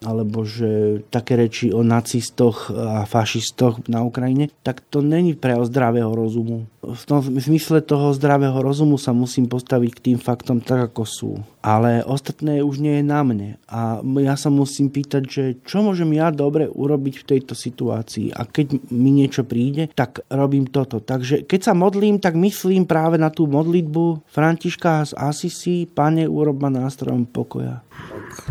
alebo 0.03 0.43
že 0.43 1.03
také 1.15 1.39
reči 1.39 1.71
o 1.71 1.87
nacistoch 1.87 2.75
a 2.75 3.07
fašistoch 3.07 3.87
na 3.87 4.03
Ukrajine, 4.03 4.51
tak 4.67 4.83
to 4.83 4.99
není 4.99 5.39
pre 5.39 5.55
zdravého 5.63 6.11
rozumu. 6.11 6.67
V 6.83 7.05
tom 7.07 7.23
zmysle 7.23 7.79
toho 7.79 8.11
zdravého 8.11 8.59
rozumu 8.59 8.99
sa 8.99 9.15
musím 9.15 9.47
postaviť 9.47 9.91
k 9.95 10.05
tým 10.11 10.19
faktom 10.19 10.59
tak, 10.59 10.91
ako 10.91 11.03
sú. 11.07 11.31
Ale 11.63 12.03
ostatné 12.03 12.59
už 12.59 12.83
nie 12.83 12.99
je 12.99 13.05
na 13.07 13.23
mne. 13.23 13.55
A 13.71 14.03
ja 14.19 14.35
sa 14.35 14.51
musím 14.51 14.91
pýtať, 14.91 15.23
že 15.31 15.45
čo 15.63 15.87
môžem 15.87 16.11
ja 16.11 16.35
dobre 16.35 16.67
urobiť 16.67 17.23
v 17.23 17.29
tejto 17.39 17.55
situácii. 17.55 18.35
A 18.35 18.43
keď 18.43 18.83
mi 18.93 19.11
niečo 19.11 19.49
príde, 19.49 19.89
tak 19.97 20.21
robím 20.29 20.69
toto. 20.69 21.01
Takže 21.01 21.49
keď 21.49 21.61
sa 21.61 21.75
modlím, 21.75 22.21
tak 22.21 22.37
myslím 22.37 22.85
práve 22.85 23.17
na 23.17 23.33
tú 23.33 23.49
modlitbu 23.49 24.29
Františka 24.29 25.09
z 25.09 25.13
Asisi, 25.17 25.89
Pane, 25.89 26.29
urob 26.29 26.61
ma 26.61 26.69
nástrojom 26.69 27.25
pokoja. 27.25 27.81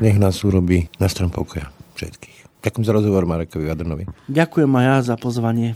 Nech 0.01 0.17
nás 0.17 0.41
urobí 0.41 0.89
nástrojom 0.97 1.29
pokoja 1.29 1.69
všetkých. 1.95 2.61
Ďakujem 2.61 2.85
za 2.85 2.93
rozhovor 2.93 3.25
Marekovi 3.25 3.65
Vadrnovi. 3.65 4.03
Ďakujem 4.29 4.69
aj 4.69 4.85
ja 4.85 4.95
za 5.01 5.15
pozvanie. 5.17 5.73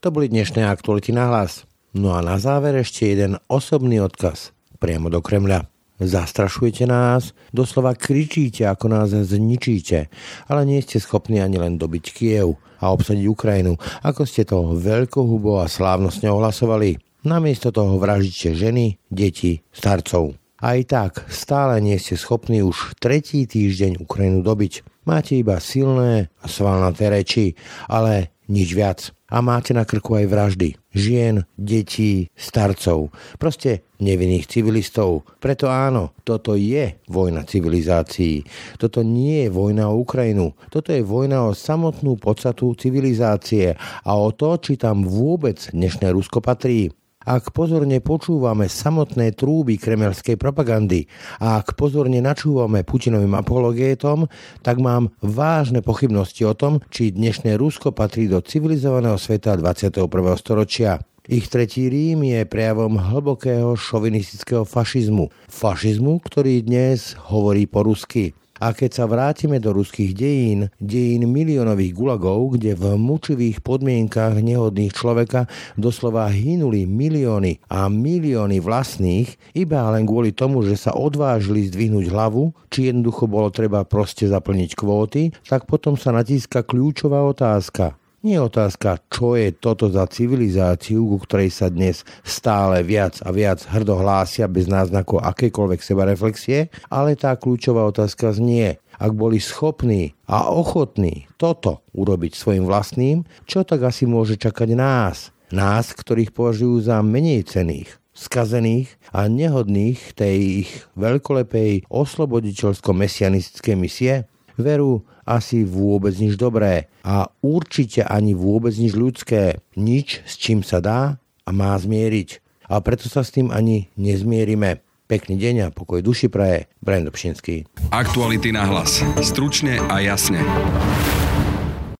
To 0.00 0.08
boli 0.08 0.32
dnešné 0.32 0.64
aktuality 0.64 1.12
na 1.12 1.28
hlas. 1.28 1.68
No 1.96 2.12
a 2.16 2.24
na 2.24 2.36
záver 2.40 2.76
ešte 2.76 3.08
jeden 3.08 3.40
osobný 3.48 4.00
odkaz 4.00 4.52
priamo 4.80 5.08
do 5.08 5.20
Kremľa. 5.24 5.75
Zastrašujete 5.96 6.84
nás, 6.84 7.32
doslova 7.56 7.96
kričíte, 7.96 8.68
ako 8.68 8.92
nás 8.92 9.16
zničíte, 9.16 10.12
ale 10.44 10.68
nie 10.68 10.84
ste 10.84 11.00
schopní 11.00 11.40
ani 11.40 11.56
len 11.56 11.80
dobiť 11.80 12.04
Kiev 12.12 12.60
a 12.84 12.92
obsadiť 12.92 13.24
Ukrajinu, 13.24 13.80
ako 14.04 14.28
ste 14.28 14.44
to 14.44 14.76
veľkohubo 14.76 15.64
a 15.64 15.72
slávnostne 15.72 16.28
ohlasovali. 16.28 17.00
Namiesto 17.24 17.72
toho 17.72 17.96
vraždíte 17.96 18.52
ženy, 18.52 19.00
deti, 19.08 19.64
starcov. 19.72 20.36
Aj 20.60 20.78
tak 20.84 21.24
stále 21.32 21.80
nie 21.80 21.96
ste 21.96 22.16
schopní 22.16 22.60
už 22.60 22.96
tretí 23.00 23.48
týždeň 23.48 24.04
Ukrajinu 24.04 24.44
dobiť. 24.44 25.04
Máte 25.08 25.40
iba 25.40 25.56
silné 25.64 26.28
a 26.40 26.46
svalnaté 26.48 27.08
reči, 27.08 27.56
ale 27.88 28.35
nič 28.46 28.74
viac 28.74 29.10
a 29.26 29.42
máte 29.42 29.74
na 29.74 29.82
krku 29.82 30.14
aj 30.14 30.26
vraždy. 30.30 30.68
Žien, 30.94 31.44
detí, 31.58 32.30
starcov. 32.38 33.10
Proste 33.36 33.84
nevinných 33.98 34.46
civilistov. 34.46 35.26
Preto 35.42 35.66
áno, 35.66 36.14
toto 36.22 36.54
je 36.54 36.96
vojna 37.10 37.42
civilizácií. 37.42 38.46
Toto 38.78 39.02
nie 39.02 39.46
je 39.46 39.50
vojna 39.50 39.90
o 39.90 40.00
Ukrajinu. 40.00 40.54
Toto 40.70 40.94
je 40.94 41.02
vojna 41.02 41.50
o 41.50 41.58
samotnú 41.58 42.16
podstatu 42.16 42.72
civilizácie 42.78 43.74
a 43.78 44.12
o 44.14 44.30
to, 44.30 44.56
či 44.62 44.78
tam 44.78 45.02
vôbec 45.02 45.58
dnešné 45.74 46.12
Rusko 46.14 46.38
patrí. 46.38 46.94
Ak 47.26 47.50
pozorne 47.50 47.98
počúvame 47.98 48.70
samotné 48.70 49.34
trúby 49.34 49.82
kremelskej 49.82 50.38
propagandy 50.38 51.10
a 51.42 51.58
ak 51.58 51.74
pozorne 51.74 52.22
načúvame 52.22 52.86
Putinovým 52.86 53.34
apologétom, 53.34 54.30
tak 54.62 54.78
mám 54.78 55.10
vážne 55.18 55.82
pochybnosti 55.82 56.46
o 56.46 56.54
tom, 56.54 56.78
či 56.86 57.10
dnešné 57.10 57.58
Rusko 57.58 57.90
patrí 57.90 58.30
do 58.30 58.38
civilizovaného 58.38 59.18
sveta 59.18 59.58
21. 59.58 60.06
storočia. 60.38 61.02
Ich 61.26 61.50
tretí 61.50 61.90
Rím 61.90 62.22
je 62.22 62.46
prejavom 62.46 62.94
hlbokého 62.94 63.74
šovinistického 63.74 64.62
fašizmu. 64.62 65.26
Fašizmu, 65.50 66.22
ktorý 66.22 66.62
dnes 66.62 67.18
hovorí 67.26 67.66
po 67.66 67.82
rusky. 67.82 68.38
A 68.62 68.72
keď 68.72 68.90
sa 69.02 69.04
vrátime 69.04 69.60
do 69.60 69.76
ruských 69.76 70.16
dejín, 70.16 70.72
dejín 70.80 71.28
miliónových 71.28 71.92
gulagov, 71.92 72.56
kde 72.56 72.72
v 72.72 72.96
mučivých 72.96 73.60
podmienkach 73.60 74.40
nehodných 74.40 74.96
človeka 74.96 75.44
doslova 75.76 76.30
hynuli 76.32 76.88
milióny 76.88 77.68
a 77.68 77.92
milióny 77.92 78.62
vlastných, 78.64 79.36
iba 79.52 79.84
len 79.92 80.08
kvôli 80.08 80.32
tomu, 80.32 80.64
že 80.64 80.80
sa 80.80 80.96
odvážili 80.96 81.68
zdvihnúť 81.68 82.08
hlavu, 82.08 82.56
či 82.72 82.88
jednoducho 82.88 83.28
bolo 83.28 83.52
treba 83.52 83.84
proste 83.84 84.24
zaplniť 84.24 84.70
kvóty, 84.72 85.34
tak 85.44 85.68
potom 85.68 86.00
sa 86.00 86.14
natíska 86.16 86.64
kľúčová 86.64 87.20
otázka. 87.28 88.05
Nie 88.26 88.42
je 88.42 88.50
otázka, 88.50 89.06
čo 89.06 89.38
je 89.38 89.54
toto 89.54 89.86
za 89.86 90.02
civilizáciu, 90.10 91.06
ku 91.06 91.22
ktorej 91.22 91.46
sa 91.54 91.70
dnes 91.70 92.02
stále 92.26 92.82
viac 92.82 93.22
a 93.22 93.30
viac 93.30 93.62
hrdo 93.70 94.02
hlásia 94.02 94.50
bez 94.50 94.66
náznaku 94.66 95.22
akékoľvek 95.22 95.78
sebareflexie, 95.78 96.66
ale 96.90 97.14
tá 97.14 97.38
kľúčová 97.38 97.86
otázka 97.86 98.34
znie, 98.34 98.82
ak 98.98 99.14
boli 99.14 99.38
schopní 99.38 100.18
a 100.26 100.50
ochotní 100.50 101.30
toto 101.38 101.86
urobiť 101.94 102.34
svojim 102.34 102.66
vlastným, 102.66 103.22
čo 103.46 103.62
tak 103.62 103.86
asi 103.86 104.10
môže 104.10 104.34
čakať 104.34 104.74
nás? 104.74 105.30
Nás, 105.54 105.94
ktorých 105.94 106.34
považujú 106.34 106.82
za 106.82 106.98
menej 107.06 107.46
cených, 107.46 107.94
skazených 108.10 108.90
a 109.14 109.30
nehodných 109.30 110.18
tej 110.18 110.66
ich 110.66 110.70
veľkolepej 110.98 111.86
osloboditeľsko-mesianistickej 111.86 113.76
misie? 113.78 114.26
Veru, 114.58 115.06
asi 115.26 115.66
vôbec 115.66 116.14
nič 116.14 116.38
dobré 116.38 116.86
a 117.02 117.28
určite 117.42 118.06
ani 118.06 118.32
vôbec 118.32 118.72
nič 118.78 118.94
ľudské. 118.94 119.60
Nič, 119.74 120.22
s 120.22 120.38
čím 120.38 120.62
sa 120.62 120.78
dá 120.78 121.18
a 121.42 121.50
má 121.50 121.74
zmieriť. 121.74 122.40
A 122.70 122.78
preto 122.82 123.10
sa 123.10 123.26
s 123.26 123.34
tým 123.34 123.50
ani 123.50 123.90
nezmierime. 123.98 124.82
Pekný 125.06 125.38
deň 125.38 125.54
a 125.62 125.74
pokoj 125.74 126.02
duši 126.02 126.26
praje. 126.26 126.66
Brando 126.82 127.14
Pšinský. 127.14 127.66
Aktuality 127.94 128.50
na 128.50 128.66
hlas. 128.66 129.06
Stručne 129.22 129.78
a 129.86 130.02
jasne. 130.02 130.42